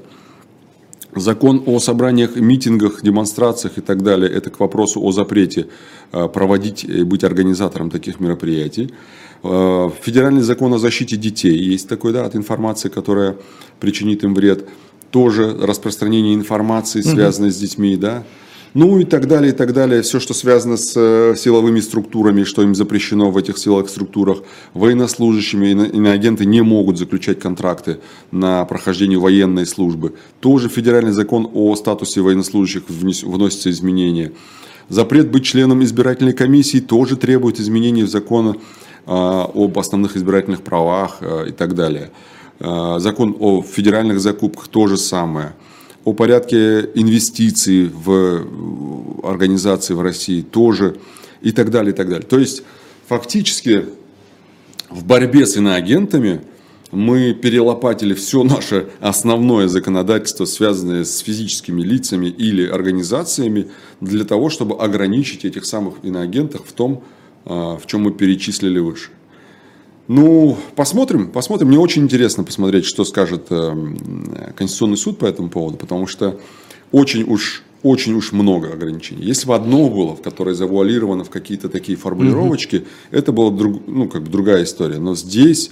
Закон 1.15 1.63
о 1.65 1.80
собраниях, 1.80 2.36
митингах, 2.36 3.02
демонстрациях 3.02 3.78
и 3.78 3.82
так 3.82 4.04
далее, 4.04 4.30
это 4.30 4.50
к 4.50 4.60
вопросу 4.60 5.02
о 5.02 5.13
запрете 5.13 5.67
э, 6.12 6.28
проводить 6.28 6.84
и 6.84 7.04
быть 7.04 7.24
организатором 7.24 7.89
таких 7.89 8.19
мероприятий. 8.19 8.93
Э, 9.41 9.89
федеральный 10.02 10.41
закон 10.41 10.74
о 10.74 10.78
защите 10.80 11.15
детей 11.15 11.58
есть 11.58 11.88
такой, 11.88 12.12
да, 12.12 12.26
от 12.26 12.36
информации, 12.36 12.89
которая 12.89 13.38
причинит 13.80 14.24
им 14.26 14.36
вред. 14.36 14.67
Тоже 15.12 15.56
распространение 15.60 16.36
информации, 16.36 17.02
связанной 17.02 17.50
угу. 17.50 17.56
с 17.56 17.58
детьми, 17.58 17.95
да, 17.95 18.24
ну 18.76 19.00
и 19.00 19.04
так 19.04 19.28
далее, 19.28 19.52
и 19.52 19.56
так 19.56 19.74
далее. 19.74 20.04
Все, 20.04 20.19
что 20.19 20.34
связано 20.34 20.78
с 20.78 20.93
э, 20.95 21.36
силовыми 21.36 21.80
структурами, 21.80 22.43
что 22.43 22.62
им 22.62 22.76
запрещено 22.76 23.32
в 23.32 23.38
этих 23.38 23.58
силовых 23.58 23.89
структурах. 23.89 24.43
Военнослужащими, 24.74 25.72
иноагенты 25.72 26.45
не 26.45 26.62
могут 26.62 27.00
заключать 27.00 27.39
контракты 27.39 28.00
на 28.32 28.65
прохождение 28.65 29.17
военной 29.17 29.65
службы. 29.65 30.13
Тоже 30.39 30.69
федеральный 30.69 31.13
закон 31.13 31.50
о 31.54 31.76
статусе 31.76 32.22
военнослужащих 32.22 32.84
вносится 32.89 33.72
изменения. 33.72 34.34
Запрет 34.88 35.32
быть 35.32 35.45
членом 35.45 35.84
избирательной 35.84 36.34
комиссии 36.34 36.80
тоже 36.80 37.15
требует 37.15 37.60
изменений 37.60 38.04
в 38.04 38.10
закон 38.10 38.60
а, 39.06 39.50
об 39.54 39.78
основных 39.80 40.15
избирательных 40.15 40.62
правах 40.62 41.17
а, 41.22 41.45
и 41.45 41.52
так 41.52 41.74
далее. 41.74 42.12
А, 42.60 43.00
закон 43.00 43.36
о 43.39 43.62
федеральных 43.62 44.19
закупках 44.19 44.67
то 44.67 44.88
же 44.88 44.98
самое 44.98 45.54
о 46.06 46.13
порядке 46.13 46.89
инвестиций 46.95 47.89
в 47.89 49.22
организации 49.24 49.93
в 49.93 50.02
России 50.02 50.41
тоже 50.41 50.98
и 51.41 51.52
так 51.52 51.72
далее, 51.72 51.93
и 51.93 51.95
так 51.95 52.10
далее. 52.10 52.26
То 52.26 52.39
есть, 52.39 52.63
фактически, 53.08 53.86
в 54.89 55.06
борьбе 55.06 55.45
с 55.45 55.56
иноагентами 55.58 56.41
мы 56.91 57.34
перелопатили 57.34 58.13
все 58.13 58.43
наше 58.43 58.88
основное 59.00 59.67
законодательство, 59.67 60.45
связанное 60.45 61.04
с 61.04 61.19
физическими 61.19 61.82
лицами 61.82 62.28
или 62.28 62.67
организациями, 62.67 63.67
для 64.02 64.26
того, 64.26 64.50
чтобы 64.50 64.78
ограничить 64.78 65.45
этих 65.45 65.65
самых 65.65 65.95
иноагентов 66.04 66.65
в 66.67 66.74
том, 66.74 67.04
а, 67.45 67.78
в 67.78 67.86
чем 67.86 68.02
мы 68.02 68.12
перечислили 68.12 68.80
выше. 68.80 69.12
Ну, 70.10 70.58
посмотрим, 70.76 71.30
посмотрим. 71.30 71.67
Мне 71.67 71.78
очень 71.78 72.02
интересно 72.02 72.43
посмотреть, 72.43 72.86
что 72.86 73.06
скажет 73.06 73.45
э, 73.52 73.93
Конституционный 74.56 74.98
суд 74.98 75.19
по 75.19 75.26
этому 75.26 75.50
поводу, 75.50 75.78
потому 75.78 76.08
что 76.08 76.39
очень 76.91 77.22
уж, 77.22 77.62
очень 77.84 78.15
уж 78.15 78.32
много 78.32 78.74
ограничений. 78.74 79.24
Если 79.24 79.45
бы 79.45 79.54
одно 79.54 79.88
было, 79.88 80.15
в 80.15 80.24
которое 80.24 80.56
завуалировано 80.56 81.26
в 81.26 81.30
какие-то 81.30 81.69
такие 81.69 81.95
формулировочки, 81.95 82.78
угу. 82.78 82.86
это 83.12 83.32
была 83.32 83.52
друг, 83.52 83.84
ну, 83.86 84.10
как 84.10 84.24
бы 84.24 84.32
другая 84.32 84.63
история. 84.63 84.98
Но 84.98 85.15
здесь... 85.15 85.69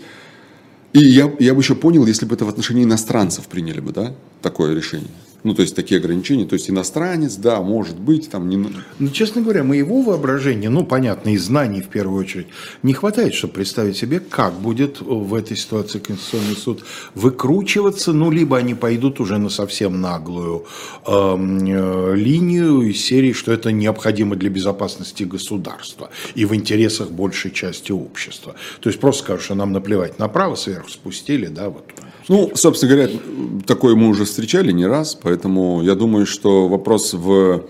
И 0.93 0.99
я, 0.99 1.33
я 1.39 1.55
бы 1.55 1.61
еще 1.61 1.73
понял, 1.73 2.05
если 2.05 2.27
бы 2.27 2.35
это 2.35 2.45
в 2.45 2.49
отношении 2.49 2.83
иностранцев 2.83 3.47
приняли 3.47 3.79
бы, 3.79 3.91
да, 3.91 4.13
такое 4.43 4.75
решение. 4.75 5.09
Ну, 5.47 5.53
то 5.53 5.61
есть 5.61 5.77
такие 5.77 5.99
ограничения. 5.99 6.45
То 6.45 6.55
есть 6.55 6.69
иностранец, 6.69 7.35
да, 7.35 7.61
может 7.61 7.97
быть, 7.97 8.29
там 8.29 8.49
не... 8.49 8.57
Ну, 8.99 9.09
честно 9.11 9.41
говоря, 9.41 9.63
моего 9.63 10.01
воображения, 10.01 10.69
ну, 10.69 10.85
понятно, 10.85 11.29
и 11.29 11.37
знаний 11.37 11.81
в 11.81 11.87
первую 11.87 12.19
очередь, 12.19 12.47
не 12.83 12.91
хватает, 12.91 13.33
чтобы 13.33 13.53
представить 13.53 13.95
себе, 13.95 14.19
как 14.19 14.55
будет 14.55 14.99
в 14.99 15.33
этой 15.33 15.55
ситуации 15.55 15.99
Конституционный 15.99 16.57
суд 16.57 16.83
выкручиваться. 17.15 18.11
Ну, 18.11 18.29
либо 18.29 18.57
они 18.57 18.73
пойдут 18.73 19.21
уже 19.21 19.37
на 19.37 19.47
совсем 19.47 20.01
наглую 20.01 20.65
эм, 21.05 21.59
э, 21.65 22.15
линию 22.17 22.81
из 22.81 23.01
серии, 23.05 23.31
что 23.31 23.53
это 23.53 23.71
необходимо 23.71 24.35
для 24.35 24.49
безопасности 24.49 25.23
государства 25.23 26.09
и 26.35 26.43
в 26.43 26.53
интересах 26.53 27.11
большей 27.11 27.51
части 27.51 27.93
общества. 27.93 28.55
То 28.81 28.89
есть 28.89 28.99
просто 28.99 29.23
скажут, 29.23 29.45
что 29.45 29.55
нам 29.55 29.71
наплевать 29.71 30.19
направо, 30.19 30.55
сверху 30.55 30.89
спустили, 30.89 31.45
да, 31.45 31.69
вот 31.69 31.85
ну, 32.27 32.51
собственно 32.55 32.95
говоря, 32.95 33.19
такое 33.65 33.95
мы 33.95 34.09
уже 34.09 34.25
встречали 34.25 34.71
не 34.71 34.85
раз, 34.85 35.15
поэтому 35.15 35.81
я 35.81 35.95
думаю, 35.95 36.25
что 36.25 36.67
вопрос 36.67 37.13
в, 37.13 37.65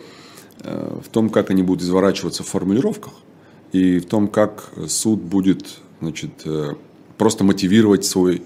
э, 0.64 1.00
в 1.04 1.10
том, 1.10 1.30
как 1.30 1.52
они 1.52 1.64
будут 1.64 1.84
изворачиваться 1.84 2.44
в 2.44 2.48
формулировках 2.48 3.14
и 3.72 4.00
в 4.00 4.06
том, 4.06 4.28
как 4.28 4.72
суд 4.88 5.20
будет 5.22 5.68
значит, 6.02 6.32
э, 6.46 6.74
просто 7.18 7.44
мотивировать 7.44 8.06
свой, 8.06 8.42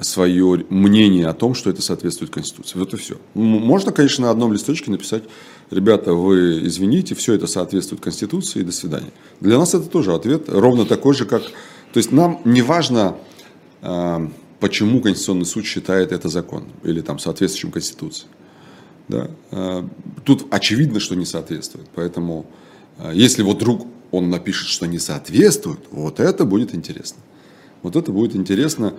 свое 0.00 0.64
мнение 0.68 1.26
о 1.26 1.32
том, 1.32 1.54
что 1.54 1.70
это 1.70 1.82
соответствует 1.82 2.30
Конституции. 2.30 2.78
Вот 2.78 2.94
и 2.94 2.96
все. 2.96 3.16
Можно, 3.34 3.92
конечно, 3.92 4.26
на 4.26 4.30
одном 4.30 4.52
листочке 4.52 4.90
написать, 4.90 5.24
ребята, 5.70 6.12
вы 6.12 6.66
извините, 6.66 7.14
все 7.14 7.34
это 7.34 7.46
соответствует 7.46 8.02
Конституции, 8.02 8.60
и 8.60 8.64
до 8.64 8.72
свидания. 8.72 9.12
Для 9.40 9.58
нас 9.58 9.74
это 9.74 9.88
тоже 9.88 10.12
ответ, 10.12 10.48
ровно 10.48 10.84
такой 10.84 11.14
же, 11.14 11.24
как... 11.24 11.42
То 11.42 11.98
есть 11.98 12.12
нам 12.12 12.40
не 12.44 12.62
важно 12.62 13.16
э, 13.80 14.28
почему 14.60 15.00
Конституционный 15.00 15.46
суд 15.46 15.64
считает 15.64 16.12
это 16.12 16.28
законом 16.28 16.72
или 16.82 17.00
там 17.00 17.18
соответствующим 17.18 17.72
Конституции. 17.72 18.26
Да? 19.08 19.30
А, 19.50 19.88
тут 20.24 20.46
очевидно, 20.50 21.00
что 21.00 21.14
не 21.14 21.24
соответствует. 21.24 21.86
Поэтому, 21.94 22.46
а, 22.98 23.12
если 23.12 23.42
вот 23.42 23.56
вдруг 23.56 23.86
он 24.10 24.30
напишет, 24.30 24.68
что 24.68 24.86
не 24.86 24.98
соответствует, 24.98 25.80
вот 25.90 26.20
это 26.20 26.44
будет 26.44 26.74
интересно. 26.74 27.18
Вот 27.82 27.96
это 27.96 28.12
будет 28.12 28.34
интересно. 28.34 28.94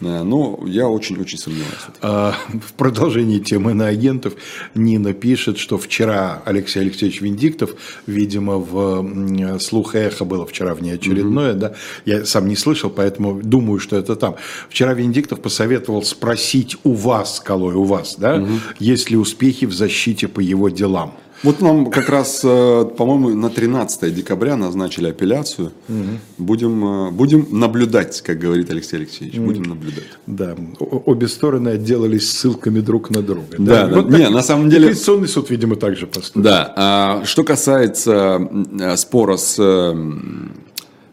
Э, 0.00 0.22
но 0.22 0.60
я 0.66 0.88
очень-очень 0.88 1.38
сомневаюсь. 1.38 1.74
А, 2.02 2.34
в 2.48 2.72
продолжении 2.74 3.38
темы 3.38 3.74
на 3.74 3.86
агентов 3.86 4.34
Нина 4.74 5.12
пишет, 5.12 5.58
что 5.58 5.78
вчера 5.78 6.42
Алексей 6.44 6.80
Алексеевич 6.80 7.20
Виндиктов, 7.20 7.74
видимо, 8.06 8.58
в 8.58 9.58
слух 9.58 9.94
эхо 9.94 10.24
было 10.24 10.46
вчера 10.46 10.74
внеочередное, 10.74 11.54
mm-hmm. 11.54 11.58
да, 11.58 11.74
я 12.04 12.24
сам 12.24 12.48
не 12.48 12.56
слышал, 12.56 12.90
поэтому 12.90 13.40
думаю, 13.42 13.78
что 13.80 13.96
это 13.96 14.16
там. 14.16 14.36
Вчера 14.68 14.94
Виндиктов 14.94 15.40
посоветовал 15.40 16.02
спросить 16.02 16.76
у 16.84 16.92
вас, 16.92 17.40
Колой, 17.40 17.74
у 17.74 17.84
вас, 17.84 18.16
да, 18.18 18.36
mm-hmm. 18.36 18.60
есть 18.78 19.10
ли 19.10 19.16
успехи 19.16 19.64
в 19.64 19.72
защите 19.72 20.28
по 20.28 20.40
его 20.40 20.68
делам. 20.68 21.14
Вот 21.42 21.60
нам 21.60 21.90
как 21.90 22.08
раз, 22.08 22.40
э, 22.44 22.84
по-моему, 22.96 23.30
на 23.30 23.50
13 23.50 24.14
декабря 24.14 24.56
назначили 24.56 25.08
апелляцию. 25.08 25.72
Угу. 25.88 25.96
Будем, 26.38 26.84
э, 26.84 27.10
будем 27.10 27.46
наблюдать, 27.50 28.22
как 28.22 28.38
говорит 28.38 28.70
Алексей 28.70 28.96
Алексеевич. 28.96 29.38
Будем 29.38 29.64
наблюдать. 29.64 30.04
Да, 30.26 30.56
обе 30.78 31.28
стороны 31.28 31.70
отделались 31.70 32.30
ссылками 32.30 32.80
друг 32.80 33.10
на 33.10 33.22
друга. 33.22 33.56
Да, 33.58 33.86
да. 33.86 33.96
Вот 33.96 34.08
да. 34.08 34.18
Не, 34.18 34.30
на 34.30 34.42
самом 34.42 34.70
деле... 34.70 34.86
Конституционный 34.88 35.28
суд, 35.28 35.50
видимо, 35.50 35.76
также 35.76 36.06
поступил. 36.06 36.42
Да. 36.42 36.72
А, 36.76 37.22
что 37.24 37.44
касается 37.44 38.48
э, 38.78 38.96
спора 38.96 39.36
с 39.36 39.94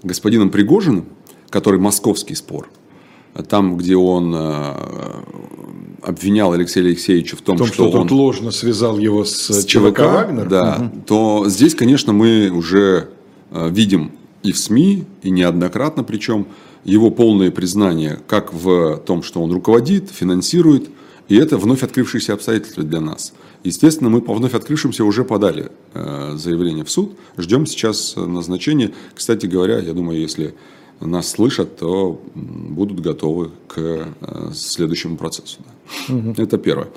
господином 0.04 0.50
Пригожиным, 0.50 1.06
который 1.50 1.80
московский 1.80 2.36
спор, 2.36 2.70
там, 3.48 3.78
где 3.78 3.96
он 3.96 4.36
обвинял 6.06 6.52
Алексея 6.52 6.86
Алексеевича 6.86 7.36
в 7.36 7.42
том, 7.42 7.56
в 7.56 7.60
том 7.60 7.68
что, 7.68 7.90
что 7.90 8.00
он 8.00 8.12
ложно 8.12 8.52
связал 8.52 8.98
его 8.98 9.24
с, 9.24 9.50
с 9.50 9.66
ЧВК, 9.66 9.88
ЧВК 9.88 10.00
Вагнер, 10.00 10.50
да, 10.50 10.78
угу. 10.80 11.02
то 11.06 11.44
здесь, 11.48 11.76
конечно, 11.76 12.14
мы 12.14 12.50
уже 12.50 13.10
э, 13.52 13.70
видим 13.70 14.12
и 14.44 14.52
в 14.52 14.58
СМИ, 14.58 15.06
и 15.22 15.30
неоднократно 15.30 16.04
причем, 16.04 16.48
его 16.84 17.10
полное 17.10 17.50
признание 17.50 18.20
как 18.28 18.54
в 18.54 18.98
том, 19.06 19.24
что 19.24 19.42
он 19.42 19.52
руководит, 19.52 20.10
финансирует, 20.10 20.90
и 21.30 21.38
это 21.38 21.58
вновь 21.58 21.84
открывшиеся 21.84 22.34
обстоятельства 22.34 22.84
для 22.84 23.00
нас. 23.00 23.34
Естественно, 23.64 24.10
мы 24.10 24.20
по 24.20 24.34
вновь 24.34 24.54
открывшимся 24.54 25.06
уже 25.06 25.24
подали 25.24 25.72
э, 25.94 26.34
заявление 26.36 26.84
в 26.84 26.92
суд, 26.92 27.16
ждем 27.38 27.66
сейчас 27.66 28.16
назначения. 28.18 28.92
Кстати 29.16 29.46
говоря, 29.46 29.80
я 29.80 29.94
думаю, 29.94 30.20
если 30.20 30.54
нас 31.00 31.30
слышат, 31.30 31.78
то 31.78 32.22
будут 32.34 33.02
готовы 33.02 33.52
к 33.68 33.78
э, 33.78 34.52
следующему 34.54 35.18
процессу. 35.18 35.60
Угу. 36.10 36.36
Это 36.38 36.58
первое. 36.58 36.90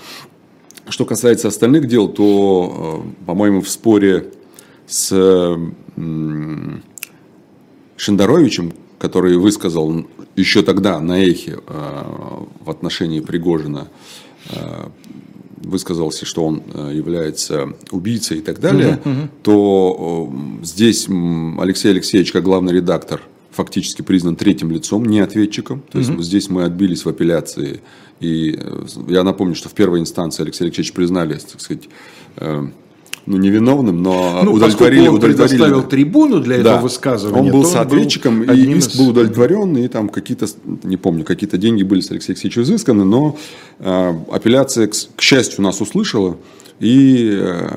Что 0.88 1.04
касается 1.04 1.48
остальных 1.48 1.88
дел, 1.88 2.08
то, 2.08 3.02
э, 3.04 3.24
по-моему, 3.26 3.60
в 3.60 3.68
споре 3.68 4.32
с 4.86 5.08
Шендеровичем, 7.96 8.72
который 8.98 9.36
высказал 9.36 10.06
еще 10.36 10.62
тогда 10.62 11.00
на 11.00 11.18
эхе 11.24 11.58
э, 11.66 12.02
в 12.60 12.70
отношении 12.70 13.20
Пригожина, 13.20 13.88
высказался, 15.56 16.24
что 16.24 16.44
он 16.46 16.62
является 16.92 17.74
убийцей 17.90 18.38
и 18.38 18.40
так 18.40 18.60
далее, 18.60 19.00
угу, 19.04 19.10
угу. 19.10 19.28
то 19.42 20.32
здесь 20.62 21.08
Алексей 21.58 21.90
Алексеевич, 21.90 22.30
как 22.30 22.44
главный 22.44 22.72
редактор 22.72 23.22
фактически 23.56 24.02
признан 24.02 24.36
третьим 24.36 24.70
лицом, 24.70 25.04
не 25.06 25.20
ответчиком. 25.20 25.82
То 25.90 25.98
есть 25.98 26.10
угу. 26.10 26.22
здесь 26.22 26.50
мы 26.50 26.64
отбились 26.64 27.04
в 27.04 27.08
апелляции. 27.08 27.80
И 28.20 28.56
э, 28.58 28.86
я 29.08 29.22
напомню, 29.24 29.54
что 29.54 29.68
в 29.68 29.72
первой 29.72 30.00
инстанции 30.00 30.42
Алексей 30.42 30.64
Алексеевич 30.64 30.92
признали, 30.92 31.34
так 31.34 31.60
сказать, 31.60 31.88
э, 32.36 32.68
ну, 33.26 33.36
невиновным, 33.36 34.02
но 34.02 34.40
ну, 34.44 34.52
удовлетворили. 34.52 35.08
он 35.08 35.16
удовлетворили. 35.16 35.56
предоставил 35.56 35.82
трибуну 35.82 36.40
для 36.40 36.56
этого 36.56 36.76
да. 36.76 36.80
высказывания. 36.80 37.42
Он 37.42 37.50
был 37.50 37.64
соответчиком, 37.64 38.44
был 38.44 38.54
и 38.54 38.60
иск 38.74 38.92
из... 38.92 38.98
был 38.98 39.08
удовлетворен, 39.08 39.76
и 39.76 39.88
там 39.88 40.08
какие-то, 40.08 40.46
не 40.84 40.96
помню, 40.96 41.24
какие-то 41.24 41.58
деньги 41.58 41.82
были 41.82 42.00
с 42.00 42.10
Алексеем 42.10 42.36
Алексеевичем 42.36 42.62
изысканы, 42.62 43.04
но 43.04 43.36
э, 43.80 44.14
апелляция, 44.30 44.86
к, 44.86 44.94
к 45.16 45.20
счастью, 45.20 45.64
нас 45.64 45.80
услышала. 45.80 46.36
И 46.78 47.30
э, 47.32 47.68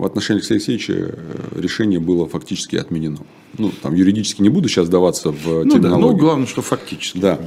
в 0.00 0.04
отношении 0.04 0.40
Алексея 0.40 0.56
Алексеевича 0.56 0.92
э, 0.92 1.60
решение 1.60 2.00
было 2.00 2.28
фактически 2.28 2.76
отменено. 2.76 3.20
Ну, 3.56 3.70
там 3.82 3.94
юридически 3.94 4.42
не 4.42 4.48
буду 4.48 4.68
сейчас 4.68 4.88
даваться 4.88 5.30
в 5.30 5.64
ну, 5.64 5.70
терминологию. 5.70 6.00
Да, 6.00 6.12
ну, 6.12 6.16
главное, 6.16 6.46
что 6.46 6.60
фактически. 6.60 7.18
Да. 7.18 7.38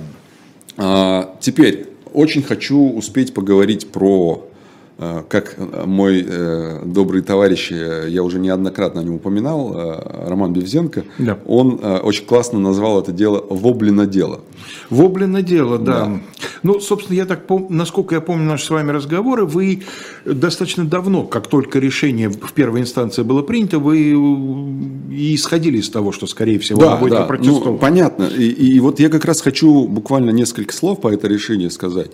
А, 0.78 1.38
теперь, 1.39 1.88
очень 2.14 2.41
хочу 2.41 2.93
успеть 2.93 3.34
поговорить 3.34 3.88
про 3.91 4.49
как 5.30 5.56
мой 5.86 6.26
э, 6.28 6.82
добрый 6.86 7.22
товарищ, 7.22 7.72
э, 7.72 8.06
я 8.10 8.24
уже 8.24 8.39
неоднократно 8.39 9.01
о 9.01 9.04
нем 9.04 9.16
упоминал, 9.16 9.74
Роман 10.28 10.54
Бевзенко, 10.54 11.04
да. 11.18 11.39
он 11.45 11.80
очень 11.84 12.26
классно 12.26 12.60
назвал 12.60 13.01
это 13.01 13.12
дело 13.12 13.43
«воблино 13.49 14.06
дело». 14.06 14.41
«Воблино 14.89 15.41
дело», 15.41 15.78
да. 15.78 16.06
да. 16.06 16.22
Ну, 16.64 16.80
собственно, 16.80 17.18
я 17.18 17.26
так 17.26 17.45
помню, 17.45 17.68
насколько 17.70 18.16
я 18.16 18.22
помню 18.22 18.45
наши 18.45 18.66
с 18.66 18.70
вами 18.70 18.91
разговоры, 18.91 19.45
вы 19.45 19.84
достаточно 20.26 20.86
давно, 20.86 21.24
как 21.24 21.47
только 21.47 21.80
решение 21.80 22.30
в 22.30 22.54
первой 22.54 22.82
инстанции 22.82 23.24
было 23.24 23.41
принято, 23.41 23.80
вы 23.80 24.12
и 25.12 25.36
исходили 25.36 25.78
из 25.78 25.89
того, 25.89 26.12
что, 26.12 26.28
скорее 26.28 26.60
всего, 26.60 26.80
да, 26.80 26.95
будет 26.95 27.14
да. 27.14 27.28
Ну, 27.41 27.78
понятно. 27.78 28.24
И, 28.26 28.47
и 28.47 28.80
вот 28.80 28.99
я 28.99 29.10
как 29.10 29.26
раз 29.26 29.41
хочу 29.41 29.88
буквально 29.88 30.30
несколько 30.32 30.74
слов 30.74 31.01
по 31.01 31.10
этой 31.10 31.30
решению 31.30 31.70
сказать. 31.70 32.12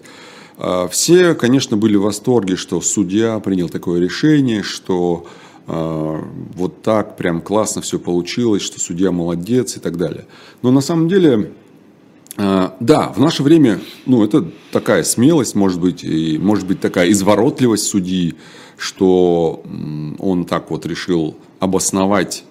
А, 0.61 0.89
все, 0.89 1.35
конечно, 1.35 1.77
были 1.77 1.95
в 1.95 2.01
восторге, 2.01 2.57
что 2.57 2.81
судья 2.81 3.39
принял 3.39 3.69
такое 3.69 4.01
решение, 4.01 4.61
что 4.61 5.25
э, 5.67 6.21
вот 6.55 6.81
так 6.81 7.15
прям 7.15 7.41
классно 7.41 7.81
все 7.81 7.97
получилось, 7.97 8.61
что 8.61 8.77
судья 8.79 9.11
молодец 9.11 9.77
и 9.77 9.79
так 9.79 9.97
далее. 9.97 10.25
Но 10.61 10.71
на 10.71 10.81
самом 10.81 11.07
деле, 11.07 11.53
э, 12.35 12.69
да, 12.81 13.13
в 13.15 13.19
наше 13.19 13.41
время, 13.41 13.79
ну, 14.05 14.21
это 14.25 14.51
такая 14.73 15.03
смелость, 15.03 15.55
может 15.55 15.79
быть, 15.79 16.03
и 16.03 16.37
может 16.37 16.67
быть 16.67 16.81
такая 16.81 17.09
изворотливость 17.09 17.87
судьи, 17.87 18.35
что 18.77 19.63
он 20.19 20.43
так 20.43 20.71
вот 20.71 20.85
решил 20.85 21.37
обосновать 21.61 22.43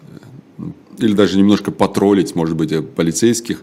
или 0.99 1.13
даже 1.13 1.39
немножко 1.39 1.71
потроллить, 1.71 2.35
может 2.35 2.57
быть, 2.57 2.73
полицейских 2.95 3.63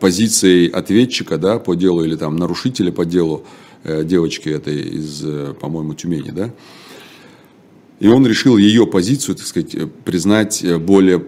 позицией 0.00 0.68
ответчика 0.68 1.38
да, 1.38 1.58
по 1.58 1.74
делу 1.74 2.04
или 2.04 2.16
там 2.16 2.36
нарушителя 2.36 2.92
по 2.92 3.04
делу. 3.04 3.44
Э, 3.84 4.02
девочки 4.02 4.48
этой 4.48 4.80
из, 4.80 5.22
э, 5.22 5.54
по-моему, 5.60 5.92
Тюмени, 5.92 6.30
да? 6.30 6.50
И 8.00 8.08
он 8.08 8.26
решил 8.26 8.56
ее 8.56 8.86
позицию, 8.86 9.34
так 9.34 9.46
сказать, 9.46 9.74
э, 9.74 9.86
признать 10.06 10.64
более 10.78 11.22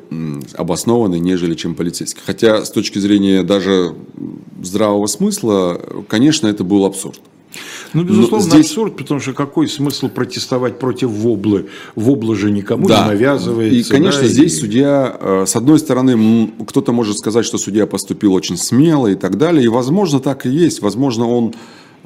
обоснованной, 0.55 1.21
нежели 1.21 1.55
чем 1.55 1.75
полицейский. 1.75 2.23
Хотя 2.25 2.65
с 2.65 2.71
точки 2.71 2.99
зрения 2.99 3.43
даже 3.43 3.95
здравого 4.63 5.07
смысла, 5.07 5.79
конечно, 6.09 6.47
это 6.47 6.65
был 6.65 6.87
абсурд. 6.87 7.21
Ну, 7.93 8.05
безусловно, 8.05 8.49
здесь... 8.51 8.67
абсурд, 8.67 8.97
потому 8.97 9.21
что 9.21 9.33
какой 9.33 9.69
смысл 9.69 10.09
протестовать 10.09 10.79
против 10.79 11.11
воблы? 11.11 11.67
Вобла 11.95 12.35
же 12.37 12.51
никому 12.51 12.87
да. 12.87 13.05
не 13.05 13.09
навязывается. 13.11 13.77
И, 13.77 13.83
конечно, 13.83 14.23
да, 14.23 14.29
здесь 14.29 14.55
и... 14.55 14.61
судья, 14.61 15.45
с 15.47 15.57
одной 15.57 15.79
стороны, 15.79 16.53
кто-то 16.67 16.93
может 16.93 17.19
сказать, 17.19 17.45
что 17.45 17.59
судья 17.59 17.87
поступил 17.87 18.35
очень 18.35 18.57
смело 18.57 19.07
и 19.07 19.15
так 19.15 19.39
далее. 19.39 19.65
И, 19.65 19.69
возможно, 19.69 20.21
так 20.21 20.47
и 20.47 20.51
есть. 20.51 20.83
Возможно, 20.83 21.29
он 21.29 21.55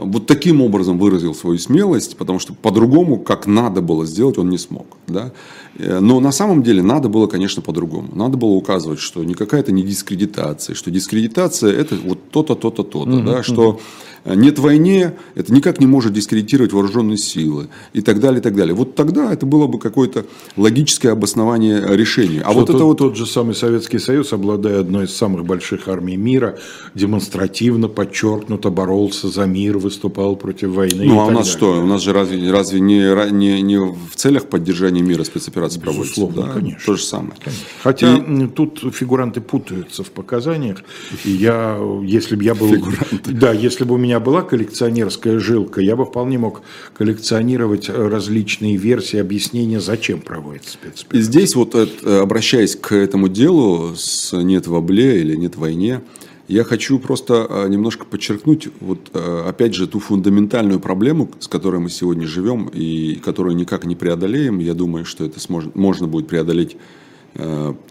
вот 0.01 0.27
таким 0.27 0.63
образом 0.63 0.99
выразил 0.99 1.35
свою 1.35 1.59
смелость, 1.59 2.17
потому 2.17 2.39
что 2.39 2.55
по-другому, 2.55 3.19
как 3.19 3.47
надо 3.47 3.83
было 3.83 4.07
сделать, 4.07 4.39
он 4.39 4.49
не 4.49 4.59
смог. 4.59 4.87
Да? 5.07 5.33
Э, 5.77 6.01
но 6.01 6.21
на 6.21 6.33
самом 6.33 6.63
деле 6.63 6.83
надо 6.83 7.09
было, 7.09 7.27
конечно, 7.27 7.63
по-другому. 7.63 8.09
Надо 8.15 8.37
было 8.37 8.51
указывать, 8.51 8.99
что 8.99 9.23
никакая 9.23 9.61
это 9.61 9.73
не 9.73 9.83
дискредитация, 9.83 10.75
что 10.75 10.91
дискредитация 10.91 11.73
это 11.73 11.97
вот 11.97 12.31
то-то, 12.31 12.55
то-то, 12.55 12.83
то-то, 12.83 13.01
угу, 13.01 13.23
да, 13.23 13.43
что 13.43 13.81
нет 14.25 14.59
войне, 14.59 15.15
это 15.35 15.53
никак 15.53 15.81
не 15.81 15.87
может 15.87 16.13
дискредитировать 16.13 16.73
вооруженные 16.73 17.19
силы 17.19 17.69
и 17.93 18.01
так 18.01 18.21
далее, 18.21 18.41
и 18.41 18.43
так 18.43 18.55
далее. 18.55 18.75
Вот 18.75 18.95
тогда 18.95 19.33
это 19.33 19.47
было 19.47 19.67
бы 19.67 19.79
какое-то 19.79 20.27
логическое 20.57 21.11
обоснование 21.11 21.85
решения. 21.97 22.41
А 22.41 22.51
Что 22.51 22.61
вот 22.61 22.67
тот, 22.67 22.77
это 22.77 22.85
вот 22.85 22.99
тот 22.99 23.17
же 23.17 23.27
самый 23.27 23.55
Советский 23.55 23.99
Союз, 23.99 24.33
обладая 24.33 24.81
одной 24.81 25.05
из 25.05 25.17
самых 25.17 25.45
больших 25.45 25.89
армий 25.89 26.17
мира, 26.17 26.59
демонстративно, 26.95 27.89
подчеркнуто 27.89 28.71
боролся 28.71 29.29
за 29.29 29.47
мир, 29.47 29.79
выступал 29.79 30.37
против 30.37 30.71
войны. 30.71 31.05
Ну 31.05 31.21
а 31.21 31.27
у 31.27 31.31
нас 31.31 31.47
далее. 31.47 31.53
что? 31.53 31.83
У 31.83 31.87
нас 31.87 32.03
же 32.03 32.13
разве, 32.13 32.51
разве 32.51 32.81
не, 32.81 33.31
не, 33.31 33.63
не 33.63 33.79
в 33.79 34.15
целях 34.15 34.47
поддержания 34.47 35.03
мира 35.03 35.25
спецоперации 35.25 35.81
проводится? 35.81 36.27
Да? 36.27 36.49
конечно. 36.55 36.81
То 36.85 36.97
же 36.97 37.03
самое. 37.03 37.35
Конечно. 37.43 37.65
Хотя 37.83 38.17
и... 38.17 38.47
тут 38.49 38.85
фигуранты 38.95 39.41
путаются 39.41 40.03
в 40.03 40.11
показаниях. 40.11 40.79
И 41.25 41.31
я, 41.31 41.79
если 42.03 42.37
бы 42.37 42.45
я 42.45 42.55
был... 42.55 42.69
Фигуранты. 42.69 43.33
Да, 43.33 43.53
если 43.53 43.85
бы 43.85 43.95
у 43.95 43.99
меня 43.99 44.10
меня 44.11 44.19
была 44.19 44.43
коллекционерская 44.43 45.39
жилка, 45.39 45.81
я 45.81 45.95
бы 45.95 46.05
вполне 46.05 46.37
мог 46.37 46.63
коллекционировать 46.95 47.89
различные 47.89 48.77
версии 48.77 49.19
объяснения, 49.19 49.81
зачем 49.81 50.21
проводится 50.21 50.73
спецоперация. 50.73 51.23
Здесь 51.23 51.55
вот, 51.55 51.77
э, 51.77 52.19
обращаясь 52.19 52.75
к 52.75 52.93
этому 52.93 53.29
делу 53.29 53.95
с 53.95 54.37
«нет 54.37 54.67
в 54.67 54.75
обле» 54.75 55.21
или 55.21 55.37
«нет 55.37 55.55
войне», 55.55 56.01
я 56.49 56.65
хочу 56.65 56.99
просто 56.99 57.47
э, 57.49 57.69
немножко 57.69 58.05
подчеркнуть, 58.05 58.67
вот 58.81 59.11
э, 59.15 59.45
опять 59.47 59.75
же, 59.75 59.87
ту 59.87 60.01
фундаментальную 60.01 60.81
проблему, 60.81 61.31
с 61.39 61.47
которой 61.47 61.81
мы 61.81 61.89
сегодня 61.89 62.27
живем 62.27 62.67
и 62.67 63.15
которую 63.25 63.55
никак 63.55 63.85
не 63.85 63.95
преодолеем. 63.95 64.59
Я 64.59 64.75
думаю, 64.75 65.05
что 65.05 65.25
это 65.25 65.39
сможет, 65.39 65.77
можно 65.77 66.09
будет 66.09 66.27
преодолеть 66.27 66.77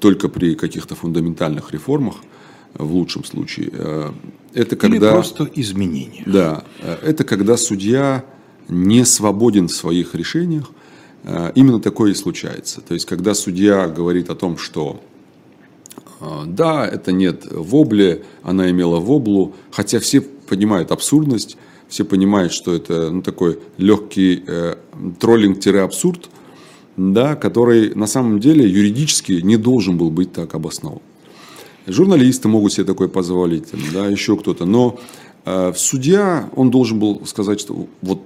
только 0.01 0.27
при 0.27 0.53
каких-то 0.55 0.95
фундаментальных 0.95 1.71
реформах. 1.71 2.15
в 2.73 2.93
лучшем 2.93 3.23
случае. 3.23 3.71
Э, 4.53 4.61
это 4.61 4.75
когда... 4.75 5.07
Или 5.07 5.13
просто 5.13 5.49
изменения. 5.55 6.23
Да, 6.25 6.63
э, 6.81 6.97
это 7.03 7.23
когда 7.23 7.57
судья 7.57 8.25
не 8.67 9.05
свободен 9.05 9.67
в 9.67 9.73
своих 9.73 10.15
решениях, 10.15 10.71
э, 11.23 11.51
именно 11.55 11.79
такое 11.79 12.11
и 12.11 12.15
случается. 12.15 12.81
То 12.81 12.93
есть, 12.93 13.05
когда 13.05 13.33
судья 13.33 13.87
говорит 13.87 14.29
о 14.29 14.35
том, 14.35 14.57
что 14.57 15.01
да, 16.45 16.85
это 16.85 17.13
нет 17.13 17.45
вобле, 17.49 18.23
она 18.43 18.69
имела 18.69 18.99
воблу, 18.99 19.55
хотя 19.71 20.01
все 20.01 20.19
понимают 20.19 20.91
абсурдность, 20.91 21.55
все 21.89 22.05
понимают, 22.05 22.53
что 22.53 22.73
это 22.73 23.09
ну, 23.09 23.21
такой 23.21 23.59
легкий 23.77 24.43
э, 24.45 24.75
троллинг-абсурд, 25.19 26.29
да, 26.97 27.35
который 27.35 27.95
на 27.95 28.07
самом 28.07 28.39
деле 28.39 28.67
юридически 28.69 29.33
не 29.41 29.57
должен 29.57 29.97
был 29.97 30.11
быть 30.11 30.31
так 30.31 30.53
обоснован. 30.53 31.01
Журналисты 31.91 32.47
могут 32.47 32.73
себе 32.73 32.85
такое 32.85 33.07
позволить, 33.07 33.67
да, 33.93 34.07
еще 34.07 34.37
кто-то. 34.37 34.65
Но 34.65 34.99
э, 35.45 35.73
судья, 35.75 36.49
он 36.55 36.71
должен 36.71 36.99
был 36.99 37.25
сказать, 37.25 37.59
что 37.59 37.87
вот 38.01 38.21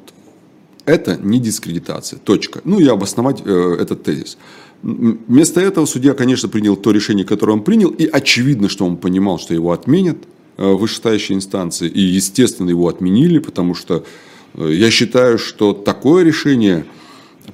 это 0.86 1.18
не 1.22 1.40
дискредитация, 1.40 2.20
точка. 2.20 2.62
Ну 2.64 2.80
и 2.80 2.88
обосновать 2.88 3.42
э, 3.46 3.78
этот 3.80 4.04
тезис. 4.04 4.38
Вместо 4.82 5.62
этого 5.62 5.86
судья, 5.86 6.14
конечно, 6.14 6.50
принял 6.50 6.76
то 6.76 6.92
решение, 6.92 7.26
которое 7.26 7.54
он 7.54 7.64
принял, 7.64 7.90
и 7.90 8.06
очевидно, 8.06 8.68
что 8.68 8.86
он 8.86 8.98
понимал, 8.98 9.40
что 9.40 9.54
его 9.54 9.72
отменят 9.72 10.18
э, 10.58 10.72
вышестоящие 10.72 11.38
инстанции, 11.38 11.88
и, 11.88 12.02
естественно, 12.02 12.70
его 12.70 12.90
отменили, 12.90 13.40
потому 13.40 13.76
что 13.76 14.04
э, 14.56 14.72
я 14.74 14.92
считаю, 14.92 15.40
что 15.40 15.72
такое 15.72 16.24
решение, 16.24 16.86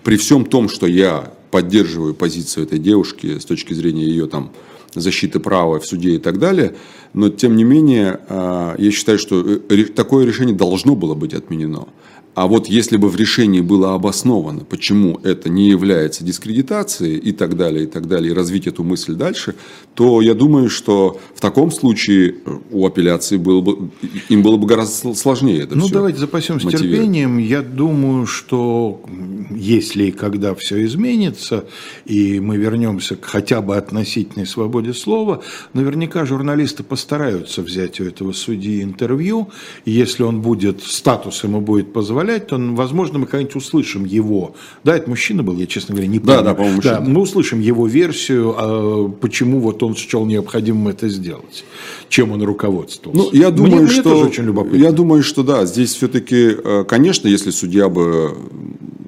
при 0.03 0.17
всем 0.17 0.43
том, 0.43 0.69
что 0.69 0.87
я 0.87 1.31
поддерживаю 1.51 2.15
позицию 2.15 2.65
этой 2.65 2.79
девушки 2.79 3.37
с 3.37 3.45
точки 3.45 3.73
зрения 3.73 4.05
ее 4.05 4.25
там 4.25 4.51
защиты 4.95 5.39
права 5.39 5.79
в 5.79 5.85
суде 5.85 6.15
и 6.15 6.17
так 6.17 6.39
далее. 6.39 6.75
Но, 7.13 7.29
тем 7.29 7.55
не 7.55 7.63
менее, 7.63 8.19
а, 8.29 8.75
я 8.77 8.91
считаю, 8.91 9.17
что 9.17 9.41
э, 9.41 9.83
такое 9.85 10.25
решение 10.25 10.55
должно 10.55 10.95
было 10.95 11.15
быть 11.15 11.33
отменено. 11.33 11.87
А 12.35 12.47
вот 12.47 12.67
если 12.67 12.95
бы 12.95 13.09
в 13.09 13.15
решении 13.17 13.59
было 13.59 13.95
обосновано, 13.95 14.63
почему 14.63 15.19
это 15.23 15.49
не 15.49 15.69
является 15.69 16.23
дискредитацией 16.23 17.17
и 17.17 17.31
так 17.31 17.57
далее, 17.57 17.83
и 17.83 17.87
так 17.87 18.07
далее, 18.07 18.31
и 18.31 18.33
развить 18.33 18.67
эту 18.67 18.83
мысль 18.83 19.15
дальше, 19.15 19.55
то 19.93 20.21
я 20.21 20.33
думаю, 20.33 20.69
что 20.69 21.19
в 21.35 21.41
таком 21.41 21.71
случае 21.71 22.35
э, 22.45 22.57
у 22.71 22.87
апелляции 22.87 23.35
было 23.35 23.59
бы, 23.59 23.89
им 24.29 24.41
было 24.41 24.55
бы 24.55 24.67
гораздо 24.67 25.13
сложнее 25.15 25.63
это 25.63 25.75
Ну, 25.75 25.85
все 25.85 25.93
давайте 25.93 26.19
запасемся 26.19 26.69
терпением. 26.69 27.39
Я 27.39 27.61
думаю, 27.61 28.25
что 28.25 29.01
если 29.49 30.05
и 30.05 30.11
когда 30.11 30.55
все 30.55 30.85
изменится, 30.85 31.65
и 32.05 32.39
мы 32.39 32.55
вернемся 32.55 33.15
к 33.15 33.25
хотя 33.25 33.61
бы 33.61 33.75
относительной 33.75 34.45
свободе 34.45 34.93
слова, 34.93 35.41
наверняка 35.73 36.25
журналисты 36.25 36.83
постараются 36.83 37.61
взять 37.61 37.99
у 37.99 38.05
этого 38.05 38.31
судьи 38.31 38.81
интервью, 38.81 39.49
и 39.83 39.91
если 39.91 40.23
он 40.23 40.41
будет, 40.41 40.81
статус 40.83 41.43
ему 41.43 41.59
будет 41.59 41.91
позволять, 41.91 42.28
позволять, 42.29 42.47
то, 42.47 42.57
возможно, 42.75 43.19
мы 43.19 43.25
когда-нибудь 43.25 43.55
услышим 43.55 44.05
его. 44.05 44.55
Да, 44.83 44.95
это 44.95 45.09
мужчина 45.09 45.43
был, 45.43 45.55
я, 45.55 45.65
честно 45.65 45.95
говоря, 45.95 46.07
не 46.07 46.19
помню. 46.19 46.37
Да, 46.37 46.43
да, 46.43 46.53
по-моему, 46.53 46.81
да, 46.81 47.01
мы 47.01 47.21
услышим 47.21 47.59
его 47.59 47.87
версию, 47.87 48.55
а, 48.57 49.09
почему 49.09 49.59
вот 49.59 49.81
он 49.83 49.95
счел 49.95 50.25
необходимым 50.25 50.89
это 50.89 51.09
сделать, 51.09 51.65
чем 52.09 52.31
он 52.31 52.43
руководствовался. 52.43 53.31
Ну, 53.31 53.37
я 53.37 53.51
думаю, 53.51 53.83
мне, 53.83 53.87
что, 53.91 54.09
мне 54.09 54.23
очень 54.23 54.43
любопытно. 54.45 54.77
Я 54.77 54.91
думаю, 54.91 55.23
что 55.23 55.43
да, 55.43 55.65
здесь 55.65 55.93
все-таки, 55.93 56.55
э, 56.63 56.83
конечно, 56.87 57.27
если 57.27 57.51
судья 57.51 57.89
бы, 57.89 58.37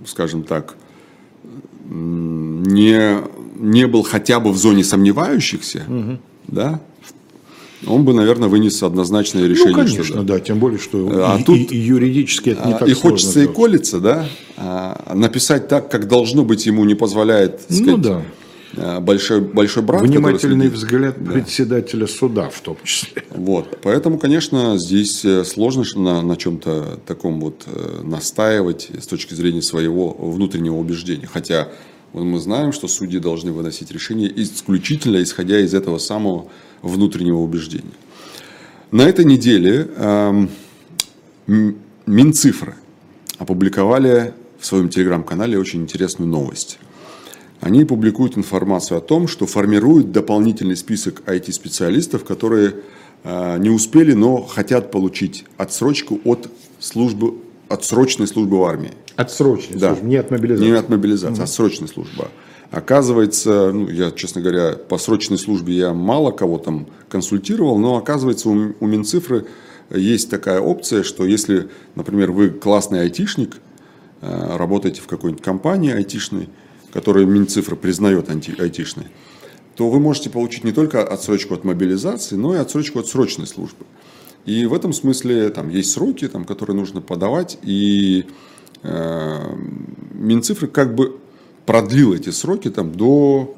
скажем 0.05 0.43
так, 0.43 0.75
не, 1.89 3.17
не 3.57 3.87
был 3.87 4.03
хотя 4.03 4.39
бы 4.39 4.51
в 4.51 4.57
зоне 4.57 4.83
сомневающихся, 4.83 5.83
угу. 5.87 6.19
да, 6.47 6.81
он 7.87 8.03
бы, 8.05 8.13
наверное, 8.13 8.47
вынес 8.47 8.81
однозначное 8.83 9.47
решение. 9.47 9.71
Ну, 9.71 9.83
конечно, 9.83 10.03
что, 10.03 10.23
да. 10.23 10.35
да, 10.35 10.39
тем 10.39 10.59
более, 10.59 10.79
что 10.79 11.09
а 11.13 11.39
и, 11.39 11.43
тут, 11.43 11.57
и, 11.57 11.63
и 11.63 11.77
юридически 11.77 12.51
это 12.51 12.67
не 12.67 12.73
а, 12.73 12.77
так 12.77 12.89
И 12.89 12.93
хочется 12.93 13.31
сделать. 13.31 13.49
и 13.49 13.53
колется, 13.53 13.99
да, 13.99 14.25
а, 14.57 15.13
написать 15.15 15.67
так, 15.67 15.89
как 15.89 16.07
должно 16.07 16.43
быть, 16.43 16.65
ему 16.65 16.83
не 16.85 16.95
позволяет, 16.95 17.61
сказать, 17.61 17.85
ну, 17.85 17.97
да. 17.97 18.21
А, 18.77 18.99
большой, 18.99 19.41
большой 19.41 19.83
брат. 19.83 20.01
Внимательный 20.01 20.69
взгляд 20.69 21.15
да. 21.23 21.31
председателя 21.31 22.07
суда 22.07 22.49
в 22.49 22.61
том 22.61 22.77
числе. 22.83 23.23
Вот, 23.31 23.79
поэтому, 23.81 24.17
конечно, 24.17 24.77
здесь 24.77 25.25
э, 25.25 25.43
сложно 25.43 25.83
на, 25.95 26.21
на 26.21 26.37
чем-то 26.37 26.99
таком 27.05 27.41
вот 27.41 27.63
э, 27.65 28.01
настаивать 28.03 28.89
с 28.99 29.07
точки 29.07 29.33
зрения 29.33 29.61
своего 29.61 30.11
внутреннего 30.11 30.77
убеждения. 30.77 31.27
Хотя 31.31 31.69
мы 32.13 32.39
знаем, 32.39 32.71
что 32.73 32.87
судьи 32.87 33.19
должны 33.19 33.51
выносить 33.51 33.91
решения 33.91 34.31
исключительно 34.33 35.21
исходя 35.21 35.59
из 35.59 35.73
этого 35.73 35.97
самого 35.97 36.47
внутреннего 36.81 37.37
убеждения. 37.37 37.91
На 38.91 39.03
этой 39.03 39.25
неделе 39.25 39.87
э, 39.95 40.47
Минцифры 42.05 42.75
опубликовали 43.37 44.33
в 44.59 44.65
своем 44.65 44.89
телеграм-канале 44.89 45.57
очень 45.57 45.81
интересную 45.81 46.29
новость. 46.29 46.77
Они 47.61 47.85
публикуют 47.85 48.37
информацию 48.37 48.97
о 48.97 49.01
том, 49.01 49.27
что 49.27 49.45
формируют 49.45 50.11
дополнительный 50.11 50.75
список 50.75 51.21
IT-специалистов, 51.27 52.23
которые 52.23 52.75
э, 53.23 53.57
не 53.59 53.69
успели, 53.69 54.13
но 54.13 54.41
хотят 54.41 54.91
получить 54.91 55.45
отсрочку 55.57 56.19
от 56.25 56.49
службы, 56.79 57.35
отсрочной 57.69 58.27
службы 58.27 58.57
в 58.57 58.63
армии. 58.63 58.91
Отсрочной 59.15 59.77
да. 59.77 59.89
службы, 59.89 60.07
не 60.07 60.15
от 60.15 60.31
мобилизации. 60.31 60.69
Не 60.69 60.75
от 60.75 60.89
мобилизации, 60.89 61.35
угу. 61.35 61.43
отсрочной 61.43 61.87
службы. 61.87 62.27
Оказывается, 62.71 63.73
ну, 63.73 63.89
я, 63.89 64.11
честно 64.11 64.41
говоря, 64.41 64.77
по 64.77 64.97
срочной 64.97 65.37
службе 65.37 65.75
я 65.75 65.93
мало 65.93 66.31
кого 66.31 66.57
там 66.57 66.87
консультировал, 67.09 67.77
но 67.77 67.97
оказывается 67.97 68.49
у, 68.49 68.73
у 68.79 68.87
Минцифры 68.87 69.45
есть 69.89 70.29
такая 70.29 70.61
опция, 70.61 71.03
что 71.03 71.25
если, 71.25 71.69
например, 71.95 72.31
вы 72.31 72.49
классный 72.49 73.01
айтишник, 73.01 73.57
э, 74.21 74.55
работаете 74.55 75.01
в 75.01 75.07
какой-нибудь 75.07 75.43
компании 75.43 75.91
айтишной, 75.91 76.47
которую 76.93 77.27
Минцифра 77.27 77.75
признает 77.75 78.29
айтишной, 78.29 79.07
то 79.75 79.89
вы 79.89 79.99
можете 79.99 80.29
получить 80.29 80.63
не 80.63 80.71
только 80.71 81.05
отсрочку 81.05 81.55
от 81.55 81.65
мобилизации, 81.65 82.35
но 82.35 82.55
и 82.55 82.57
отсрочку 82.57 82.99
от 82.99 83.07
срочной 83.07 83.47
службы. 83.47 83.85
И 84.45 84.65
в 84.65 84.73
этом 84.73 84.93
смысле 84.93 85.49
там 85.49 85.69
есть 85.69 85.91
сроки, 85.91 86.25
там, 86.29 86.45
которые 86.45 86.77
нужно 86.77 87.01
подавать, 87.01 87.57
и 87.63 88.27
э, 88.83 89.55
Минцифры 90.13 90.69
как 90.69 90.95
бы 90.95 91.20
продлил 91.71 92.13
эти 92.13 92.31
сроки 92.31 92.69
там 92.69 92.91
до 92.91 93.55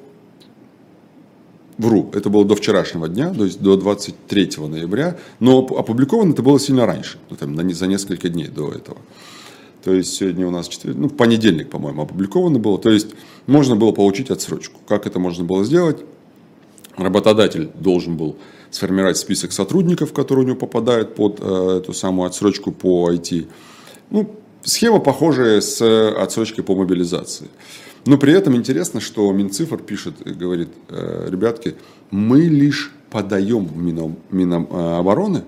вру, 1.80 2.12
это 2.14 2.30
было 2.30 2.46
до 2.46 2.56
вчерашнего 2.56 3.10
дня, 3.10 3.34
то 3.34 3.44
есть 3.44 3.60
до 3.60 3.76
23 3.76 4.52
ноября, 4.68 5.18
но 5.40 5.58
опубликовано 5.58 6.34
это 6.34 6.44
было 6.44 6.60
сильно 6.60 6.86
раньше, 6.86 7.18
ну, 7.32 7.38
там, 7.38 7.74
за 7.74 7.88
несколько 7.88 8.30
дней 8.30 8.50
до 8.50 8.72
этого. 8.72 9.00
То 9.84 9.96
есть 9.96 10.14
сегодня 10.14 10.48
у 10.48 10.52
нас 10.52 10.68
четверг, 10.68 10.96
ну, 10.96 11.10
понедельник, 11.10 11.72
по-моему, 11.72 12.04
опубликовано 12.04 12.60
было. 12.60 12.78
То 12.78 12.92
есть 12.92 13.16
можно 13.48 13.76
было 13.76 13.92
получить 13.92 14.30
отсрочку. 14.30 14.80
Как 14.88 15.08
это 15.08 15.18
можно 15.18 15.44
было 15.44 15.66
сделать? 15.66 15.98
Работодатель 16.96 17.72
должен 17.74 18.16
был 18.16 18.36
сформировать 18.70 19.18
список 19.18 19.54
сотрудников, 19.54 20.14
которые 20.14 20.46
у 20.46 20.48
него 20.50 20.58
попадают 20.60 21.16
под 21.16 21.40
э, 21.42 21.80
эту 21.80 21.94
самую 21.94 22.28
отсрочку 22.28 22.72
по 22.72 23.12
IT. 23.12 23.48
Ну, 24.12 24.30
схема 24.64 25.00
похожая 25.00 25.62
с 25.62 25.82
отсрочкой 26.12 26.64
по 26.64 26.76
мобилизации. 26.76 27.48
Но 28.06 28.18
при 28.18 28.34
этом 28.34 28.56
интересно, 28.56 29.00
что 29.00 29.32
Минцифр 29.32 29.78
пишет, 29.78 30.16
говорит, 30.26 30.70
«Э, 30.90 31.28
ребятки, 31.30 31.76
мы 32.12 32.42
лишь 32.42 32.92
подаем 33.10 33.70
Минобороны, 34.32 35.44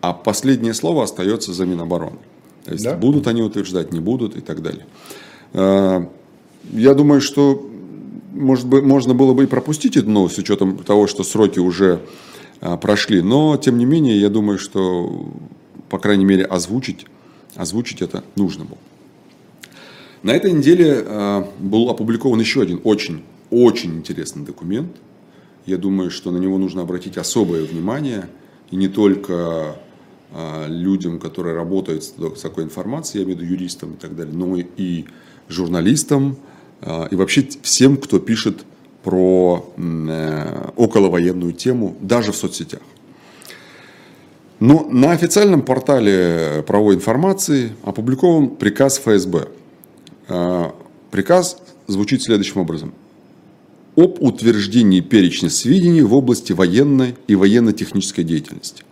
а 0.00 0.12
последнее 0.12 0.74
слово 0.74 1.04
остается 1.04 1.52
за 1.52 1.64
Минобороны. 1.64 2.18
То 2.64 2.72
есть 2.72 2.84
да? 2.84 2.96
будут 2.96 3.26
они 3.26 3.42
утверждать, 3.42 3.92
не 3.92 4.00
будут 4.00 4.36
и 4.36 4.40
так 4.40 4.62
далее. 4.62 4.86
Э, 5.52 6.06
я 6.72 6.94
думаю, 6.94 7.20
что 7.20 7.70
может 8.34 8.66
быть, 8.66 8.82
можно 8.82 9.14
было 9.14 9.32
бы 9.32 9.44
и 9.44 9.46
пропустить 9.46 9.96
эту 9.96 10.10
новость 10.10 10.34
с 10.34 10.38
учетом 10.38 10.78
того, 10.78 11.06
что 11.06 11.22
сроки 11.22 11.58
уже 11.58 12.00
э, 12.60 12.76
прошли. 12.76 13.22
Но, 13.22 13.56
тем 13.56 13.78
не 13.78 13.84
менее, 13.84 14.20
я 14.20 14.28
думаю, 14.28 14.58
что, 14.58 15.32
по 15.88 15.98
крайней 15.98 16.24
мере, 16.24 16.44
озвучить, 16.44 17.06
озвучить 17.54 18.02
это 18.02 18.24
нужно 18.36 18.64
было. 18.64 18.78
На 20.24 20.30
этой 20.30 20.52
неделе 20.52 21.04
э, 21.04 21.44
был 21.58 21.90
опубликован 21.90 22.40
еще 22.40 22.62
один 22.62 22.80
очень, 22.82 23.22
очень 23.50 23.98
интересный 23.98 24.42
документ. 24.42 24.96
Я 25.66 25.76
думаю, 25.76 26.10
что 26.10 26.30
на 26.30 26.38
него 26.38 26.56
нужно 26.56 26.80
обратить 26.80 27.18
особое 27.18 27.64
внимание. 27.64 28.30
И 28.70 28.76
не 28.76 28.88
только 28.88 29.76
э, 30.32 30.66
людям, 30.68 31.18
которые 31.18 31.54
работают 31.54 32.04
с 32.04 32.40
такой 32.40 32.64
информацией, 32.64 33.20
я 33.20 33.26
имею 33.26 33.38
в 33.38 33.42
виду 33.42 33.52
юристам 33.52 33.92
и 33.92 33.96
так 33.96 34.16
далее, 34.16 34.34
но 34.34 34.56
и 34.56 35.04
журналистам, 35.50 36.38
э, 36.80 37.08
и 37.10 37.16
вообще 37.16 37.46
всем, 37.60 37.98
кто 37.98 38.18
пишет 38.18 38.64
про 39.02 39.66
околовоенную 40.78 41.52
тему, 41.52 41.98
даже 42.00 42.32
в 42.32 42.36
соцсетях. 42.36 42.80
Но 44.58 44.88
на 44.90 45.12
официальном 45.12 45.60
портале 45.60 46.64
правовой 46.66 46.94
информации 46.94 47.72
опубликован 47.82 48.48
приказ 48.56 48.98
ФСБ– 48.98 49.48
а, 49.58 49.63
приказ 51.10 51.58
звучит 51.86 52.22
следующим 52.22 52.60
образом. 52.60 52.92
об 53.96 54.20
утверждении 54.20 55.00
перечня 55.00 55.50
сведений 55.50 56.02
в 56.02 56.14
области 56.14 56.52
военной 56.52 57.14
и 57.28 57.36
военно-технической 57.36 58.24
деятельности. 58.24 58.82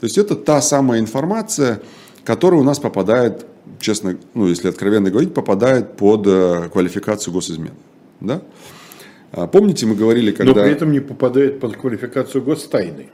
То 0.00 0.04
есть 0.04 0.18
это 0.18 0.36
та 0.36 0.60
самая 0.60 1.00
информация, 1.00 1.80
которая 2.24 2.60
у 2.60 2.64
нас 2.64 2.78
попадает, 2.78 3.46
честно, 3.80 4.16
ну 4.34 4.46
если 4.48 4.68
откровенно 4.68 5.10
говорить, 5.10 5.34
попадает 5.34 5.96
под 5.96 6.26
э, 6.26 6.68
квалификацию 6.72 7.32
госизмен. 7.32 7.72
Да? 8.20 8.42
А 9.32 9.46
помните, 9.46 9.86
мы 9.86 9.96
говорили, 9.96 10.30
когда... 10.30 10.54
Но 10.54 10.62
при 10.62 10.70
этом 10.70 10.92
не 10.92 11.00
попадает 11.00 11.58
под 11.58 11.76
квалификацию 11.76 12.42
гостайны. 12.42 13.08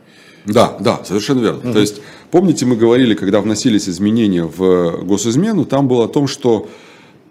Да, 0.45 0.77
да, 0.81 1.03
совершенно 1.05 1.41
верно. 1.41 1.61
Угу. 1.61 1.73
То 1.73 1.79
есть, 1.81 2.03
помните, 2.31 2.67
мы 2.67 2.77
говорили, 2.77 3.15
когда 3.15 3.41
вносились 3.41 3.89
изменения 3.89 4.45
в 4.45 5.05
госизмену, 5.05 5.65
там 5.65 5.89
было 5.89 6.05
о 6.05 6.09
том, 6.09 6.27
что 6.27 6.69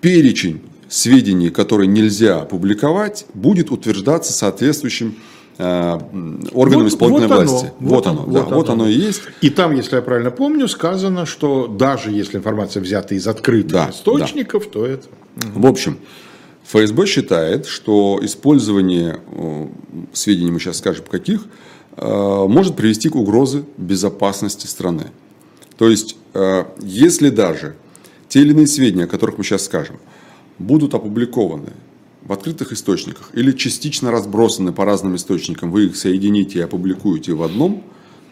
перечень 0.02 0.62
сведений, 0.90 1.50
которые 1.50 1.88
нельзя 1.88 2.40
публиковать, 2.40 3.26
будет 3.34 3.72
утверждаться 3.72 4.34
соответствующим 4.34 5.16
э, 5.58 6.00
органам 6.52 6.84
вот, 6.84 6.92
исполнительной 6.92 7.28
вот 7.28 7.48
власти. 7.48 7.66
Оно, 7.66 7.74
вот, 7.80 8.06
вот 8.06 8.08
оно, 8.08 8.22
вот, 8.24 8.34
да, 8.34 8.42
оно. 8.42 8.56
вот 8.56 8.70
оно 8.70 8.88
и 8.88 8.94
есть. 8.94 9.22
И 9.42 9.50
там, 9.50 9.76
если 9.76 9.96
я 9.96 10.02
правильно 10.02 10.32
помню, 10.32 10.68
сказано, 10.68 11.26
что 11.26 11.68
даже 11.68 12.12
если 12.12 12.38
информация 12.38 12.82
взята 12.82 13.16
из 13.16 13.28
открытых 13.28 13.72
да, 13.72 13.90
источников, 13.92 14.66
да. 14.66 14.70
то 14.72 14.86
это. 14.86 15.08
В 15.54 15.68
общем, 15.68 16.00
ФСБ 16.66 17.06
считает, 17.06 17.68
что 17.68 18.20
использование 18.24 19.20
э, 19.32 19.68
сведений, 20.14 20.52
мы 20.52 20.60
сейчас 20.60 20.80
скажем 20.80 21.06
каких, 21.10 21.46
э, 21.98 22.46
может 22.48 22.76
привести 22.76 23.10
к 23.10 23.16
угрозе 23.16 23.64
безопасности 23.78 24.66
страны. 24.66 25.12
То 25.78 25.88
есть, 25.88 26.18
если 26.82 27.30
даже 27.30 27.76
те 28.30 28.42
или 28.42 28.52
иные 28.52 28.68
сведения, 28.68 29.04
о 29.04 29.08
которых 29.08 29.38
мы 29.38 29.44
сейчас 29.44 29.66
скажем, 29.66 30.00
будут 30.60 30.94
опубликованы 30.94 31.74
в 32.24 32.32
открытых 32.32 32.72
источниках 32.72 33.32
или 33.34 33.52
частично 33.52 34.12
разбросаны 34.12 34.72
по 34.72 34.86
разным 34.86 35.16
источникам, 35.16 35.72
вы 35.72 35.88
их 35.88 35.98
соедините 35.98 36.60
и 36.60 36.62
опубликуете 36.62 37.34
в 37.34 37.44
одном, 37.44 37.84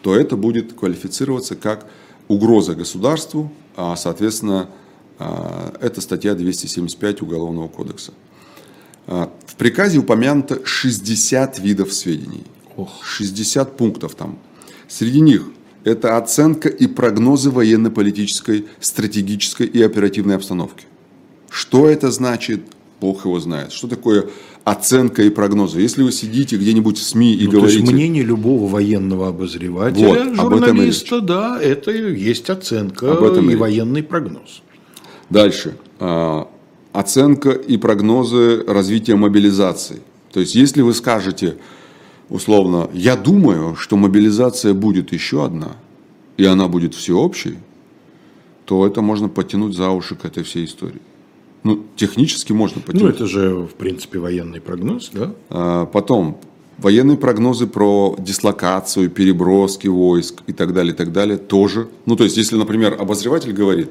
то 0.02 0.14
это 0.14 0.36
будет 0.36 0.72
квалифицироваться 0.72 1.56
как 1.56 1.86
угроза 2.28 2.74
государству, 2.74 3.50
а, 3.76 3.96
соответственно, 3.96 4.70
а, 5.18 5.74
это 5.80 6.00
статья 6.00 6.34
275 6.34 7.22
Уголовного 7.22 7.68
кодекса. 7.68 8.12
А, 9.08 9.32
в 9.46 9.56
приказе 9.56 9.98
упомянуто 9.98 10.64
60 10.64 11.58
видов 11.58 11.92
сведений. 11.92 12.44
60 13.02 13.76
пунктов 13.76 14.14
там. 14.14 14.38
Среди 14.86 15.20
них 15.20 15.50
это 15.88 16.16
оценка 16.16 16.68
и 16.68 16.86
прогнозы 16.86 17.50
военно-политической, 17.50 18.66
стратегической 18.80 19.66
и 19.66 19.82
оперативной 19.82 20.36
обстановки. 20.36 20.84
Что 21.50 21.88
это 21.88 22.10
значит, 22.10 22.60
Бог 23.00 23.24
его 23.24 23.40
знает. 23.40 23.72
Что 23.72 23.88
такое 23.88 24.26
оценка 24.64 25.22
и 25.22 25.30
прогнозы? 25.30 25.80
Если 25.80 26.02
вы 26.02 26.12
сидите 26.12 26.56
где-нибудь 26.56 26.98
в 26.98 27.02
СМИ 27.02 27.34
и 27.34 27.46
ну, 27.46 27.52
говорите... 27.52 27.78
То 27.78 27.82
есть 27.82 27.92
мнение 27.92 28.22
любого 28.22 28.68
военного 28.68 29.28
обозревателя, 29.28 30.24
вот, 30.24 30.36
журналиста, 30.36 31.20
да, 31.20 31.58
это 31.60 31.90
есть 31.90 32.50
оценка 32.50 33.12
об 33.12 33.24
этом 33.24 33.48
и 33.48 33.52
речь. 33.52 33.60
военный 33.60 34.02
прогноз. 34.02 34.62
Дальше. 35.30 35.76
А, 36.00 36.48
оценка 36.92 37.50
и 37.50 37.76
прогнозы 37.76 38.64
развития 38.66 39.14
мобилизации. 39.14 40.00
То 40.32 40.40
есть, 40.40 40.54
если 40.54 40.82
вы 40.82 40.92
скажете, 40.92 41.56
условно, 42.30 42.88
я 42.92 43.16
думаю, 43.16 43.76
что 43.76 43.96
мобилизация 43.96 44.74
будет 44.74 45.12
еще 45.12 45.44
одна, 45.44 45.76
и 46.36 46.44
она 46.44 46.68
будет 46.68 46.94
всеобщей, 46.94 47.58
то 48.64 48.86
это 48.86 49.00
можно 49.00 49.28
потянуть 49.28 49.74
за 49.74 49.90
уши 49.90 50.14
к 50.14 50.24
этой 50.24 50.42
всей 50.42 50.64
истории. 50.64 51.00
Ну, 51.64 51.84
технически 51.96 52.52
можно 52.52 52.80
потянуть. 52.80 53.02
Ну, 53.02 53.08
это 53.08 53.26
же, 53.26 53.54
в 53.66 53.74
принципе, 53.74 54.18
военный 54.18 54.60
прогноз, 54.60 55.10
да? 55.12 55.32
А, 55.50 55.86
потом, 55.86 56.38
военные 56.78 57.16
прогнозы 57.16 57.66
про 57.66 58.14
дислокацию, 58.18 59.10
переброски 59.10 59.88
войск 59.88 60.42
и 60.46 60.52
так 60.52 60.72
далее, 60.72 60.92
и 60.92 60.96
так 60.96 61.12
далее, 61.12 61.36
тоже. 61.36 61.88
Ну, 62.06 62.16
то 62.16 62.24
есть, 62.24 62.36
если, 62.36 62.56
например, 62.56 62.96
обозреватель 62.98 63.52
говорит, 63.52 63.90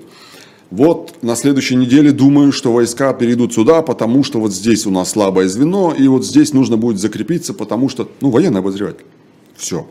вот 0.69 1.23
на 1.23 1.35
следующей 1.35 1.75
неделе 1.75 2.11
думаю, 2.11 2.51
что 2.51 2.73
войска 2.73 3.13
перейдут 3.13 3.53
сюда, 3.53 3.81
потому 3.81 4.23
что 4.23 4.39
вот 4.39 4.53
здесь 4.53 4.85
у 4.85 4.91
нас 4.91 5.11
слабое 5.11 5.47
звено, 5.47 5.93
и 5.97 6.07
вот 6.07 6.25
здесь 6.25 6.53
нужно 6.53 6.77
будет 6.77 6.99
закрепиться, 6.99 7.53
потому 7.53 7.89
что, 7.89 8.09
ну, 8.21 8.29
военный 8.29 8.59
обозреватель. 8.59 9.05
Все. 9.55 9.87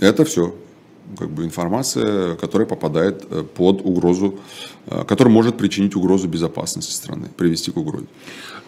Это 0.00 0.24
все 0.24 0.54
как 1.16 1.30
бы 1.30 1.44
информация, 1.44 2.36
которая 2.36 2.66
попадает 2.66 3.24
э, 3.30 3.42
под 3.42 3.82
угрозу, 3.84 4.38
э, 4.86 5.04
которая 5.04 5.32
может 5.32 5.58
причинить 5.58 5.94
угрозу 5.96 6.28
безопасности 6.28 6.92
страны, 6.92 7.28
привести 7.36 7.70
к 7.70 7.76
угрозе. 7.76 8.06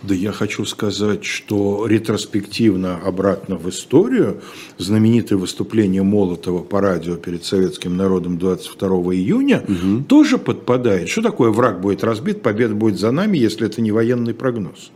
Да 0.06 0.14
я 0.14 0.32
хочу 0.32 0.66
сказать, 0.66 1.24
что 1.24 1.86
ретроспективно 1.86 2.98
обратно 2.98 3.56
в 3.56 3.68
историю 3.70 4.42
знаменитое 4.76 5.38
выступление 5.38 6.02
Молотова 6.02 6.62
по 6.62 6.80
радио 6.80 7.16
перед 7.16 7.44
советским 7.44 7.96
народом 7.96 8.38
22 8.38 8.88
июня 9.14 9.64
угу. 9.66 10.04
тоже 10.04 10.36
подпадает. 10.36 11.08
Что 11.08 11.22
такое 11.22 11.50
враг 11.50 11.80
будет 11.80 12.04
разбит, 12.04 12.42
победа 12.42 12.74
будет 12.74 12.98
за 12.98 13.12
нами, 13.12 13.38
если 13.38 13.66
это 13.66 13.80
не 13.80 13.92
военный 13.92 14.34
прогноз? 14.34 14.90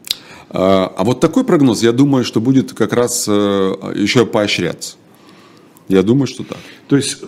А, 0.51 0.93
а 0.95 1.05
вот 1.05 1.21
такой 1.21 1.45
прогноз, 1.45 1.83
я 1.83 1.93
думаю, 1.93 2.25
что 2.25 2.41
будет 2.41 2.75
как 2.75 2.93
раз 2.93 3.27
э, 3.29 3.33
еще 3.95 4.27
поощряться. 4.27 4.97
Я 5.89 6.03
думаю, 6.03 6.26
что 6.26 6.45
так. 6.45 6.59
То 6.86 6.97
есть 6.97 7.18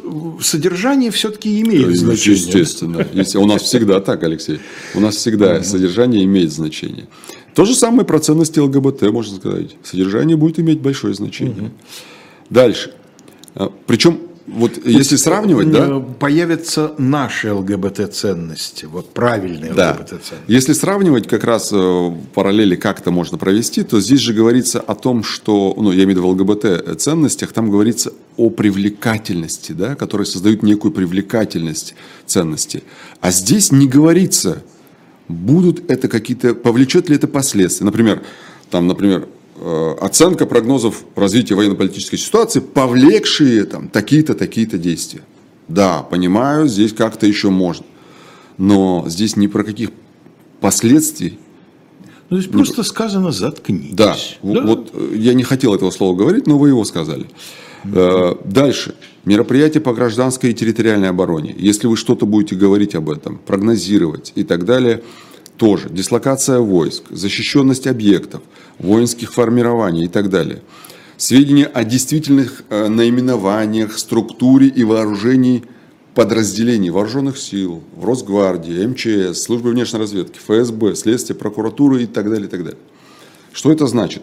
содержание 0.40 1.11
все-таки 1.11 1.61
имеет 1.62 1.88
ну, 1.88 1.94
значение. 1.94 2.40
Естественно. 2.40 3.06
У 3.36 3.46
нас 3.46 3.62
всегда 3.62 4.00
так, 4.00 4.22
Алексей. 4.22 4.61
У 4.94 5.00
нас 5.00 5.16
всегда 5.16 5.62
содержание 5.62 6.24
имеет 6.24 6.52
значение. 6.52 7.08
То 7.54 7.64
же 7.64 7.74
самое 7.74 8.04
про 8.04 8.18
ценности 8.20 8.58
ЛГБТ, 8.58 9.02
можно 9.11 9.36
сказать. 9.36 9.76
Содержание 9.82 10.36
будет 10.36 10.61
иметь 10.61 10.80
большое 10.80 11.14
значение. 11.14 11.72
Дальше. 12.48 12.92
А, 13.54 13.72
Причем 13.86 14.20
вот 14.47 14.84
если 14.84 15.16
сравнивать, 15.16 15.70
да? 15.70 16.01
Появятся 16.01 16.95
наши 16.99 17.53
ЛГБТ-ценности, 17.53 18.86
вот 18.86 19.12
правильные 19.12 19.72
да. 19.72 19.93
ЛГБТ-ценности. 19.93 20.34
Если 20.47 20.72
сравнивать 20.72 21.28
как 21.28 21.45
раз 21.45 21.70
э, 21.72 22.11
параллели, 22.34 22.74
как 22.76 23.01
это 23.01 23.11
можно 23.11 23.38
провести, 23.38 23.82
то 23.82 24.01
здесь 24.01 24.20
же 24.20 24.32
говорится 24.32 24.80
о 24.80 24.95
том, 24.95 25.22
что, 25.22 25.74
ну, 25.76 25.93
я 25.93 26.05
имею 26.05 26.09
в 26.09 26.11
виду 26.11 26.22
в 26.22 26.30
ЛГБТ-ценностях, 26.30 27.53
там 27.53 27.70
говорится 27.70 28.12
о 28.36 28.51
привлекательности, 28.51 29.72
да, 29.72 29.95
которые 29.95 30.26
создают 30.26 30.62
некую 30.62 30.93
привлекательность 30.93 31.95
ценности. 32.26 32.82
А 33.20 33.30
здесь 33.30 33.70
не 33.70 33.86
говорится, 33.86 34.62
будут 35.28 35.91
это 35.91 36.09
какие-то, 36.09 36.55
повлечет 36.55 37.09
ли 37.09 37.16
это 37.16 37.28
последствия. 37.28 37.84
Например, 37.84 38.22
там, 38.70 38.86
например, 38.86 39.28
Э, 39.28 39.39
оценка 40.00 40.46
прогнозов 40.46 41.04
развития 41.14 41.54
военно-политической 41.54 42.16
ситуации, 42.16 42.61
повлекшие 42.61 43.64
там 43.64 43.88
такие-то, 43.88 44.34
такие-то 44.34 44.78
действия. 44.78 45.22
Да, 45.68 46.02
понимаю, 46.02 46.66
здесь 46.66 46.92
как-то 46.92 47.26
еще 47.26 47.50
можно. 47.50 47.86
Но 48.58 49.04
здесь 49.06 49.36
ни 49.36 49.46
про 49.46 49.62
каких 49.64 49.90
последствий. 50.61 51.38
Ну, 52.28 52.38
здесь 52.38 52.50
просто 52.50 52.82
сказано 52.82 53.32
«заткнитесь». 53.32 53.94
Да, 53.94 54.16
да, 54.42 54.62
вот 54.62 54.90
э, 54.92 55.14
я 55.16 55.34
не 55.34 55.42
хотел 55.42 55.74
этого 55.74 55.90
слова 55.90 56.16
говорить, 56.16 56.46
но 56.46 56.58
вы 56.58 56.68
его 56.68 56.84
сказали. 56.84 57.26
Mm-hmm. 57.84 58.48
Дальше. 58.48 58.94
Мероприятия 59.24 59.80
по 59.80 59.92
гражданской 59.92 60.50
и 60.50 60.54
территориальной 60.54 61.08
обороне. 61.08 61.54
Если 61.58 61.86
вы 61.86 61.96
что-то 61.96 62.26
будете 62.26 62.54
говорить 62.54 62.94
об 62.94 63.11
этом, 63.11 63.38
прогнозировать 63.38 64.32
и 64.36 64.44
так 64.44 64.64
далее– 64.64 65.02
тоже 65.61 65.90
дислокация 65.90 66.58
войск, 66.58 67.02
защищенность 67.11 67.86
объектов, 67.86 68.40
воинских 68.78 69.34
формирований 69.34 70.06
и 70.06 70.08
так 70.08 70.30
далее. 70.30 70.62
Сведения 71.18 71.66
о 71.66 71.84
действительных 71.84 72.64
э, 72.70 72.88
наименованиях, 72.88 73.98
структуре 73.98 74.68
и 74.68 74.84
вооружении 74.84 75.62
подразделений 76.14 76.88
вооруженных 76.88 77.36
сил, 77.36 77.82
в 77.94 78.06
Росгвардии, 78.06 78.86
МЧС, 78.86 79.42
службы 79.42 79.72
внешней 79.72 79.98
разведки, 79.98 80.38
ФСБ, 80.38 80.94
следствие, 80.94 81.36
прокуратуры 81.36 82.04
и 82.04 82.06
так 82.06 82.30
далее, 82.30 82.46
и 82.46 82.50
так 82.50 82.64
далее. 82.64 82.80
Что 83.52 83.70
это 83.70 83.86
значит? 83.86 84.22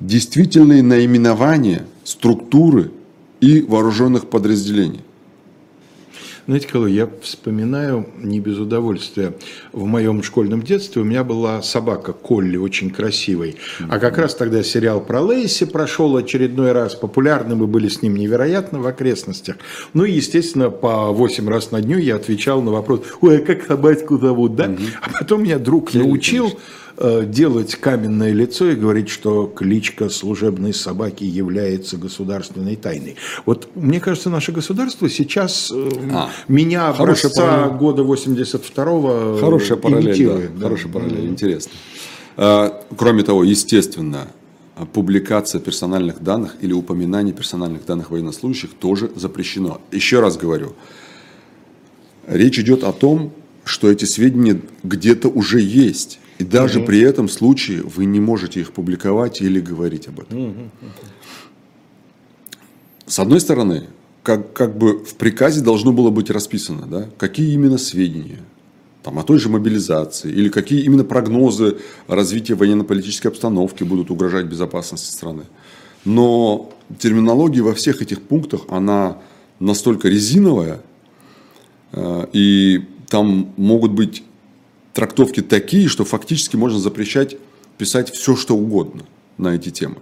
Действительные 0.00 0.82
наименования, 0.82 1.86
структуры 2.02 2.90
и 3.40 3.60
вооруженных 3.60 4.28
подразделений. 4.28 5.02
Знаете, 6.48 6.66
Колой, 6.66 6.92
я 6.94 7.10
вспоминаю 7.20 8.06
не 8.16 8.40
без 8.40 8.56
удовольствия. 8.56 9.34
В 9.74 9.84
моем 9.84 10.22
школьном 10.22 10.62
детстве 10.62 11.02
у 11.02 11.04
меня 11.04 11.22
была 11.22 11.60
собака 11.60 12.14
Колли, 12.14 12.56
очень 12.56 12.88
красивой. 12.88 13.56
А 13.90 13.98
как 13.98 14.16
раз 14.16 14.34
тогда 14.34 14.62
сериал 14.62 15.02
про 15.02 15.20
Лейси 15.20 15.66
прошел 15.66 16.16
очередной 16.16 16.72
раз. 16.72 16.94
Популярны 16.94 17.54
мы 17.54 17.66
были 17.66 17.88
с 17.88 18.00
ним 18.00 18.16
невероятно 18.16 18.78
в 18.78 18.86
окрестностях. 18.86 19.56
Ну 19.92 20.04
и, 20.04 20.12
естественно, 20.12 20.70
по 20.70 21.12
8 21.12 21.46
раз 21.50 21.70
на 21.70 21.82
дню 21.82 21.98
я 21.98 22.16
отвечал 22.16 22.62
на 22.62 22.70
вопрос, 22.70 23.02
ой, 23.20 23.42
а 23.42 23.44
как 23.44 23.66
собачку 23.66 24.16
зовут, 24.16 24.56
да? 24.56 24.70
Угу. 24.70 24.82
А 25.02 25.18
потом 25.18 25.42
меня 25.42 25.58
друг 25.58 25.92
научил... 25.92 26.44
Конечно 26.44 26.60
делать 27.00 27.76
каменное 27.76 28.32
лицо 28.32 28.70
и 28.70 28.74
говорить, 28.74 29.08
что 29.08 29.46
кличка 29.46 30.08
служебной 30.08 30.74
собаки 30.74 31.24
является 31.24 31.96
государственной 31.96 32.76
тайной. 32.76 33.16
Вот 33.46 33.68
мне 33.76 34.00
кажется, 34.00 34.30
наше 34.30 34.50
государство 34.52 35.08
сейчас 35.08 35.70
э, 35.72 35.90
а, 36.12 36.30
меня 36.48 36.88
образца 36.88 37.68
года 37.68 38.02
82-го 38.02 39.38
Хорошая 39.38 39.78
параллель, 39.78 40.26
да, 40.26 40.34
да. 40.56 40.62
Хорошая 40.64 40.92
параллель, 40.92 41.26
интересно. 41.26 41.72
А, 42.36 42.82
кроме 42.96 43.22
того, 43.22 43.44
естественно, 43.44 44.28
публикация 44.92 45.60
персональных 45.60 46.22
данных 46.22 46.56
или 46.60 46.72
упоминание 46.72 47.34
персональных 47.34 47.84
данных 47.84 48.10
военнослужащих 48.10 48.74
тоже 48.74 49.10
запрещено. 49.14 49.80
Еще 49.92 50.20
раз 50.20 50.36
говорю, 50.36 50.74
речь 52.26 52.58
идет 52.58 52.84
о 52.84 52.92
том, 52.92 53.32
что 53.64 53.90
эти 53.90 54.04
сведения 54.04 54.60
где-то 54.82 55.28
уже 55.28 55.60
есть. 55.60 56.20
И 56.38 56.44
даже 56.44 56.78
угу. 56.78 56.86
при 56.86 57.00
этом 57.00 57.28
случае 57.28 57.82
вы 57.82 58.04
не 58.04 58.20
можете 58.20 58.60
их 58.60 58.72
публиковать 58.72 59.40
или 59.40 59.60
говорить 59.60 60.06
об 60.08 60.20
этом. 60.20 60.50
Угу. 60.50 60.70
С 63.06 63.18
одной 63.18 63.40
стороны, 63.40 63.88
как, 64.22 64.52
как 64.52 64.76
бы 64.76 65.04
в 65.04 65.14
приказе 65.14 65.62
должно 65.62 65.92
было 65.92 66.10
быть 66.10 66.30
расписано, 66.30 66.86
да, 66.86 67.08
какие 67.16 67.52
именно 67.54 67.78
сведения, 67.78 68.40
там, 69.02 69.18
о 69.18 69.22
той 69.22 69.38
же 69.38 69.48
мобилизации, 69.48 70.30
или 70.30 70.48
какие 70.48 70.82
именно 70.82 71.04
прогнозы 71.04 71.78
развития 72.06 72.54
военно-политической 72.54 73.28
обстановки 73.28 73.84
будут 73.84 74.10
угрожать 74.10 74.46
безопасности 74.46 75.10
страны. 75.10 75.44
Но 76.04 76.70
терминология 76.98 77.62
во 77.62 77.74
всех 77.74 78.02
этих 78.02 78.22
пунктах, 78.22 78.62
она 78.68 79.18
настолько 79.58 80.08
резиновая, 80.08 80.82
э, 81.92 82.26
и 82.32 82.84
там 83.08 83.52
могут 83.56 83.92
быть 83.92 84.22
трактовки 84.92 85.40
такие, 85.40 85.88
что 85.88 86.04
фактически 86.04 86.56
можно 86.56 86.78
запрещать 86.78 87.36
писать 87.76 88.10
все, 88.10 88.36
что 88.36 88.56
угодно 88.56 89.04
на 89.36 89.54
эти 89.54 89.70
темы. 89.70 89.96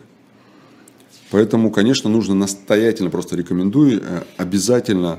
Поэтому, 1.31 1.71
конечно, 1.71 2.09
нужно 2.09 2.35
настоятельно, 2.35 3.11
просто 3.11 3.37
рекомендую, 3.37 4.01
э, 4.01 4.23
обязательно 4.37 5.19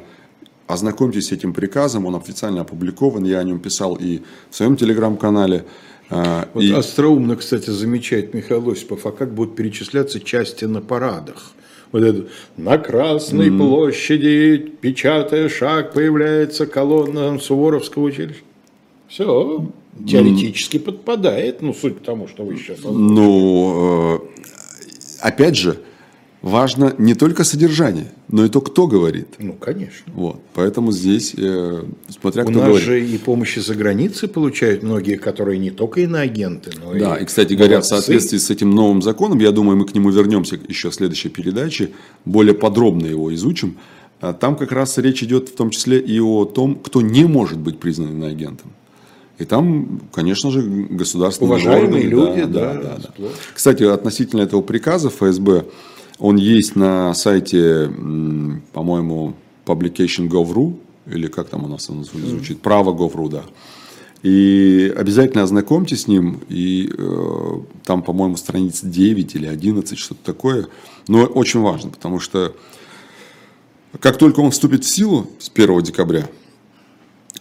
ознакомьтесь 0.66 1.28
с 1.28 1.32
этим 1.32 1.54
приказом, 1.54 2.06
он 2.06 2.16
официально 2.16 2.62
опубликован, 2.62 3.24
я 3.26 3.40
о 3.40 3.44
нем 3.44 3.60
писал 3.60 3.96
и 3.96 4.22
в 4.50 4.56
своем 4.56 4.78
телеграм-канале. 4.78 5.66
Э, 6.10 6.46
вот 6.54 6.64
и... 6.64 6.72
остроумно, 6.72 7.36
кстати, 7.36 7.70
замечает 7.70 8.34
Михаил 8.34 8.70
Осипов, 8.70 9.06
а 9.06 9.12
как 9.12 9.34
будут 9.34 9.56
перечисляться 9.56 10.20
части 10.20 10.66
на 10.66 10.82
парадах? 10.82 11.52
Вот 11.92 12.04
это, 12.04 12.28
на 12.58 12.78
Красной 12.78 13.50
mm. 13.50 13.58
площади, 13.58 14.74
печатая 14.82 15.48
шаг, 15.48 15.94
появляется 15.94 16.66
колонна 16.66 17.40
Суворовского 17.40 18.04
училища. 18.04 18.42
Все, 19.08 19.70
теоретически 20.06 20.78
mm. 20.78 20.82
подпадает, 20.82 21.62
ну, 21.62 21.74
суть 21.74 21.98
к 21.98 22.02
тому, 22.02 22.28
что 22.28 22.44
вы 22.44 22.58
сейчас... 22.58 22.80
Ну, 22.84 24.16
э, 24.16 24.20
опять 25.22 25.56
же, 25.56 25.80
важно 26.42 26.94
не 26.98 27.14
только 27.14 27.44
содержание, 27.44 28.12
но 28.30 28.46
и 28.46 28.50
то, 28.50 28.62
кто 28.62 28.88
говорит. 28.88 29.28
Ну, 29.40 29.54
конечно. 29.54 30.12
Вот. 30.14 30.42
Поэтому 30.54 30.92
здесь, 30.92 31.34
э, 31.38 31.84
смотря 32.10 32.44
У 32.44 32.50
кто 32.50 32.60
нас 32.60 32.78
же 32.78 33.06
и 33.06 33.18
помощи 33.18 33.60
за 33.60 33.76
границей 33.76 34.30
получают 34.30 34.84
многие, 34.84 35.18
которые 35.18 35.58
не 35.58 35.72
только 35.72 36.02
иноагенты, 36.02 36.72
но 36.80 36.92
да, 36.92 36.98
и 36.98 37.00
Да, 37.00 37.18
и, 37.18 37.26
кстати 37.26 37.54
говоря, 37.54 37.82
в 37.82 37.86
соответствии 37.86 38.38
с 38.38 38.50
этим 38.50 38.72
новым 38.72 39.02
законом, 39.02 39.40
я 39.40 39.52
думаю, 39.52 39.78
мы 39.78 39.86
к 39.86 39.96
нему 39.96 40.10
вернемся 40.10 40.60
еще 40.68 40.90
в 40.90 40.96
следующей 40.96 41.30
передаче, 41.30 41.92
более 42.26 42.54
подробно 42.54 43.06
его 43.08 43.34
изучим. 43.34 43.78
А 44.20 44.34
там 44.34 44.56
как 44.56 44.72
раз 44.72 44.98
речь 44.98 45.22
идет 45.22 45.50
в 45.50 45.56
том 45.56 45.70
числе 45.70 46.00
и 46.00 46.20
о 46.20 46.46
том, 46.46 46.76
кто 46.76 47.02
не 47.02 47.26
может 47.26 47.60
быть 47.60 47.80
признан 47.80 48.10
иноагентом. 48.10 48.72
И 49.38 49.46
там, 49.46 50.02
конечно 50.12 50.50
же, 50.50 50.62
государственные 50.64 51.52
Уважаемые 51.52 52.08
органы, 52.08 52.36
люди, 52.36 52.44
да, 52.46 52.74
да, 52.74 52.98
да, 52.98 53.10
да. 53.18 53.28
Кстати, 53.54 53.84
относительно 53.84 54.42
этого 54.42 54.62
приказа 54.62 55.10
ФСБ, 55.10 55.66
он 56.18 56.38
есть 56.38 56.76
на 56.76 57.14
сайте, 57.14 57.92
по-моему, 58.74 59.36
publication.gov.ru, 59.66 60.80
или 61.06 61.28
как 61.28 61.50
там 61.50 61.66
у 61.66 61.68
нас 61.68 61.90
он 61.90 62.04
звучит, 62.04 62.62
право 62.62 62.94
Gov.ru, 62.94 63.30
да. 63.30 63.44
И 64.24 64.92
обязательно 64.98 65.44
ознакомьтесь 65.44 66.02
с 66.02 66.08
ним, 66.08 66.42
и 66.50 66.92
э, 66.98 67.52
там, 67.86 68.02
по-моему, 68.02 68.36
страниц 68.36 68.82
9 68.82 69.36
или 69.36 69.46
11, 69.46 69.98
что-то 69.98 70.24
такое. 70.24 70.68
Но 71.08 71.26
очень 71.26 71.62
важно, 71.62 71.92
потому 71.92 72.20
что 72.20 72.56
как 74.00 74.18
только 74.18 74.40
он 74.40 74.50
вступит 74.52 74.84
в 74.84 74.90
силу 74.90 75.30
с 75.40 75.52
1 75.54 75.82
декабря, 75.84 76.28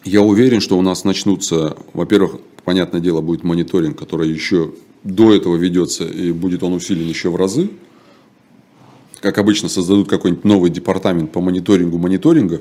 я 0.07 0.23
уверен, 0.23 0.61
что 0.61 0.79
у 0.79 0.83
нас 0.83 1.05
начнутся, 1.05 1.77
во-первых, 1.93 2.39
понятное 2.65 3.01
дело, 3.01 3.21
будет 3.21 3.45
мониторинг, 3.45 3.99
который 3.99 4.31
еще 4.31 4.73
до 5.05 5.35
этого 5.35 5.57
ведется, 5.57 6.05
и 6.05 6.33
будет 6.33 6.63
он 6.63 6.73
усилен 6.73 7.07
еще 7.07 7.31
в 7.31 7.37
разы 7.37 7.71
как 9.27 9.39
обычно, 9.39 9.69
создадут 9.69 10.09
какой-нибудь 10.09 10.45
новый 10.45 10.71
департамент 10.71 11.33
по 11.33 11.41
мониторингу 11.41 11.99
мониторинга, 11.99 12.61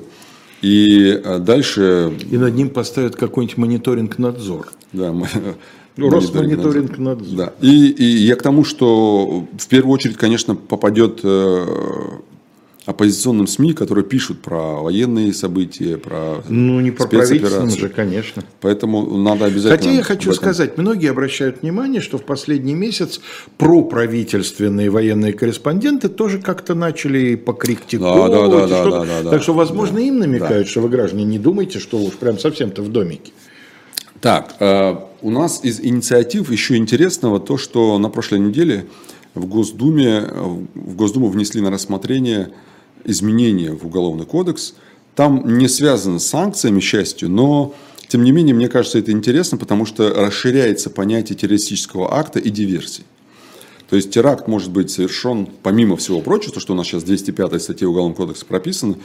и 0.62 1.10
э, 1.10 1.38
дальше... 1.38 2.12
И 2.30 2.36
над 2.36 2.54
ним 2.54 2.70
поставят 2.70 3.14
какой-нибудь 3.14 3.56
мониторинг-надзор. 3.56 4.72
Да, 4.92 5.12
ну, 5.96 6.10
Росмониторинг 6.10 6.98
надзор. 6.98 7.36
Да. 7.36 7.52
И, 7.60 7.88
и 7.88 8.04
я 8.04 8.36
к 8.36 8.42
тому, 8.42 8.64
что 8.64 9.46
в 9.56 9.68
первую 9.68 9.94
очередь, 9.94 10.16
конечно, 10.16 10.54
попадет 10.54 11.20
э, 11.22 11.66
оппозиционным 12.86 13.48
СМИ, 13.48 13.72
которые 13.72 14.04
пишут 14.04 14.40
про 14.40 14.80
военные 14.80 15.34
события, 15.34 15.98
про 15.98 16.42
Ну, 16.48 16.80
не 16.80 16.92
про 16.92 17.08
правительственным 17.08 17.70
же, 17.70 17.88
конечно. 17.88 18.44
Поэтому 18.60 19.18
надо 19.18 19.46
обязательно... 19.46 19.76
Хотя 19.76 19.90
я 19.90 20.02
хочу 20.04 20.30
этом... 20.30 20.34
сказать, 20.34 20.78
многие 20.78 21.10
обращают 21.10 21.62
внимание, 21.62 22.00
что 22.00 22.16
в 22.16 22.22
последний 22.22 22.74
месяц 22.74 23.20
проправительственные 23.58 24.88
военные 24.90 25.32
корреспонденты 25.32 26.08
тоже 26.08 26.38
как-то 26.38 26.76
начали 26.76 27.34
покритиковать. 27.34 28.30
Да, 28.30 28.46
да, 28.46 28.66
да, 28.66 28.84
да, 28.84 29.04
да, 29.04 29.22
да, 29.24 29.30
так 29.30 29.42
что, 29.42 29.52
возможно, 29.52 29.96
да, 29.96 30.02
им 30.02 30.20
намекают, 30.20 30.66
да. 30.66 30.70
что 30.70 30.80
вы, 30.80 30.88
граждане, 30.88 31.24
не 31.24 31.40
думайте, 31.40 31.80
что 31.80 31.98
уж 31.98 32.12
прям 32.12 32.38
совсем-то 32.38 32.82
в 32.82 32.88
домике. 32.88 33.32
Так, 34.20 34.54
э, 34.60 34.94
у 35.22 35.30
нас 35.30 35.60
из 35.64 35.80
инициатив 35.80 36.52
еще 36.52 36.76
интересного 36.76 37.40
то, 37.40 37.58
что 37.58 37.98
на 37.98 38.10
прошлой 38.10 38.38
неделе 38.38 38.86
в 39.34 39.46
Госдуме, 39.46 40.20
в 40.74 40.94
Госдуму 40.94 41.28
внесли 41.28 41.60
на 41.60 41.70
рассмотрение 41.70 42.50
изменения 43.04 43.72
в 43.72 43.86
Уголовный 43.86 44.26
кодекс. 44.26 44.74
Там 45.14 45.58
не 45.58 45.68
связано 45.68 46.18
с 46.18 46.26
санкциями, 46.26 46.80
счастью, 46.80 47.30
но 47.30 47.74
тем 48.08 48.22
не 48.22 48.32
менее, 48.32 48.54
мне 48.54 48.68
кажется, 48.68 48.98
это 48.98 49.12
интересно, 49.12 49.58
потому 49.58 49.86
что 49.86 50.12
расширяется 50.12 50.90
понятие 50.90 51.36
террористического 51.36 52.16
акта 52.16 52.38
и 52.38 52.50
диверсии. 52.50 53.04
То 53.88 53.96
есть 53.96 54.10
теракт 54.10 54.48
может 54.48 54.70
быть 54.70 54.90
совершен, 54.90 55.48
помимо 55.62 55.96
всего 55.96 56.20
прочего, 56.20 56.52
то, 56.52 56.60
что 56.60 56.72
у 56.72 56.76
нас 56.76 56.86
сейчас 56.86 57.04
205 57.04 57.62
статья 57.62 57.88
Уголовного 57.88 58.16
кодекса 58.16 58.44
прописано, 58.44 58.96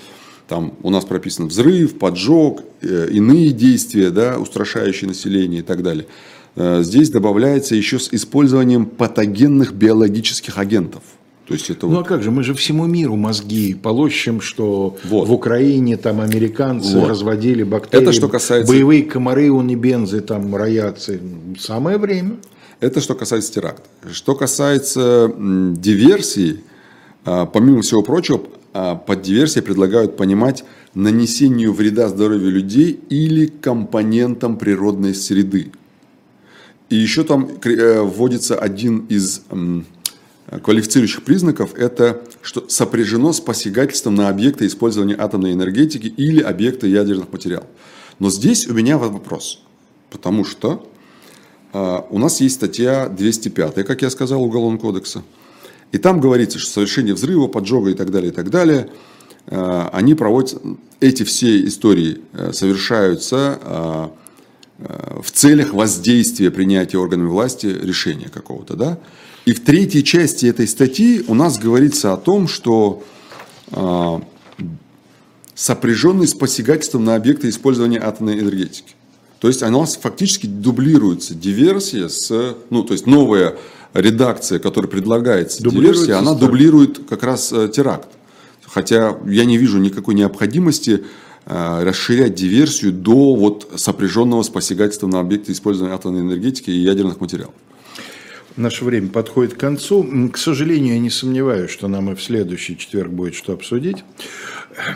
там 0.47 0.73
у 0.81 0.89
нас 0.89 1.05
прописан 1.05 1.47
взрыв, 1.47 1.97
поджог, 1.97 2.63
э, 2.81 3.07
иные 3.11 3.51
действия, 3.51 4.09
да, 4.09 4.37
устрашающие 4.37 5.07
население 5.07 5.61
и 5.61 5.63
так 5.63 5.81
далее. 5.81 6.07
Э, 6.55 6.81
здесь 6.83 7.09
добавляется 7.09 7.75
еще 7.75 7.99
с 7.99 8.09
использованием 8.11 8.85
патогенных 8.85 9.73
биологических 9.73 10.57
агентов– 10.57 11.03
то 11.51 11.57
есть 11.57 11.69
это 11.69 11.85
ну 11.87 11.95
вот... 11.95 12.05
а 12.05 12.07
как 12.07 12.23
же, 12.23 12.31
мы 12.31 12.43
же 12.43 12.53
всему 12.53 12.85
миру 12.85 13.15
мозги 13.15 13.73
полощем, 13.73 14.39
что 14.41 14.97
вот. 15.03 15.27
в 15.27 15.33
Украине 15.33 15.97
там 15.97 16.21
американцы 16.21 16.97
вот. 16.97 17.09
разводили 17.09 17.63
бактерии, 17.63 18.03
это 18.03 18.13
что 18.13 18.29
касается... 18.29 18.71
боевые 18.71 19.03
комары, 19.03 19.51
унибензы 19.51 20.21
там 20.21 20.55
роятся. 20.55 21.19
Самое 21.59 21.97
время. 21.97 22.37
Это 22.79 23.01
что 23.01 23.15
касается 23.15 23.53
теракта. 23.53 23.83
Что 24.11 24.33
касается 24.35 25.31
диверсии, 25.37 26.61
а, 27.25 27.45
помимо 27.45 27.81
всего 27.81 28.01
прочего, 28.01 28.41
а, 28.73 28.95
под 28.95 29.21
диверсией 29.21 29.63
предлагают 29.63 30.15
понимать 30.17 30.63
нанесению 30.93 31.73
вреда 31.73 32.07
здоровью 32.07 32.51
людей 32.51 32.99
или 33.09 33.45
компонентам 33.45 34.57
природной 34.57 35.13
среды. 35.13 35.71
И 36.89 36.95
еще 36.95 37.23
там 37.23 37.49
э, 37.63 38.01
вводится 38.01 38.55
один 38.55 39.05
из 39.07 39.43
квалифицирующих 40.59 41.23
признаков– 41.23 41.73
это 41.75 42.21
что 42.41 42.67
сопряжено 42.67 43.31
с 43.31 43.39
посягательством 43.39 44.15
на 44.15 44.27
объекты 44.27 44.67
использования 44.67 45.15
атомной 45.17 45.53
энергетики 45.53 46.07
или 46.07 46.41
объекты 46.41 46.87
ядерных 46.87 47.31
материалов. 47.31 47.67
Но 48.19 48.29
здесь 48.29 48.67
у 48.67 48.73
меня 48.73 48.97
вопрос, 48.97 49.63
потому 50.09 50.43
что 50.43 50.91
э, 51.73 51.99
у 52.09 52.19
нас 52.19 52.41
есть 52.41 52.55
статья 52.55 53.07
205, 53.07 53.85
как 53.85 54.01
я 54.01 54.09
сказал, 54.09 54.43
Уголовного 54.43 54.81
кодекса, 54.81 55.23
и 55.91 55.97
там 55.97 56.19
говорится, 56.19 56.59
что 56.59 56.71
совершение 56.71 57.13
взрыва, 57.13 57.47
поджога 57.47 57.91
и 57.91 57.93
так 57.93 58.11
далее, 58.11 58.31
и 58.31 58.35
так 58.35 58.49
далее, 58.49 58.89
э, 59.47 59.89
они 59.93 60.15
проводят, 60.15 60.61
эти 60.99 61.23
все 61.23 61.65
истории 61.65 62.21
э, 62.33 62.51
совершаются 62.53 63.59
э, 63.63 65.21
в 65.21 65.31
целях 65.31 65.73
воздействия 65.73 66.51
принятия 66.51 66.97
органами 66.97 67.27
власти 67.27 67.67
решения 67.67 68.29
какого-то, 68.29 68.75
да, 68.75 68.99
и 69.45 69.53
в 69.53 69.63
третьей 69.63 70.03
части 70.03 70.45
этой 70.45 70.67
статьи 70.67 71.23
у 71.27 71.33
нас 71.33 71.57
говорится 71.57 72.13
о 72.13 72.17
том, 72.17 72.47
что 72.47 73.03
э, 73.71 74.19
сопряженный 75.55 76.27
с 76.27 76.33
посягательством 76.33 77.05
на 77.05 77.15
объекты 77.15 77.49
использования 77.49 77.99
атомной 77.99 78.39
энергетики. 78.39 78.95
То 79.39 79.47
есть 79.47 79.63
у 79.63 79.69
нас 79.69 79.95
фактически 79.95 80.45
дублируется 80.45 81.33
диверсия 81.33 82.07
с, 82.07 82.55
ну, 82.69 82.83
то 82.83 82.93
есть 82.93 83.07
новая 83.07 83.57
редакция, 83.95 84.59
которая 84.59 84.89
предлагается 84.89 85.63
диверсия, 85.63 86.17
она 86.19 86.35
дублирует 86.35 86.99
как 87.09 87.23
раз 87.23 87.51
э, 87.51 87.67
теракт. 87.69 88.09
Хотя 88.67 89.17
я 89.25 89.45
не 89.45 89.57
вижу 89.57 89.79
никакой 89.79 90.13
необходимости 90.13 91.03
э, 91.47 91.83
расширять 91.83 92.35
диверсию 92.35 92.93
до 92.93 93.35
вот 93.35 93.71
сопряженного 93.75 94.43
с 94.43 94.49
посягательством 94.49 95.09
на 95.09 95.19
объекты 95.19 95.51
использования 95.51 95.95
атомной 95.95 96.21
энергетики 96.21 96.69
и 96.69 96.77
ядерных 96.77 97.19
материалов. 97.19 97.55
Наше 98.57 98.83
время 98.83 99.09
подходит 99.09 99.53
к 99.53 99.59
концу. 99.59 100.29
К 100.31 100.37
сожалению, 100.37 100.95
я 100.95 100.99
не 100.99 101.09
сомневаюсь, 101.09 101.71
что 101.71 101.87
нам 101.87 102.11
и 102.11 102.15
в 102.15 102.21
следующий 102.21 102.77
четверг 102.77 103.09
будет 103.09 103.33
что 103.33 103.53
обсудить. 103.53 104.03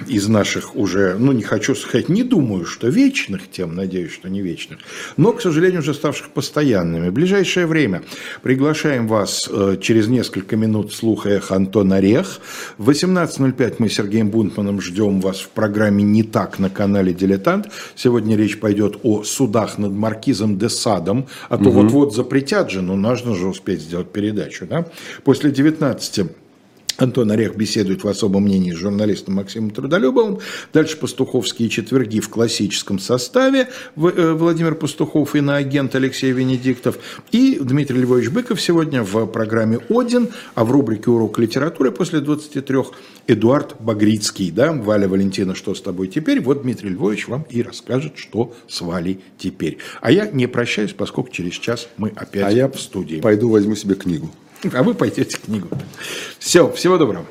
Из 0.07 0.27
наших 0.27 0.75
уже, 0.75 1.15
ну 1.17 1.31
не 1.31 1.43
хочу 1.43 1.75
сказать, 1.75 2.09
не 2.09 2.23
думаю, 2.23 2.65
что 2.65 2.87
вечных 2.87 3.49
тем, 3.51 3.75
надеюсь, 3.75 4.11
что 4.11 4.29
не 4.29 4.41
вечных, 4.41 4.79
но, 5.17 5.33
к 5.33 5.41
сожалению, 5.41 5.81
уже 5.81 5.93
ставших 5.93 6.29
постоянными. 6.29 7.09
В 7.09 7.13
ближайшее 7.13 7.65
время 7.65 8.03
приглашаем 8.41 9.07
вас 9.07 9.49
э, 9.51 9.77
через 9.81 10.07
несколько 10.07 10.55
минут 10.55 10.93
слуха 10.93 11.29
«Эх, 11.29 11.51
Антон 11.51 11.93
Орех». 11.93 12.39
В 12.77 12.89
18.05 12.89 13.75
мы 13.79 13.89
с 13.89 13.93
Сергеем 13.93 14.29
Бунтманом 14.29 14.81
ждем 14.81 15.21
вас 15.21 15.39
в 15.39 15.49
программе 15.49 16.03
«Не 16.03 16.23
так» 16.23 16.59
на 16.59 16.69
канале 16.69 17.13
«Дилетант». 17.13 17.69
Сегодня 17.95 18.37
речь 18.37 18.59
пойдет 18.59 18.99
о 19.03 19.23
судах 19.23 19.77
над 19.77 19.91
маркизом 19.91 20.57
де 20.57 20.69
Садом, 20.69 21.27
а 21.49 21.57
то 21.57 21.69
угу. 21.69 21.81
вот-вот 21.81 22.15
запретят 22.15 22.71
же, 22.71 22.81
но 22.81 22.95
нужно 22.95 23.35
же 23.35 23.47
успеть 23.47 23.81
сделать 23.81 24.11
передачу. 24.11 24.65
Да? 24.65 24.85
После 25.23 25.51
19 25.51 26.44
Антон 26.97 27.31
Орех 27.31 27.55
беседует 27.55 28.03
в 28.03 28.07
особом 28.07 28.43
мнении 28.43 28.71
с 28.71 28.77
журналистом 28.77 29.35
Максимом 29.35 29.71
Трудолюбовым. 29.71 30.39
Дальше 30.73 30.97
пастуховские 30.97 31.69
четверги 31.69 32.19
в 32.19 32.29
классическом 32.29 32.99
составе. 32.99 33.69
Э, 33.95 34.33
Владимир 34.33 34.75
Пастухов 34.75 35.35
и 35.35 35.41
на 35.41 35.57
агент 35.57 35.95
Алексей 35.95 36.31
Венедиктов. 36.31 36.97
И 37.31 37.59
Дмитрий 37.61 37.99
Львович 37.99 38.29
Быков 38.29 38.61
сегодня 38.61 39.03
в 39.03 39.25
программе 39.27 39.79
«Один», 39.89 40.29
а 40.53 40.63
в 40.63 40.71
рубрике 40.71 41.09
«Урок 41.09 41.37
литературы» 41.39 41.91
после 41.91 42.21
23 42.21 42.77
Эдуард 43.27 43.75
Багрицкий. 43.79 44.51
Да? 44.51 44.71
Валя 44.71 45.07
Валентина, 45.07 45.55
что 45.55 45.75
с 45.75 45.81
тобой 45.81 46.07
теперь? 46.07 46.41
Вот 46.41 46.61
Дмитрий 46.61 46.89
Львович 46.89 47.27
вам 47.27 47.45
и 47.49 47.61
расскажет, 47.61 48.13
что 48.17 48.53
с 48.67 48.81
Валей 48.81 49.19
теперь. 49.37 49.79
А 50.01 50.11
я 50.11 50.27
не 50.27 50.47
прощаюсь, 50.47 50.93
поскольку 50.93 51.31
через 51.31 51.53
час 51.53 51.89
мы 51.97 52.09
опять 52.15 52.43
а 52.45 52.51
я 52.51 52.67
в 52.69 52.79
студии. 52.79 53.17
пойду 53.17 53.49
возьму 53.49 53.75
себе 53.75 53.95
книгу. 53.95 54.29
А 54.73 54.83
вы 54.83 54.93
пойдете 54.93 55.37
книгу. 55.37 55.69
Все, 56.39 56.71
всего 56.71 56.97
доброго. 56.97 57.25